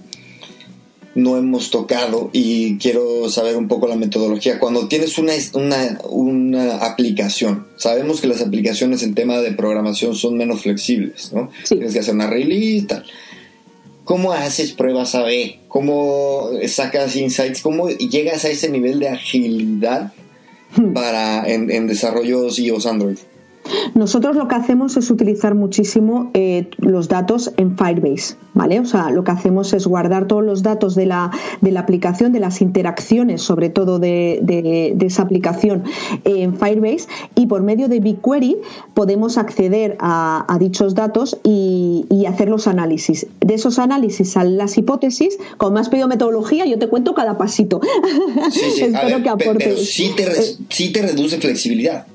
no 1.15 1.37
hemos 1.37 1.71
tocado 1.71 2.31
y 2.33 2.79
quiero 2.79 3.29
saber 3.29 3.57
un 3.57 3.69
poco 3.69 3.89
la 3.89 3.97
metodología. 3.97 4.59
Cuando 4.59 4.89
tienes 4.89 5.19
una, 5.19 5.33
una, 5.55 5.99
una, 6.09 6.77
aplicación, 6.79 7.67
sabemos 7.77 8.21
que 8.21 8.29
las 8.29 8.41
aplicaciones 8.41 9.03
en 9.03 9.15
tema 9.15 9.41
de 9.41 9.53
programación 9.53 10.15
son 10.15 10.37
menos 10.37 10.63
flexibles, 10.63 11.33
¿no? 11.33 11.51
Tienes 11.67 11.93
que 11.93 12.01
hacer 12.01 12.15
una 12.15 12.29
release 12.29 12.87
tal. 12.87 13.05
¿Cómo 14.05 14.33
haces 14.33 14.73
pruebas 14.73 15.15
A-B? 15.15 15.59
¿Cómo 15.69 16.51
sacas 16.67 17.15
insights? 17.17 17.61
¿Cómo 17.61 17.89
llegas 17.89 18.45
a 18.45 18.49
ese 18.49 18.71
nivel 18.71 19.01
de 19.01 19.09
agilidad 19.09 20.15
hmm. 20.77 20.93
para 20.95 21.47
en, 21.47 21.71
en 21.71 21.87
desarrollos 21.87 22.59
iOS 22.59 22.87
Android? 22.87 23.19
Nosotros 23.95 24.37
lo 24.37 24.49
que 24.49 24.55
hacemos 24.55 24.97
es 24.97 25.11
utilizar 25.11 25.55
muchísimo 25.55 26.31
eh, 26.35 26.69
los 26.79 27.09
datos 27.09 27.53
en 27.57 27.77
Firebase, 27.77 28.37
¿vale? 28.55 28.81
O 28.81 28.85
sea, 28.85 29.11
lo 29.11 29.25
que 29.25 29.31
hacemos 29.31 29.73
es 29.73 29.87
guardar 29.87 30.27
todos 30.27 30.45
los 30.45 30.63
datos 30.63 30.95
de 30.95 31.07
la, 31.07 31.31
de 31.61 31.73
la 31.73 31.81
aplicación, 31.81 32.33
de 32.33 32.41
las 32.41 32.61
interacciones, 32.61 33.43
sobre 33.43 33.71
todo 33.71 33.99
de, 33.99 34.41
de, 34.43 34.97
esa 35.07 35.23
aplicación 35.23 35.85
en 36.25 36.57
Firebase, 36.57 37.09
y 37.35 37.47
por 37.47 37.63
medio 37.63 37.89
de 37.89 38.01
BigQuery 38.01 38.59
podemos 38.95 39.39
acceder 39.39 39.97
a, 40.01 40.45
a 40.53 40.59
dichos 40.59 40.95
datos 40.95 41.39
y, 41.43 42.07
y, 42.11 42.27
hacer 42.27 42.49
los 42.49 42.67
análisis. 42.67 43.27
De 43.41 43.55
esos 43.55 43.79
análisis 43.79 44.31
salen 44.33 44.59
las 44.59 44.77
hipótesis. 44.77 45.39
Como 45.57 45.73
me 45.73 45.81
has 45.81 45.89
pedido 45.89 46.09
metodología, 46.09 46.67
yo 46.67 46.79
te 46.79 46.89
cuento 46.89 47.15
cada 47.15 47.39
pasito. 47.39 47.81
Sí, 48.51 48.61
sí. 48.75 48.83
Espero 48.85 49.23
que 49.23 49.29
aporte. 49.29 49.65
Pero 49.65 49.77
sí 49.77 50.13
te, 50.17 50.25
eh, 50.25 50.57
sí 50.69 50.93
te 50.93 51.03
reduce 51.03 51.39
flexibilidad. 51.39 52.07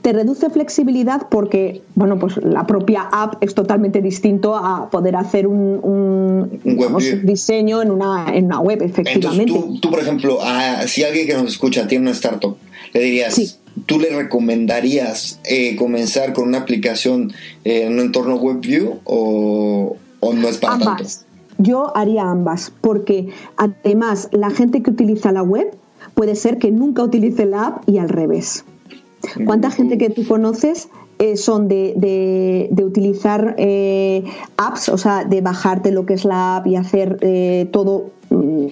Te 0.00 0.12
reduce 0.12 0.48
flexibilidad 0.50 1.28
porque, 1.28 1.82
bueno, 1.94 2.18
pues 2.18 2.36
la 2.38 2.66
propia 2.66 3.08
app 3.12 3.42
es 3.42 3.54
totalmente 3.54 4.00
distinto 4.00 4.56
a 4.56 4.88
poder 4.90 5.16
hacer 5.16 5.46
un, 5.46 6.60
diseño 7.24 7.82
en 7.82 7.90
una, 7.90 8.34
en 8.34 8.46
una 8.46 8.60
web, 8.60 8.82
efectivamente. 8.82 9.52
Entonces, 9.52 9.80
tú, 9.80 9.90
por 9.90 10.00
ejemplo, 10.00 10.38
si 10.86 11.04
alguien 11.04 11.26
que 11.26 11.34
nos 11.34 11.46
escucha 11.46 11.86
tiene 11.86 12.04
una 12.04 12.12
startup, 12.12 12.56
le 12.94 13.00
dirías, 13.00 13.58
¿tú 13.84 13.98
le 13.98 14.10
recomendarías 14.10 15.40
eh, 15.44 15.76
comenzar 15.76 16.32
con 16.32 16.48
una 16.48 16.58
aplicación 16.58 17.32
en 17.64 17.92
un 17.92 18.00
entorno 18.00 18.36
WebView 18.36 19.00
o, 19.04 19.96
o 20.20 20.32
no 20.32 20.48
es 20.48 20.58
para 20.58 20.74
ambas. 20.74 21.24
Yo 21.58 21.96
haría 21.96 22.28
ambas, 22.30 22.72
porque 22.80 23.28
además 23.56 24.28
la 24.32 24.50
gente 24.50 24.82
que 24.82 24.90
utiliza 24.90 25.32
la 25.32 25.42
web 25.42 25.74
puede 26.14 26.34
ser 26.34 26.58
que 26.58 26.70
nunca 26.70 27.02
utilice 27.02 27.46
la 27.46 27.66
app 27.66 27.88
y 27.88 27.98
al 27.98 28.08
revés. 28.08 28.64
¿Cuánta 29.44 29.70
gente 29.70 29.98
que 29.98 30.10
tú 30.10 30.26
conoces 30.26 30.88
eh, 31.18 31.38
son 31.38 31.66
de, 31.66 31.94
de, 32.70 32.84
utilizar 32.84 33.54
eh, 33.56 34.22
apps, 34.58 34.90
o 34.90 34.98
sea, 34.98 35.24
de 35.24 35.40
bajarte 35.40 35.90
lo 35.90 36.04
que 36.04 36.12
es 36.12 36.26
la 36.26 36.56
app 36.56 36.66
y 36.66 36.76
hacer 36.76 37.16
eh, 37.22 37.70
todo, 37.72 38.10
mm, 38.28 38.66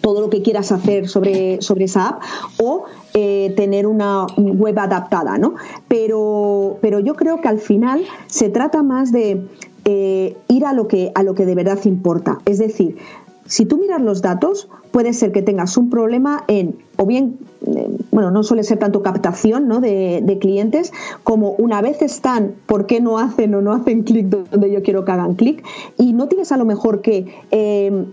todo 0.00 0.22
lo 0.22 0.30
que 0.30 0.40
quieras 0.40 0.72
hacer 0.72 1.10
sobre, 1.10 1.60
sobre 1.60 1.84
esa 1.84 2.08
app, 2.08 2.22
o 2.58 2.84
tener 3.12 3.88
una 3.88 4.26
web 4.36 4.78
adaptada, 4.78 5.38
¿no? 5.38 5.56
Pero, 5.88 6.78
pero 6.80 7.00
yo 7.00 7.14
creo 7.16 7.40
que 7.40 7.48
al 7.48 7.58
final 7.58 8.04
se 8.28 8.48
trata 8.48 8.84
más 8.84 9.10
de 9.10 9.44
ir 9.84 10.64
a 10.64 10.72
lo 10.72 10.86
que 10.86 11.10
a 11.16 11.24
lo 11.24 11.34
que 11.34 11.44
de 11.44 11.56
verdad 11.56 11.80
importa. 11.84 12.38
Es 12.44 12.58
decir, 12.58 12.96
si 13.48 13.64
tú 13.64 13.78
miras 13.78 14.00
los 14.00 14.22
datos, 14.22 14.68
puede 14.90 15.12
ser 15.12 15.32
que 15.32 15.42
tengas 15.42 15.76
un 15.76 15.90
problema 15.90 16.44
en, 16.48 16.76
o 16.96 17.06
bien, 17.06 17.38
eh, 17.66 17.88
bueno, 18.10 18.30
no 18.30 18.42
suele 18.42 18.62
ser 18.62 18.78
tanto 18.78 19.02
captación 19.02 19.66
¿no? 19.66 19.80
de, 19.80 20.38
clientes, 20.40 20.92
como 21.24 21.52
una 21.52 21.80
vez 21.80 22.02
están, 22.02 22.54
¿por 22.66 22.86
qué 22.86 23.00
no 23.00 23.18
hacen 23.18 23.54
o 23.54 23.62
no 23.62 23.72
hacen 23.72 24.02
clic 24.02 24.26
donde 24.26 24.70
yo 24.70 24.82
quiero 24.82 25.04
que 25.04 25.12
hagan 25.12 25.34
clic? 25.34 25.64
Y 25.96 26.12
no 26.12 26.28
tienes 26.28 26.52
a 26.52 26.56
lo 26.58 26.64
mejor 26.64 27.00
que 27.00 27.26
eh, 27.50 28.04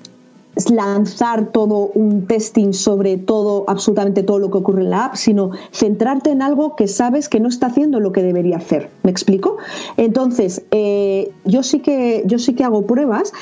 lanzar 0.69 1.51
todo 1.51 1.91
un 1.93 2.27
testing 2.27 2.73
sobre 2.73 3.17
todo, 3.17 3.65
absolutamente 3.67 4.23
todo 4.23 4.39
lo 4.39 4.49
que 4.49 4.57
ocurre 4.57 4.83
en 4.83 4.89
la 4.89 5.05
app, 5.05 5.15
sino 5.15 5.51
centrarte 5.71 6.31
en 6.31 6.41
algo 6.41 6.75
que 6.75 6.87
sabes 6.87 7.29
que 7.29 7.39
no 7.39 7.49
está 7.49 7.67
haciendo 7.67 7.99
lo 7.99 8.11
que 8.11 8.23
debería 8.23 8.57
hacer. 8.57 8.89
¿Me 9.03 9.11
explico? 9.11 9.57
Entonces, 9.97 10.63
eh, 10.71 11.31
yo 11.43 11.63
sí 11.63 11.79
que 11.79 12.23
yo 12.25 12.39
sí 12.39 12.53
que 12.53 12.63
hago 12.63 12.85
pruebas 12.85 13.33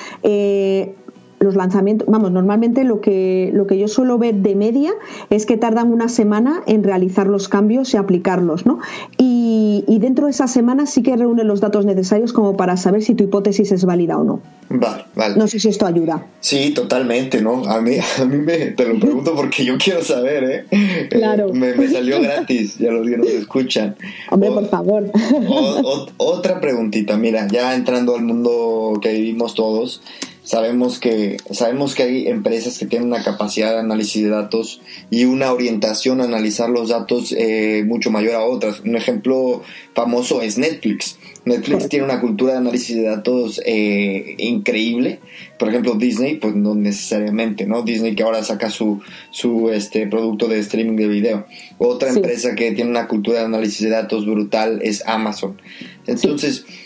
los 1.44 1.56
lanzamientos, 1.56 2.08
vamos, 2.10 2.32
normalmente 2.32 2.84
lo 2.84 3.02
que, 3.02 3.52
lo 3.54 3.68
que 3.68 3.78
yo 3.78 3.88
suelo 3.88 4.18
ver 4.18 4.36
de 4.36 4.56
media 4.56 4.94
es 5.30 5.46
que 5.46 5.58
tardan 5.58 5.92
una 5.92 6.10
semana 6.10 6.64
en 6.66 6.84
realizar 6.84 7.28
los 7.28 7.50
cambios 7.50 7.94
y 7.94 7.98
aplicarlos, 7.98 8.66
¿no? 8.66 8.80
Y, 9.18 9.84
y 9.88 10.00
dentro 10.00 10.26
de 10.26 10.32
esa 10.32 10.48
semana 10.48 10.86
sí 10.86 11.04
que 11.04 11.16
reúnen 11.16 11.48
los 11.48 11.62
datos 11.62 11.86
necesarios 11.86 12.34
como 12.34 12.58
para 12.58 12.78
saber 12.78 13.04
si 13.04 13.14
tu 13.16 13.26
hipótesis 13.26 13.72
es 13.72 13.86
válida 13.86 14.18
o 14.18 14.24
no. 14.24 14.42
Vale, 14.70 15.06
vale. 15.16 15.36
No 15.36 15.48
sé 15.48 15.60
si 15.60 15.70
esto 15.70 15.86
ayuda. 15.86 16.26
Sí, 16.40 16.72
totalmente, 16.72 17.42
¿no? 17.42 17.64
A 17.66 17.80
mí, 17.82 17.98
a 18.20 18.26
mí 18.26 18.38
me, 18.38 18.58
te 18.72 18.86
lo 18.86 19.00
pregunto 19.00 19.34
porque 19.36 19.64
yo 19.66 19.78
quiero 19.78 20.04
saber, 20.04 20.68
¿eh? 20.72 21.08
Claro. 21.10 21.50
Eh, 21.50 21.54
me, 21.54 21.74
me, 21.76 21.88
salió 21.88 22.22
gratis, 22.22 22.78
ya 22.78 22.92
los 22.92 23.08
que 23.08 23.18
nos 23.18 23.28
escuchan. 23.28 23.96
Hombre, 24.32 24.50
o, 24.50 24.54
por 24.56 24.70
favor. 24.70 25.12
O, 25.48 25.82
o, 25.84 26.08
otra 26.18 26.60
preguntita, 26.60 27.18
mira, 27.18 27.48
ya 27.48 27.76
entrando 27.76 28.16
al 28.16 28.24
mundo 28.24 29.00
que 29.02 29.14
vivimos 29.14 29.54
todos, 29.54 30.02
sabemos 30.44 31.00
que 31.00 31.38
sabemos 31.52 31.96
que 31.96 32.04
hay 32.04 32.28
empresas 32.28 32.78
que 32.78 32.86
tienen 32.86 33.08
una 33.08 33.24
capacidad 33.24 33.72
de 33.72 33.80
análisis 33.80 34.24
de 34.24 34.30
datos 34.30 34.82
y 35.10 35.26
una 35.26 35.52
orientación 35.52 36.22
a 36.22 36.26
analizar 36.26 36.70
los 36.70 36.90
datos 36.90 37.34
eh, 37.38 37.84
mucho 37.86 38.12
mayor 38.12 38.36
a 38.36 38.44
otras. 38.44 38.82
Un 38.82 38.96
ejemplo 38.96 39.64
famoso 39.94 40.42
es 40.42 40.58
Netflix. 40.58 41.18
Netflix 41.46 41.90
tiene 41.90 42.06
una 42.06 42.22
cultura 42.22 42.54
de 42.54 42.60
análisis 42.60 42.96
de 42.96 43.04
datos 43.04 43.62
eh, 43.66 44.36
increíble. 44.38 45.20
Por 45.60 45.70
ejemplo, 45.70 45.96
Disney, 45.96 46.36
pues 46.36 46.56
no 46.56 46.74
necesariamente, 46.74 47.66
¿no? 47.66 47.82
Disney 47.82 48.16
que 48.16 48.24
ahora 48.24 48.44
saca 48.44 48.70
su, 48.70 49.02
su 49.30 49.70
este 49.70 50.08
producto 50.08 50.48
de 50.48 50.60
streaming 50.60 50.96
de 50.96 51.08
video. 51.08 51.46
Otra 51.78 52.12
sí. 52.12 52.18
empresa 52.18 52.56
que 52.56 52.72
tiene 52.72 52.90
una 52.90 53.08
cultura 53.08 53.40
de 53.40 53.46
análisis 53.46 53.82
de 53.82 53.90
datos 53.90 54.26
brutal 54.26 54.80
es 54.84 55.06
Amazon. 55.06 55.62
Entonces, 56.08 56.66
sí 56.66 56.83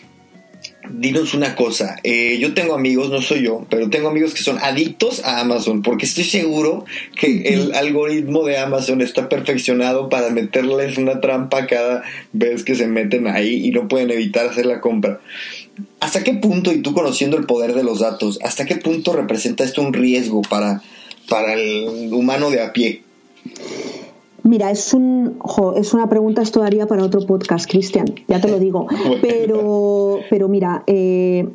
dinos 0.89 1.33
una 1.33 1.55
cosa, 1.55 1.97
eh, 2.03 2.38
yo 2.39 2.53
tengo 2.53 2.73
amigos, 2.73 3.09
no 3.09 3.21
soy 3.21 3.43
yo, 3.43 3.65
pero 3.69 3.89
tengo 3.89 4.09
amigos 4.09 4.33
que 4.33 4.43
son 4.43 4.57
adictos 4.59 5.23
a 5.23 5.39
Amazon, 5.39 5.81
porque 5.81 6.05
estoy 6.05 6.23
seguro 6.23 6.85
que 7.19 7.53
el 7.53 7.73
algoritmo 7.73 8.43
de 8.45 8.57
Amazon 8.57 9.01
está 9.01 9.29
perfeccionado 9.29 10.09
para 10.09 10.29
meterles 10.29 10.97
una 10.97 11.21
trampa 11.21 11.67
cada 11.67 12.03
vez 12.33 12.63
que 12.63 12.75
se 12.75 12.88
meten 12.88 13.27
ahí 13.27 13.65
y 13.65 13.71
no 13.71 13.88
pueden 13.88 14.11
evitar 14.11 14.47
hacer 14.47 14.65
la 14.65 14.81
compra. 14.81 15.19
¿Hasta 15.99 16.23
qué 16.23 16.33
punto, 16.33 16.71
y 16.71 16.81
tú 16.81 16.93
conociendo 16.93 17.38
el 17.38 17.45
poder 17.45 17.73
de 17.73 17.83
los 17.83 17.99
datos, 17.99 18.39
hasta 18.43 18.65
qué 18.65 18.75
punto 18.75 19.13
representa 19.13 19.63
esto 19.63 19.81
un 19.81 19.93
riesgo 19.93 20.41
para, 20.41 20.81
para 21.29 21.53
el 21.53 22.11
humano 22.11 22.49
de 22.49 22.61
a 22.61 22.73
pie? 22.73 23.03
Mira, 24.47 24.71
es 24.71 24.93
un 24.93 25.39
jo, 25.39 25.75
es 25.75 25.93
una 25.93 26.07
pregunta, 26.07 26.41
esto 26.41 26.61
daría 26.61 26.87
para 26.87 27.03
otro 27.03 27.19
podcast, 27.25 27.69
Cristian, 27.69 28.15
ya 28.29 28.39
te 28.39 28.47
lo 28.47 28.59
digo. 28.59 28.87
Pero, 29.21 30.19
pero 30.29 30.47
mira, 30.47 30.83
eh, 30.87 31.49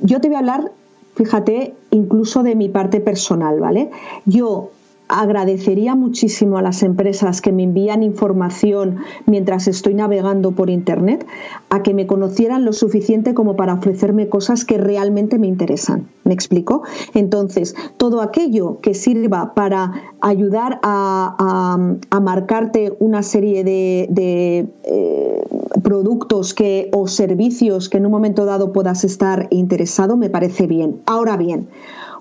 yo 0.00 0.20
te 0.20 0.28
voy 0.28 0.36
a 0.36 0.38
hablar, 0.38 0.70
fíjate, 1.16 1.74
incluso 1.90 2.44
de 2.44 2.54
mi 2.54 2.68
parte 2.68 3.00
personal, 3.00 3.58
¿vale? 3.58 3.90
Yo 4.24 4.70
agradecería 5.12 5.94
muchísimo 5.94 6.56
a 6.56 6.62
las 6.62 6.82
empresas 6.82 7.42
que 7.42 7.52
me 7.52 7.64
envían 7.64 8.02
información 8.02 9.00
mientras 9.26 9.68
estoy 9.68 9.92
navegando 9.92 10.52
por 10.52 10.70
Internet 10.70 11.26
a 11.68 11.82
que 11.82 11.92
me 11.92 12.06
conocieran 12.06 12.64
lo 12.64 12.72
suficiente 12.72 13.34
como 13.34 13.54
para 13.54 13.74
ofrecerme 13.74 14.30
cosas 14.30 14.64
que 14.64 14.78
realmente 14.78 15.38
me 15.38 15.48
interesan. 15.48 16.08
¿Me 16.24 16.32
explico? 16.32 16.82
Entonces, 17.12 17.74
todo 17.98 18.22
aquello 18.22 18.80
que 18.80 18.94
sirva 18.94 19.52
para 19.54 19.92
ayudar 20.22 20.80
a, 20.82 21.76
marcarte 22.22 22.96
una 23.00 23.22
serie 23.22 23.64
de, 23.64 24.06
de 24.08 24.68
eh, 24.84 25.44
productos 25.82 26.54
que, 26.54 26.88
o 26.92 27.06
servicios 27.08 27.90
que 27.90 27.98
en 27.98 28.06
un 28.06 28.12
momento 28.12 28.46
dado 28.46 28.72
puedas 28.72 29.04
estar 29.04 29.48
interesado, 29.50 30.16
me 30.16 30.30
parece 30.30 30.66
bien. 30.66 31.02
Ahora 31.04 31.36
bien, 31.36 31.68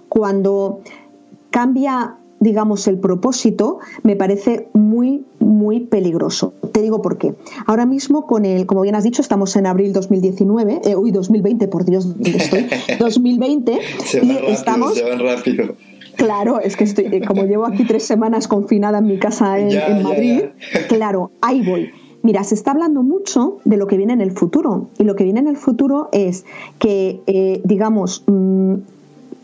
cuando 0.10 0.82
cambia 1.52 2.18
digamos, 2.42 2.88
el 2.88 2.98
propósito, 2.98 3.80
me 4.04 4.18
parece 4.18 4.68
muy, 4.74 5.24
muy 5.40 5.82
peligroso. 5.82 6.54
Te 6.74 6.82
digo 6.82 7.02
por 7.02 7.18
qué. 7.18 7.36
Ahora 7.68 7.86
mismo, 7.86 8.26
con 8.26 8.46
el, 8.46 8.66
como 8.66 8.82
bien 8.82 8.96
has 8.96 9.04
dicho, 9.04 9.22
estamos 9.22 9.56
en 9.56 9.68
abril 9.68 9.94
2019, 9.94 10.82
eh, 10.84 10.96
uy, 10.96 11.12
2020, 11.12 11.68
por 11.70 11.86
Dios, 11.86 12.10
¿dónde 12.10 12.32
estoy? 12.32 12.68
2020. 13.00 13.80
se 14.04 14.26
y 14.26 14.32
rápido, 14.32 14.48
estamos. 14.50 14.96
Se 14.96 15.04
van 15.04 15.20
rápido. 15.20 15.76
Claro, 16.18 16.60
es 16.60 16.76
que 16.76 16.84
estoy, 16.84 17.22
como 17.22 17.46
llevo 17.46 17.66
aquí 17.66 17.86
tres 17.86 18.04
semanas 18.04 18.48
confinada 18.48 18.98
en 18.98 19.06
mi 19.06 19.20
casa 19.20 19.60
en, 19.60 19.70
ya, 19.70 19.88
en 19.88 20.04
Madrid, 20.04 20.42
ya, 20.74 20.82
ya. 20.82 20.88
claro, 20.90 21.32
ahí 21.42 21.62
voy. 21.62 21.92
Mira, 22.24 22.44
se 22.44 22.56
está 22.56 22.72
hablando 22.72 23.04
mucho 23.04 23.60
de 23.66 23.78
lo 23.78 23.88
que 23.88 23.98
viene 23.98 24.14
en 24.14 24.22
el 24.22 24.32
futuro. 24.32 24.90
Y 24.98 25.04
lo 25.04 25.16
que 25.16 25.24
viene 25.24 25.40
en 25.40 25.48
el 25.48 25.58
futuro 25.58 26.10
es 26.12 26.46
que, 26.80 27.22
eh, 27.28 27.62
digamos, 27.64 28.24
mmm, 28.28 28.76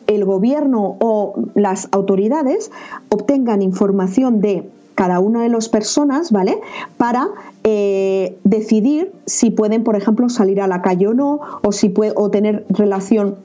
el 0.07 0.25
gobierno 0.25 0.97
o 0.99 1.35
las 1.53 1.89
autoridades 1.91 2.71
obtengan 3.09 3.61
información 3.61 4.41
de 4.41 4.69
cada 4.95 5.19
una 5.19 5.43
de 5.43 5.49
las 5.49 5.69
personas, 5.69 6.31
¿vale? 6.31 6.59
Para 6.97 7.29
eh, 7.63 8.39
decidir 8.43 9.11
si 9.27 9.51
pueden, 9.51 9.83
por 9.83 9.95
ejemplo, 9.95 10.27
salir 10.27 10.59
a 10.59 10.67
la 10.67 10.81
calle 10.81 11.07
o 11.07 11.13
no, 11.13 11.39
o 11.61 11.71
si 11.71 11.89
puede, 11.89 12.13
o 12.15 12.31
tener 12.31 12.65
relación 12.69 13.35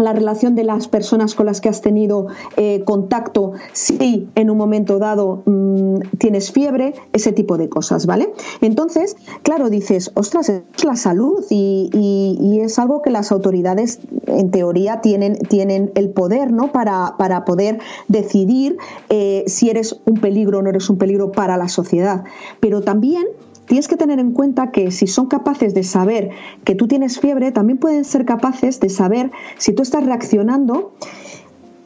la 0.00 0.12
relación 0.12 0.54
de 0.54 0.64
las 0.64 0.88
personas 0.88 1.34
con 1.34 1.46
las 1.46 1.60
que 1.60 1.68
has 1.68 1.80
tenido 1.80 2.26
eh, 2.56 2.82
contacto, 2.84 3.52
si 3.72 4.28
en 4.34 4.50
un 4.50 4.56
momento 4.56 4.98
dado 4.98 5.42
mmm, 5.46 6.00
tienes 6.18 6.52
fiebre, 6.52 6.94
ese 7.12 7.32
tipo 7.32 7.58
de 7.58 7.68
cosas, 7.68 8.06
¿vale? 8.06 8.32
Entonces, 8.60 9.16
claro, 9.42 9.70
dices, 9.70 10.10
ostras, 10.14 10.48
es 10.48 10.84
la 10.84 10.96
salud 10.96 11.44
y 11.50 12.60
es 12.62 12.78
algo 12.78 13.02
que 13.02 13.10
las 13.10 13.32
autoridades, 13.32 14.00
en 14.26 14.50
teoría, 14.50 15.00
tienen, 15.00 15.36
tienen 15.36 15.90
el 15.94 16.10
poder, 16.10 16.52
¿no? 16.52 16.72
Para, 16.72 17.14
para 17.18 17.44
poder 17.44 17.78
decidir 18.08 18.76
eh, 19.08 19.44
si 19.46 19.70
eres 19.70 20.00
un 20.04 20.20
peligro 20.20 20.58
o 20.58 20.62
no 20.62 20.70
eres 20.70 20.90
un 20.90 20.98
peligro 20.98 21.32
para 21.32 21.56
la 21.56 21.68
sociedad. 21.68 22.24
Pero 22.60 22.82
también 22.82 23.26
tienes 23.70 23.86
que 23.86 23.96
tener 23.96 24.18
en 24.18 24.32
cuenta 24.32 24.72
que 24.72 24.90
si 24.90 25.06
son 25.06 25.26
capaces 25.26 25.74
de 25.74 25.84
saber 25.84 26.30
que 26.64 26.74
tú 26.74 26.88
tienes 26.88 27.20
fiebre, 27.20 27.52
también 27.52 27.78
pueden 27.78 28.04
ser 28.04 28.24
capaces 28.24 28.80
de 28.80 28.88
saber 28.88 29.30
si 29.58 29.72
tú 29.72 29.84
estás 29.84 30.04
reaccionando 30.04 30.92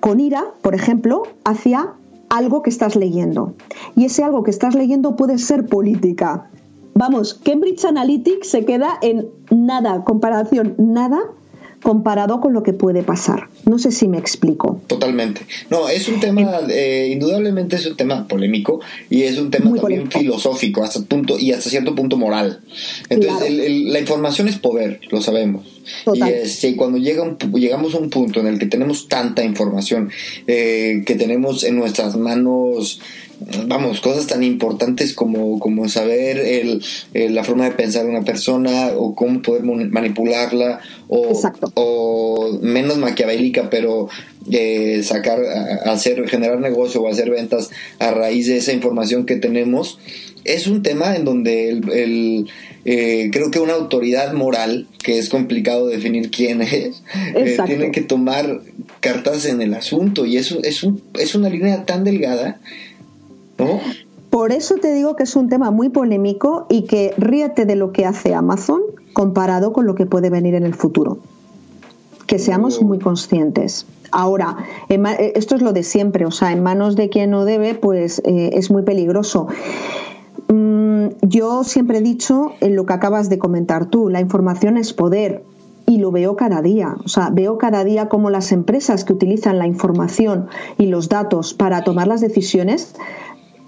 con 0.00 0.18
ira, 0.18 0.46
por 0.62 0.74
ejemplo, 0.74 1.24
hacia 1.44 1.92
algo 2.30 2.62
que 2.62 2.70
estás 2.70 2.96
leyendo. 2.96 3.52
Y 3.96 4.06
ese 4.06 4.24
algo 4.24 4.44
que 4.44 4.50
estás 4.50 4.74
leyendo 4.74 5.14
puede 5.14 5.36
ser 5.36 5.66
política. 5.66 6.48
Vamos, 6.94 7.34
Cambridge 7.34 7.84
Analytics 7.84 8.48
se 8.48 8.64
queda 8.64 8.98
en 9.02 9.28
nada, 9.50 10.04
comparación, 10.04 10.76
nada 10.78 11.20
comparado 11.84 12.40
con 12.40 12.52
lo 12.54 12.64
que 12.64 12.72
puede 12.72 13.04
pasar. 13.04 13.48
No 13.66 13.78
sé 13.78 13.92
si 13.92 14.08
me 14.08 14.18
explico. 14.18 14.80
Totalmente. 14.88 15.42
No, 15.70 15.88
es 15.88 16.08
un 16.08 16.18
tema, 16.18 16.60
eh, 16.68 17.10
indudablemente 17.12 17.76
es 17.76 17.86
un 17.86 17.94
tema 17.96 18.26
polémico 18.26 18.80
y 19.10 19.22
es 19.22 19.38
un 19.38 19.50
tema 19.50 19.66
Muy 19.70 19.78
también 19.78 20.00
polémico. 20.08 20.18
filosófico 20.18 20.82
hasta 20.82 21.00
punto 21.02 21.38
y 21.38 21.52
hasta 21.52 21.70
cierto 21.70 21.94
punto 21.94 22.16
moral. 22.16 22.60
Entonces, 23.10 23.36
Claro. 23.38 23.46
el- 23.46 23.60
el- 23.60 23.92
la 23.92 24.00
información 24.00 24.48
es 24.48 24.58
poder, 24.58 24.98
lo 25.10 25.20
sabemos. 25.20 25.73
Total. 26.04 26.28
Y 26.28 26.32
este, 26.32 26.76
cuando 26.76 26.98
llega 26.98 27.22
un 27.22 27.38
pu- 27.38 27.58
llegamos 27.58 27.94
a 27.94 27.98
un 27.98 28.10
punto 28.10 28.40
en 28.40 28.46
el 28.46 28.58
que 28.58 28.66
tenemos 28.66 29.08
tanta 29.08 29.44
información, 29.44 30.10
eh, 30.46 31.02
que 31.06 31.14
tenemos 31.14 31.64
en 31.64 31.76
nuestras 31.76 32.16
manos, 32.16 33.00
vamos, 33.66 34.00
cosas 34.00 34.26
tan 34.26 34.42
importantes 34.42 35.12
como, 35.12 35.58
como 35.58 35.88
saber 35.88 36.38
el, 36.38 36.82
el- 37.12 37.34
la 37.34 37.44
forma 37.44 37.64
de 37.64 37.72
pensar 37.72 38.04
de 38.04 38.10
una 38.10 38.24
persona 38.24 38.92
o 38.96 39.14
cómo 39.14 39.42
poder 39.42 39.62
manipularla 39.64 40.80
o, 41.08 42.58
menos 42.62 42.98
maquiavélica, 42.98 43.68
pero 43.70 44.08
eh, 44.50 45.02
sacar, 45.02 45.38
hacer, 45.86 46.28
generar 46.28 46.60
negocio 46.60 47.02
o 47.02 47.08
hacer 47.08 47.30
ventas 47.30 47.70
a 47.98 48.10
raíz 48.10 48.46
de 48.46 48.56
esa 48.58 48.72
información 48.72 49.26
que 49.26 49.36
tenemos, 49.36 49.98
es 50.44 50.66
un 50.66 50.82
tema 50.82 51.16
en 51.16 51.24
donde 51.24 51.70
el, 51.70 51.90
el, 51.90 52.50
eh, 52.84 53.30
creo 53.32 53.50
que 53.50 53.60
una 53.60 53.74
autoridad 53.74 54.32
moral, 54.34 54.86
que 55.02 55.18
es 55.18 55.28
complicado 55.28 55.86
definir 55.86 56.30
quién 56.30 56.62
es, 56.62 57.02
eh, 57.34 57.56
tiene 57.66 57.90
que 57.90 58.02
tomar 58.02 58.60
cartas 59.00 59.46
en 59.46 59.62
el 59.62 59.74
asunto 59.74 60.26
y 60.26 60.36
eso 60.36 60.58
es, 60.62 60.82
un, 60.82 61.02
es 61.14 61.34
una 61.34 61.48
línea 61.48 61.84
tan 61.84 62.04
delgada, 62.04 62.60
¿no? 63.58 63.80
Por 64.30 64.50
eso 64.50 64.74
te 64.76 64.92
digo 64.92 65.14
que 65.14 65.22
es 65.22 65.36
un 65.36 65.48
tema 65.48 65.70
muy 65.70 65.90
polémico 65.90 66.66
y 66.68 66.82
que 66.82 67.14
ríete 67.16 67.66
de 67.66 67.76
lo 67.76 67.92
que 67.92 68.04
hace 68.04 68.34
Amazon 68.34 68.82
comparado 69.12 69.72
con 69.72 69.86
lo 69.86 69.94
que 69.94 70.06
puede 70.06 70.28
venir 70.28 70.56
en 70.56 70.64
el 70.64 70.74
futuro. 70.74 71.18
Que 72.26 72.40
seamos 72.40 72.82
muy 72.82 72.98
conscientes. 72.98 73.86
Ahora, 74.10 74.56
eh, 74.88 75.32
esto 75.36 75.54
es 75.54 75.62
lo 75.62 75.72
de 75.72 75.84
siempre, 75.84 76.26
o 76.26 76.30
sea, 76.30 76.52
en 76.52 76.62
manos 76.62 76.96
de 76.96 77.08
quien 77.08 77.30
no 77.30 77.44
debe, 77.44 77.74
pues 77.74 78.20
eh, 78.24 78.50
es 78.54 78.70
muy 78.70 78.82
peligroso. 78.82 79.46
Mm, 80.48 81.08
yo 81.22 81.64
siempre 81.64 81.98
he 81.98 82.02
dicho 82.02 82.52
en 82.60 82.76
lo 82.76 82.86
que 82.86 82.92
acabas 82.92 83.28
de 83.28 83.38
comentar 83.38 83.86
tú, 83.86 84.08
la 84.08 84.20
información 84.20 84.76
es 84.76 84.92
poder 84.92 85.44
y 85.86 85.98
lo 85.98 86.10
veo 86.10 86.36
cada 86.36 86.62
día. 86.62 86.96
O 87.04 87.08
sea, 87.08 87.30
veo 87.30 87.58
cada 87.58 87.84
día 87.84 88.08
cómo 88.08 88.30
las 88.30 88.52
empresas 88.52 89.04
que 89.04 89.12
utilizan 89.12 89.58
la 89.58 89.66
información 89.66 90.48
y 90.78 90.86
los 90.86 91.08
datos 91.08 91.54
para 91.54 91.82
tomar 91.84 92.06
las 92.06 92.20
decisiones, 92.20 92.94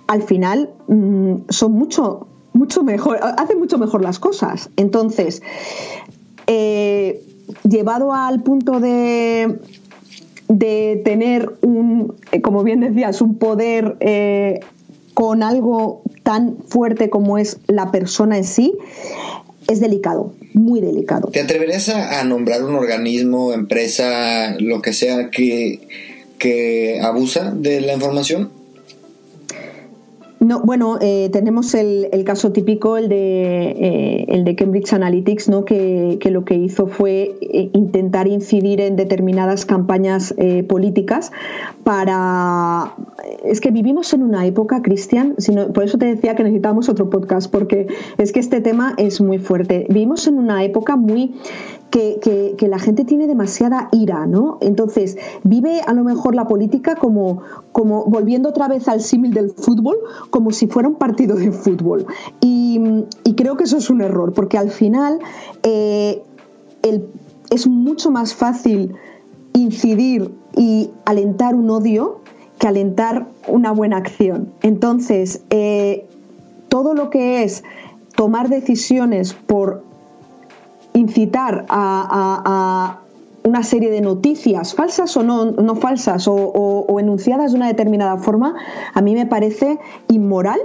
al 0.06 0.22
final 0.22 0.70
mm, 0.88 1.48
son 1.48 1.72
mucho, 1.72 2.26
mucho 2.52 2.82
mejor, 2.82 3.18
hacen 3.22 3.58
mucho 3.58 3.78
mejor 3.78 4.02
las 4.02 4.18
cosas. 4.18 4.70
Entonces, 4.76 5.42
eh, 6.46 7.22
llevado 7.64 8.12
al 8.12 8.42
punto 8.42 8.80
de 8.80 9.60
de 10.48 11.02
tener 11.04 11.56
un, 11.62 12.14
eh, 12.32 12.40
como 12.40 12.62
bien 12.62 12.80
decías, 12.80 13.20
un 13.20 13.36
poder 13.36 13.96
eh, 14.00 14.60
con 15.16 15.42
algo 15.42 16.02
tan 16.24 16.58
fuerte 16.68 17.08
como 17.08 17.38
es 17.38 17.56
la 17.68 17.90
persona 17.90 18.36
en 18.36 18.44
sí, 18.44 18.74
es 19.66 19.80
delicado, 19.80 20.34
muy 20.52 20.82
delicado. 20.82 21.30
¿Te 21.32 21.40
atreverías 21.40 21.88
a, 21.88 22.22
nombrar 22.24 22.62
un 22.62 22.74
organismo, 22.74 23.54
empresa, 23.54 24.56
lo 24.58 24.82
que 24.82 24.92
sea, 24.92 25.30
que, 25.30 25.88
que 26.38 27.00
abusa 27.00 27.50
de 27.50 27.80
la 27.80 27.94
información? 27.94 28.50
No, 30.46 30.60
bueno, 30.60 30.98
eh, 31.00 31.28
tenemos 31.32 31.74
el, 31.74 32.08
caso 32.24 32.52
típico, 32.52 32.96
el 32.96 33.08
de, 33.08 33.70
eh, 33.70 34.26
el 34.28 34.44
de 34.44 34.54
Cambridge 34.54 34.92
Analytics, 34.92 35.48
¿no? 35.48 35.64
Que, 35.64 36.20
lo 36.30 36.44
que 36.44 36.54
hizo 36.54 36.86
fue 36.86 37.34
eh, 37.40 37.70
intentar 37.72 38.28
incidir 38.28 38.80
en 38.80 38.94
determinadas 38.94 39.66
campañas 39.66 40.34
políticas 40.68 41.32
para... 41.82 42.94
Es 43.44 43.60
que 43.60 43.72
vivimos 43.72 44.12
en 44.14 44.22
una 44.22 44.46
época, 44.46 44.82
Cristian, 44.82 45.34
por 45.74 45.82
eso 45.82 45.98
te 45.98 46.06
decía 46.06 46.36
que 46.36 46.44
necesitamos 46.44 46.88
otro 46.88 47.10
podcast, 47.10 47.50
porque 47.50 47.88
es 48.16 48.30
que 48.30 48.38
este 48.38 48.60
tema 48.60 48.94
es 48.98 49.20
muy 49.20 49.38
fuerte. 49.38 49.86
Vivimos 49.88 50.28
en 50.28 50.38
una 50.38 50.62
época 50.62 50.94
muy 50.94 51.34
que, 51.90 52.56
la 52.68 52.78
gente 52.78 53.04
tiene 53.04 53.26
demasiada 53.26 53.88
ira, 53.92 54.26
¿no? 54.26 54.58
Entonces, 54.60 55.16
vive 55.44 55.80
a 55.80 55.92
lo 55.92 56.04
mejor 56.04 56.34
la 56.34 56.46
política 56.46 56.96
como, 56.96 57.42
como 57.72 58.04
volviendo 58.04 58.48
otra 58.48 58.68
vez 58.68 58.88
al 58.88 59.00
símil 59.00 59.32
del 59.32 59.50
fútbol, 59.50 59.96
como 60.30 60.50
si 60.50 60.66
fuera 60.66 60.88
un 60.88 60.96
partido 60.96 61.36
de 61.36 61.52
fútbol. 61.52 62.06
Y, 62.40 63.04
creo 63.36 63.56
que 63.56 63.64
eso 63.64 63.76
es 63.76 63.90
un 63.90 64.00
error, 64.00 64.32
porque 64.32 64.56
al 64.56 64.70
final 64.70 65.18
eh, 65.62 66.22
es 67.50 67.66
mucho 67.66 68.10
más 68.10 68.34
fácil 68.34 68.94
incidir 69.52 70.32
y 70.56 70.90
alentar 71.04 71.54
un 71.54 71.68
odio 71.70 72.20
que 72.58 72.66
alentar 72.66 73.26
una 73.46 73.72
buena 73.72 73.98
acción. 73.98 74.52
Entonces, 74.62 75.42
eh, 75.50 76.06
todo 76.68 76.94
lo 76.94 77.10
que 77.10 77.42
es 77.42 77.62
tomar 78.14 78.48
decisiones 78.48 79.34
por 79.34 79.84
incitar 80.96 81.66
a, 81.68 83.00
una 83.44 83.62
serie 83.62 83.90
de 83.90 84.00
noticias, 84.00 84.74
falsas 84.74 85.16
o 85.16 85.22
no, 85.22 85.52
no 85.52 85.76
falsas, 85.76 86.26
o, 86.26 86.96
enunciadas 86.98 87.52
de 87.52 87.56
una 87.56 87.68
determinada 87.68 88.16
forma, 88.18 88.56
a 88.92 89.00
mí 89.02 89.14
me 89.14 89.24
parece 89.24 89.78
inmoral 90.08 90.58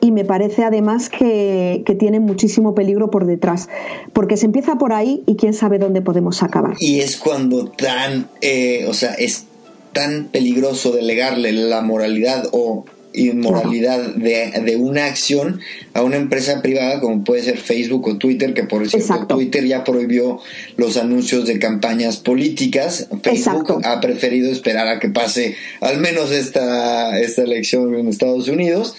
y 0.00 0.12
me 0.12 0.24
parece 0.24 0.62
además 0.62 1.10
que, 1.10 1.82
tiene 1.98 2.20
muchísimo 2.20 2.74
peligro 2.74 3.10
por 3.10 3.26
detrás, 3.26 3.68
porque 4.12 4.36
se 4.36 4.46
empieza 4.46 4.76
por 4.76 4.92
ahí 4.92 5.24
y 5.26 5.34
quién 5.34 5.54
sabe 5.54 5.78
dónde 5.78 6.02
podemos 6.02 6.42
acabar. 6.44 6.76
Y 6.78 7.00
es 7.00 7.16
cuando 7.16 7.64
tan, 7.64 8.28
eh, 8.40 8.86
o 8.88 8.94
sea, 8.94 9.14
es 9.14 9.46
tan 9.92 10.26
peligroso 10.26 10.92
delegarle 10.92 11.52
la 11.52 11.82
moralidad 11.82 12.48
o 12.52 12.84
inmoralidad 13.12 14.14
de, 14.14 14.52
de, 14.64 14.76
una 14.76 15.06
acción 15.06 15.60
a 15.94 16.02
una 16.02 16.16
empresa 16.16 16.62
privada 16.62 17.00
como 17.00 17.24
puede 17.24 17.42
ser 17.42 17.58
Facebook 17.58 18.06
o 18.06 18.18
Twitter, 18.18 18.54
que 18.54 18.64
por 18.64 18.88
cierto 18.88 19.26
Twitter 19.26 19.66
ya 19.66 19.84
prohibió 19.84 20.40
los 20.76 20.96
anuncios 20.96 21.46
de 21.46 21.58
campañas 21.58 22.18
políticas. 22.18 23.08
Facebook 23.22 23.82
ha 23.84 24.00
preferido 24.00 24.50
esperar 24.50 24.88
a 24.88 25.00
que 25.00 25.08
pase 25.08 25.56
al 25.80 25.98
menos 25.98 26.30
esta, 26.30 27.18
esta 27.18 27.42
elección 27.42 27.94
en 27.94 28.08
Estados 28.08 28.48
Unidos. 28.48 28.96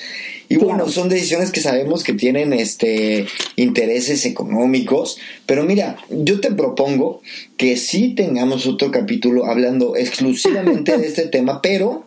Y 0.49 0.57
bueno, 0.57 0.89
son 0.89 1.07
decisiones 1.07 1.49
que 1.49 1.61
sabemos 1.61 2.03
que 2.03 2.11
tienen 2.11 2.51
este 2.51 3.25
intereses 3.55 4.25
económicos, 4.25 5.17
pero 5.45 5.63
mira, 5.63 5.95
yo 6.09 6.41
te 6.41 6.51
propongo 6.51 7.21
que 7.55 7.77
sí 7.77 8.15
tengamos 8.15 8.67
otro 8.67 8.91
capítulo 8.91 9.45
hablando 9.45 9.95
exclusivamente 9.95 10.97
de 10.97 11.07
este 11.07 11.27
tema, 11.27 11.61
pero 11.61 12.03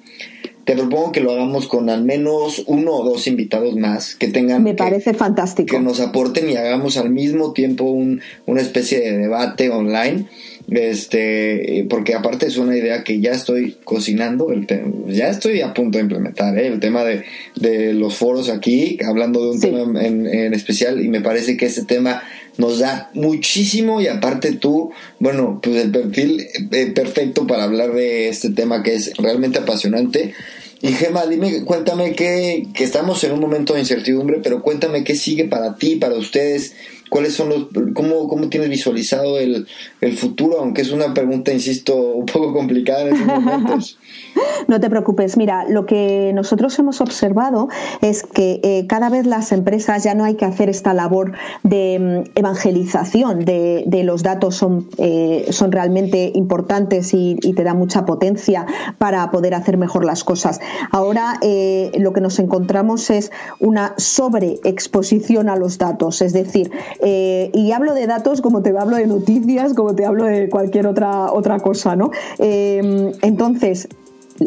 te 0.64 0.74
propongo 0.74 1.12
que 1.12 1.20
lo 1.20 1.32
hagamos 1.32 1.68
con 1.68 1.90
al 1.90 2.04
menos 2.04 2.62
uno 2.66 2.92
o 2.92 3.04
dos 3.04 3.26
invitados 3.26 3.76
más 3.76 4.14
que 4.14 4.28
tengan. 4.28 4.62
Me 4.62 4.74
parece 4.74 5.12
fantástico. 5.12 5.76
Que 5.76 5.82
nos 5.82 6.00
aporten 6.00 6.48
y 6.48 6.56
hagamos 6.56 6.96
al 6.96 7.10
mismo 7.10 7.52
tiempo 7.52 7.84
un, 7.84 8.20
una 8.46 8.60
especie 8.60 9.00
de 9.00 9.18
debate 9.18 9.70
online. 9.70 10.26
Este, 10.70 11.86
porque 11.90 12.14
aparte 12.14 12.46
es 12.46 12.56
una 12.56 12.74
idea 12.74 13.04
que 13.04 13.20
ya 13.20 13.32
estoy 13.32 13.76
cocinando, 13.84 14.50
el 14.50 14.66
ya 15.08 15.28
estoy 15.28 15.60
a 15.60 15.74
punto 15.74 15.98
de 15.98 16.04
implementar 16.04 16.56
¿eh? 16.56 16.68
el 16.68 16.80
tema 16.80 17.04
de, 17.04 17.24
de, 17.54 17.92
los 17.92 18.16
foros 18.16 18.48
aquí, 18.48 18.98
hablando 19.06 19.44
de 19.44 19.50
un 19.50 19.60
tema 19.60 20.02
en, 20.02 20.26
en 20.26 20.54
especial, 20.54 21.04
y 21.04 21.08
me 21.08 21.20
parece 21.20 21.58
que 21.58 21.66
este 21.66 21.84
tema 21.84 22.22
nos 22.56 22.78
da 22.78 23.10
muchísimo 23.14 24.00
y 24.00 24.06
aparte 24.06 24.52
tú, 24.52 24.90
bueno, 25.18 25.60
pues 25.62 25.76
el 25.76 25.90
perfil 25.90 26.46
eh, 26.72 26.86
perfecto 26.94 27.46
para 27.46 27.64
hablar 27.64 27.92
de 27.92 28.28
este 28.28 28.50
tema 28.50 28.82
que 28.82 28.94
es 28.94 29.16
realmente 29.16 29.58
apasionante. 29.58 30.34
Y 30.80 30.88
Gema, 30.92 31.24
dime, 31.26 31.64
cuéntame 31.64 32.12
que, 32.12 32.66
que 32.74 32.84
estamos 32.84 33.24
en 33.24 33.32
un 33.32 33.40
momento 33.40 33.72
de 33.72 33.80
incertidumbre, 33.80 34.40
pero 34.42 34.60
cuéntame 34.62 35.02
qué 35.02 35.14
sigue 35.14 35.46
para 35.46 35.76
ti, 35.76 35.96
para 35.96 36.14
ustedes, 36.14 36.74
cuáles 37.08 37.32
son 37.32 37.48
los, 37.48 37.68
cómo, 37.94 38.28
cómo 38.28 38.48
tienes 38.50 38.68
visualizado 38.68 39.38
el, 39.38 39.66
el 40.02 40.16
futuro, 40.16 40.60
aunque 40.60 40.82
es 40.82 40.90
una 40.90 41.14
pregunta, 41.14 41.52
insisto, 41.52 41.96
un 42.14 42.26
poco 42.26 42.52
complicada 42.52 43.02
en 43.02 43.14
estos 43.14 43.26
momentos. 43.26 43.98
No 44.68 44.80
te 44.80 44.90
preocupes, 44.90 45.36
mira, 45.36 45.66
lo 45.68 45.86
que 45.86 46.32
nosotros 46.34 46.78
hemos 46.78 47.00
observado 47.00 47.68
es 48.00 48.22
que 48.22 48.60
eh, 48.62 48.86
cada 48.86 49.10
vez 49.10 49.26
las 49.26 49.52
empresas 49.52 50.04
ya 50.04 50.14
no 50.14 50.24
hay 50.24 50.34
que 50.34 50.44
hacer 50.44 50.68
esta 50.68 50.94
labor 50.94 51.32
de 51.62 52.24
mm, 52.26 52.38
evangelización 52.38 53.44
de, 53.44 54.02
los 54.04 54.22
datos 54.22 54.56
son, 54.56 54.88
eh, 54.98 55.46
son 55.50 55.72
realmente 55.72 56.30
importantes 56.34 57.14
y, 57.14 57.36
te 57.54 57.62
da 57.62 57.72
mucha 57.72 58.04
potencia 58.04 58.66
para 58.98 59.30
poder 59.30 59.54
hacer 59.54 59.76
mejor 59.76 60.04
las 60.04 60.24
cosas. 60.24 60.60
Ahora 60.90 61.38
eh, 61.40 61.92
lo 61.98 62.12
que 62.12 62.20
nos 62.20 62.38
encontramos 62.40 63.10
es 63.10 63.30
una 63.60 63.94
sobreexposición 63.96 65.48
a 65.48 65.56
los 65.56 65.78
datos, 65.78 66.20
es 66.20 66.32
decir, 66.32 66.72
y 67.00 67.72
hablo 67.72 67.94
de 67.94 68.06
datos 68.06 68.40
como 68.40 68.62
te 68.62 68.76
hablo 68.76 68.96
de 68.96 69.06
noticias, 69.06 69.74
como 69.74 69.94
te 69.94 70.04
hablo 70.04 70.24
de 70.24 70.48
cualquier 70.48 70.88
otra, 70.88 71.32
otra 71.32 71.60
cosa, 71.60 71.94
¿no? 71.94 72.10
entonces, 72.38 73.88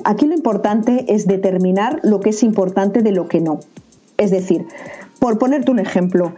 aquí 0.03 0.25
lo 0.25 0.33
importante 0.33 1.05
es 1.13 1.27
determinar 1.27 1.99
lo 2.03 2.19
que 2.19 2.29
es 2.29 2.43
importante 2.43 3.01
de 3.01 3.11
lo 3.11 3.27
que 3.27 3.41
no. 3.41 3.59
Es 4.17 4.31
decir, 4.31 4.65
por 5.19 5.37
ponerte 5.37 5.71
un 5.71 5.79
ejemplo, 5.79 6.33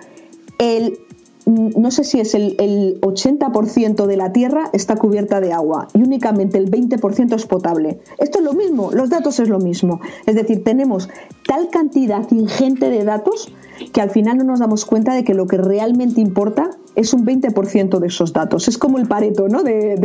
el, 0.58 1.00
no 1.46 1.92
sé 1.92 2.04
si 2.04 2.20
es 2.20 2.36
el, 2.36 3.00
80% 3.02 4.06
de 4.06 4.18
la 4.18 4.32
Tierra 4.32 4.70
está 4.74 4.96
cubierta 4.98 5.40
de 5.40 5.54
agua 5.54 5.88
y 5.94 6.02
únicamente 6.02 6.58
el 6.58 6.70
20% 6.70 7.36
es 7.36 7.46
potable. 7.46 8.00
Esto 8.18 8.40
es 8.40 8.46
lo 8.46 8.54
mismo, 8.54 8.92
los 8.92 9.10
datos 9.10 9.40
es 9.40 9.50
lo 9.50 9.60
mismo. 9.60 10.02
Es 10.26 10.36
decir, 10.36 10.64
tenemos 10.64 11.10
tal 11.48 11.70
cantidad 11.70 12.30
ingente 12.32 12.90
de 12.90 13.04
datos 13.04 13.52
que 13.94 14.02
al 14.02 14.10
final 14.10 14.38
no 14.38 14.44
nos 14.44 14.60
damos 14.60 14.86
cuenta 14.86 15.14
de 15.14 15.24
que 15.24 15.34
lo 15.34 15.48
que 15.48 15.58
realmente 15.58 16.22
importa 16.22 16.72
es 16.96 17.14
un 17.14 17.26
20% 17.26 18.00
de 18.00 18.08
esos 18.08 18.34
datos. 18.34 18.68
Es 18.68 18.78
como 18.78 18.98
el 18.98 19.08
pareto 19.08 19.48
¿no? 19.48 19.64
de, 19.64 19.96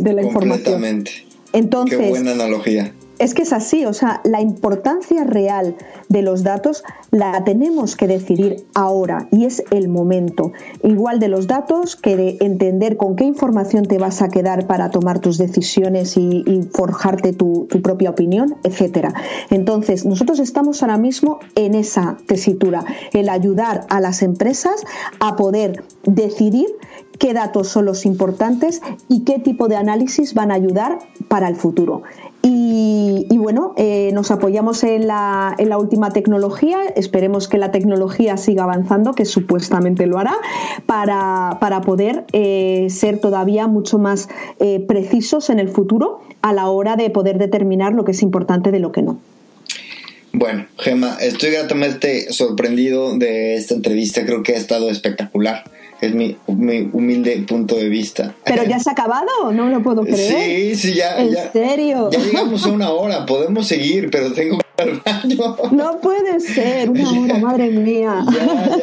de 0.00 0.12
la 0.12 0.22
información. 0.22 1.04
Entonces, 1.52 1.98
Qué 1.98 2.08
buena 2.10 2.32
analogía. 2.32 2.92
Es 3.18 3.34
que 3.34 3.42
es 3.42 3.52
así, 3.52 3.84
o 3.84 3.92
sea, 3.92 4.20
la 4.22 4.40
importancia 4.40 5.24
real 5.24 5.74
de 6.08 6.22
los 6.22 6.44
datos 6.44 6.84
la 7.10 7.42
tenemos 7.42 7.96
que 7.96 8.06
decidir 8.06 8.64
ahora 8.74 9.26
y 9.32 9.44
es 9.44 9.64
el 9.72 9.88
momento. 9.88 10.52
Igual 10.84 11.18
de 11.18 11.26
los 11.26 11.48
datos 11.48 11.96
que 11.96 12.16
de 12.16 12.36
entender 12.40 12.96
con 12.96 13.16
qué 13.16 13.24
información 13.24 13.86
te 13.86 13.98
vas 13.98 14.22
a 14.22 14.28
quedar 14.28 14.68
para 14.68 14.90
tomar 14.90 15.18
tus 15.18 15.36
decisiones 15.36 16.16
y, 16.16 16.44
forjarte 16.72 17.32
tu, 17.32 17.66
tu, 17.68 17.82
propia 17.82 18.10
opinión, 18.10 18.56
etcétera. 18.62 19.12
Entonces, 19.50 20.04
nosotros 20.04 20.38
estamos 20.38 20.82
ahora 20.82 20.98
mismo 20.98 21.40
en 21.56 21.74
esa 21.74 22.18
tesitura, 22.26 22.84
el 23.12 23.28
ayudar 23.28 23.86
a 23.90 24.00
las 24.00 24.22
empresas 24.22 24.84
a 25.18 25.34
poder 25.34 25.82
decidir 26.04 26.66
qué 27.18 27.32
datos 27.34 27.68
son 27.68 27.84
los 27.84 28.06
importantes 28.06 28.80
y 29.08 29.24
qué 29.24 29.38
tipo 29.38 29.68
de 29.68 29.76
análisis 29.76 30.34
van 30.34 30.50
a 30.50 30.54
ayudar 30.54 30.98
para 31.28 31.48
el 31.48 31.56
futuro. 31.56 32.02
Y, 32.40 33.26
bueno, 33.36 33.74
eh, 33.76 34.10
nos 34.14 34.30
apoyamos 34.30 34.84
en 34.84 35.06
la, 35.08 35.56
última 35.78 36.10
tecnología, 36.10 36.78
esperemos 36.96 37.48
que 37.48 37.58
la 37.58 37.72
tecnología 37.72 38.36
siga 38.36 38.62
avanzando, 38.64 39.14
que 39.14 39.24
supuestamente 39.24 40.06
lo 40.06 40.18
hará, 40.18 40.36
para, 40.86 41.58
para 41.60 41.80
poder 41.80 42.24
eh, 42.32 42.86
ser 42.90 43.18
todavía 43.18 43.66
mucho 43.66 43.98
más 43.98 44.28
eh, 44.60 44.80
precisos 44.86 45.50
en 45.50 45.58
el 45.58 45.68
futuro 45.68 46.20
a 46.42 46.52
la 46.52 46.68
hora 46.68 46.96
de 46.96 47.10
poder 47.10 47.38
determinar 47.38 47.92
lo 47.92 48.04
que 48.04 48.12
es 48.12 48.22
importante 48.22 48.70
de 48.70 48.78
lo 48.78 48.92
que 48.92 49.02
no. 49.02 49.18
Bueno, 50.32 50.66
Gemma, 50.78 51.16
estoy 51.20 51.50
gratamente 51.50 52.32
sorprendido 52.32 53.18
de 53.18 53.56
esta 53.56 53.74
entrevista, 53.74 54.24
creo 54.24 54.42
que 54.42 54.52
ha 54.52 54.58
estado 54.58 54.90
espectacular 54.90 55.64
es 56.00 56.14
mi, 56.14 56.36
humilde 56.46 57.44
punto 57.46 57.76
de 57.76 57.88
vista. 57.88 58.34
¿Pero 58.44 58.64
ya 58.64 58.78
se 58.80 58.90
ha 58.90 58.92
acabado? 58.92 59.52
No 59.52 59.68
lo 59.68 59.82
puedo 59.82 60.02
creer. 60.02 60.74
Sí, 60.76 60.76
sí, 60.76 60.94
ya. 60.94 61.18
¿En 61.18 61.34
serio? 61.52 62.10
Ya 62.10 62.18
llegamos 62.18 62.64
a 62.64 62.68
una 62.70 62.90
hora, 62.90 63.26
podemos 63.26 63.66
seguir, 63.66 64.10
pero 64.10 64.32
tengo 64.32 64.58
al 64.76 65.00
baño. 65.04 65.56
No 65.72 66.00
puede 66.00 66.40
ser, 66.40 66.90
una 66.90 67.10
hora, 67.20 67.38
madre 67.38 67.70
mía. 67.70 68.24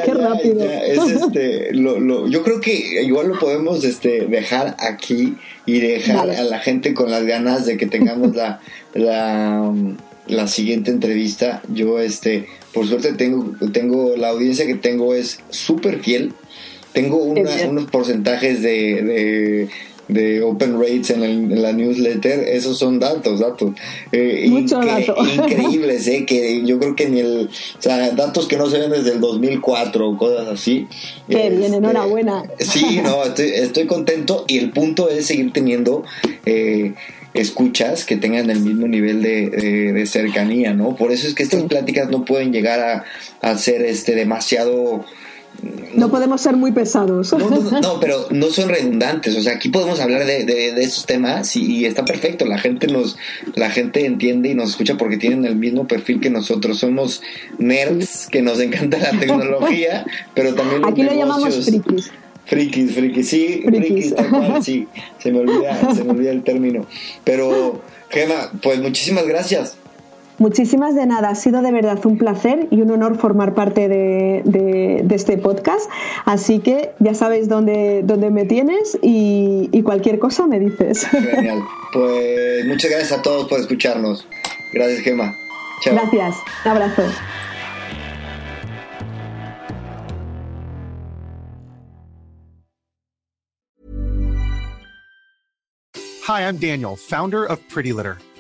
Qué 0.04 0.14
rápido. 0.14 0.64
Es 0.64 1.00
este, 1.00 1.74
lo, 1.74 2.00
lo, 2.00 2.28
yo 2.28 2.44
creo 2.44 2.60
que 2.60 3.04
igual 3.04 3.30
lo 3.30 3.40
podemos 3.40 3.84
este, 3.84 4.26
dejar 4.28 4.76
aquí 4.80 5.36
y 5.66 5.80
dejar 5.80 6.30
a 6.30 6.44
la 6.44 6.60
gente 6.60 6.94
con 6.94 7.10
las 7.12 7.24
ganas 7.26 7.66
de 7.66 7.78
que 7.78 7.86
tengamos 7.86 8.36
la, 8.36 8.60
la, 8.94 9.72
la 10.28 10.48
siguiente 10.48 10.92
entrevista. 10.92 11.62
Yo, 11.70 12.00
este, 12.00 12.48
por 12.74 12.88
suerte 12.88 13.14
tengo, 13.14 13.56
tengo 13.72 14.16
la 14.18 14.30
audiencia 14.30 14.66
que 14.66 14.76
tengo 14.76 15.14
es 15.14 15.40
súper 15.50 16.02
fiel. 16.02 16.34
Tengo 16.96 17.18
unos 17.18 17.86
porcentajes 17.92 18.64
de 18.64 19.70
de 20.08 20.44
open 20.44 20.80
rates 20.80 21.10
en, 21.10 21.62
la 21.62 21.74
newsletter, 21.74 22.48
esos 22.48 22.78
son 22.78 23.00
datos, 23.00 23.40
datos. 23.40 23.74
Eh, 24.12 24.46
Mucho 24.50 24.80
Increíbles, 25.36 26.08
eh, 26.08 26.26
que 26.26 26.64
yo 26.64 26.80
creo 26.80 26.96
que 26.96 27.10
ni 27.10 27.20
el, 27.20 27.50
o 27.78 27.82
sea, 27.82 28.12
datos 28.12 28.48
que 28.48 28.58
no 28.58 28.70
se 28.70 28.80
ven 28.80 28.92
desde 28.92 29.14
el 29.14 29.20
2004 29.20 30.10
o 30.10 30.18
cosas 30.18 30.48
así. 30.48 30.88
Qué 31.28 31.50
bien, 31.50 31.64
este, 31.64 31.78
enhorabuena. 31.78 32.44
Sí, 32.60 33.00
no, 33.04 33.24
estoy, 33.24 33.52
estoy 33.54 33.86
contento 33.86 34.46
y 34.48 34.58
el 34.58 34.72
punto 34.72 35.10
es 35.10 35.26
seguir 35.26 35.54
teniendo 35.54 36.04
eh, 36.46 36.94
escuchas 37.34 38.06
que 38.06 38.18
tengan 38.18 38.50
el 38.50 38.60
mismo 38.60 38.88
nivel 38.88 39.22
de, 39.22 40.06
cercanía, 40.08 40.74
¿no? 40.74 40.96
Por 40.96 41.12
eso 41.12 41.28
es 41.28 41.34
que 41.34 41.44
estas 41.44 41.64
pláticas 41.64 42.10
no 42.10 42.26
pueden 42.26 42.52
llegar 42.52 42.80
a, 42.80 43.06
a 43.42 43.58
ser 43.58 43.82
este 43.84 44.16
demasiado 44.16 45.06
no 45.96 46.10
podemos 46.10 46.42
ser 46.42 46.56
muy 46.56 46.72
pesados. 46.72 47.34
No, 47.34 48.00
pero 48.02 48.28
no 48.32 48.48
son 48.48 48.70
redundantes. 48.70 49.36
O 49.36 49.42
sea, 49.42 49.54
aquí 49.54 49.70
podemos 49.70 50.00
hablar 50.00 50.26
de, 50.26 50.46
de, 50.46 50.82
esos 50.82 51.06
temas 51.06 51.56
y, 51.56 51.86
está 51.86 52.06
perfecto. 52.06 52.46
La 52.46 52.58
gente 52.58 52.88
nos, 52.88 53.18
la 53.56 53.70
gente 53.70 54.06
entiende 54.06 54.50
y 54.50 54.56
nos 54.56 54.72
escucha 54.72 54.98
porque 54.98 55.18
tienen 55.18 55.46
el 55.46 55.56
mismo 55.56 55.88
perfil 55.88 56.20
que 56.20 56.30
nosotros. 56.30 56.80
Somos 56.80 57.22
nerds 57.58 58.28
que 58.28 58.42
nos 58.42 58.60
encanta 58.60 58.98
la 58.98 59.12
tecnología, 59.20 60.06
pero 60.36 60.54
también 60.54 60.82
los 60.82 60.92
Aquí 60.92 61.04
lo 61.04 61.14
llamamos 61.14 61.66
frikis. 61.66 62.12
Frikis, 62.46 62.94
frikis, 62.94 63.30
sí, 63.30 63.64
frikis, 63.66 64.14
sí. 64.62 64.88
Se 65.18 65.32
me 65.32 65.40
olvida, 65.40 65.94
se 65.96 66.04
me 66.04 66.12
olvida 66.12 66.32
el 66.32 66.44
término. 66.44 66.86
Pero, 67.24 67.82
Gema, 68.10 68.52
pues 68.62 68.80
muchísimas 68.80 69.26
gracias. 69.26 69.78
Muchísimas 70.38 70.96
de 70.96 71.06
nada, 71.06 71.30
ha 71.30 71.36
sido 71.36 71.62
de 71.62 71.72
verdad 71.72 72.04
un 72.06 72.18
placer 72.18 72.68
y 72.70 72.82
un 72.82 72.92
honor 72.92 73.18
formar 73.18 73.54
parte 73.54 73.88
de, 73.88 75.06
este 75.10 75.38
podcast. 75.38 75.90
Así 76.26 76.60
que 76.60 76.92
ya 77.00 77.14
sabéis 77.14 77.48
dónde, 77.48 78.02
dónde 78.04 78.30
me 78.32 78.44
tienes 78.46 78.98
y, 79.02 79.70
y, 79.72 79.82
cualquier 79.84 80.20
cosa 80.20 80.46
me 80.46 80.60
dices. 80.60 81.06
Genial. 81.08 81.64
Pues 81.94 82.66
muchas 82.66 82.92
gracias 82.92 83.20
a 83.20 83.22
todos 83.22 83.48
por 83.48 83.60
escucharnos. 83.60 84.28
Gracias, 84.74 85.00
Gemma. 85.02 85.34
Chao. 85.82 85.94
Gracias. 85.94 86.36
Un 86.66 86.72
abrazo. 86.72 87.04
Hi, 96.28 96.42
I'm 96.42 96.58
Daniel, 96.58 96.96
founder 96.96 97.46
of 97.46 97.60
Pretty 97.70 97.94
Litter. 97.94 98.18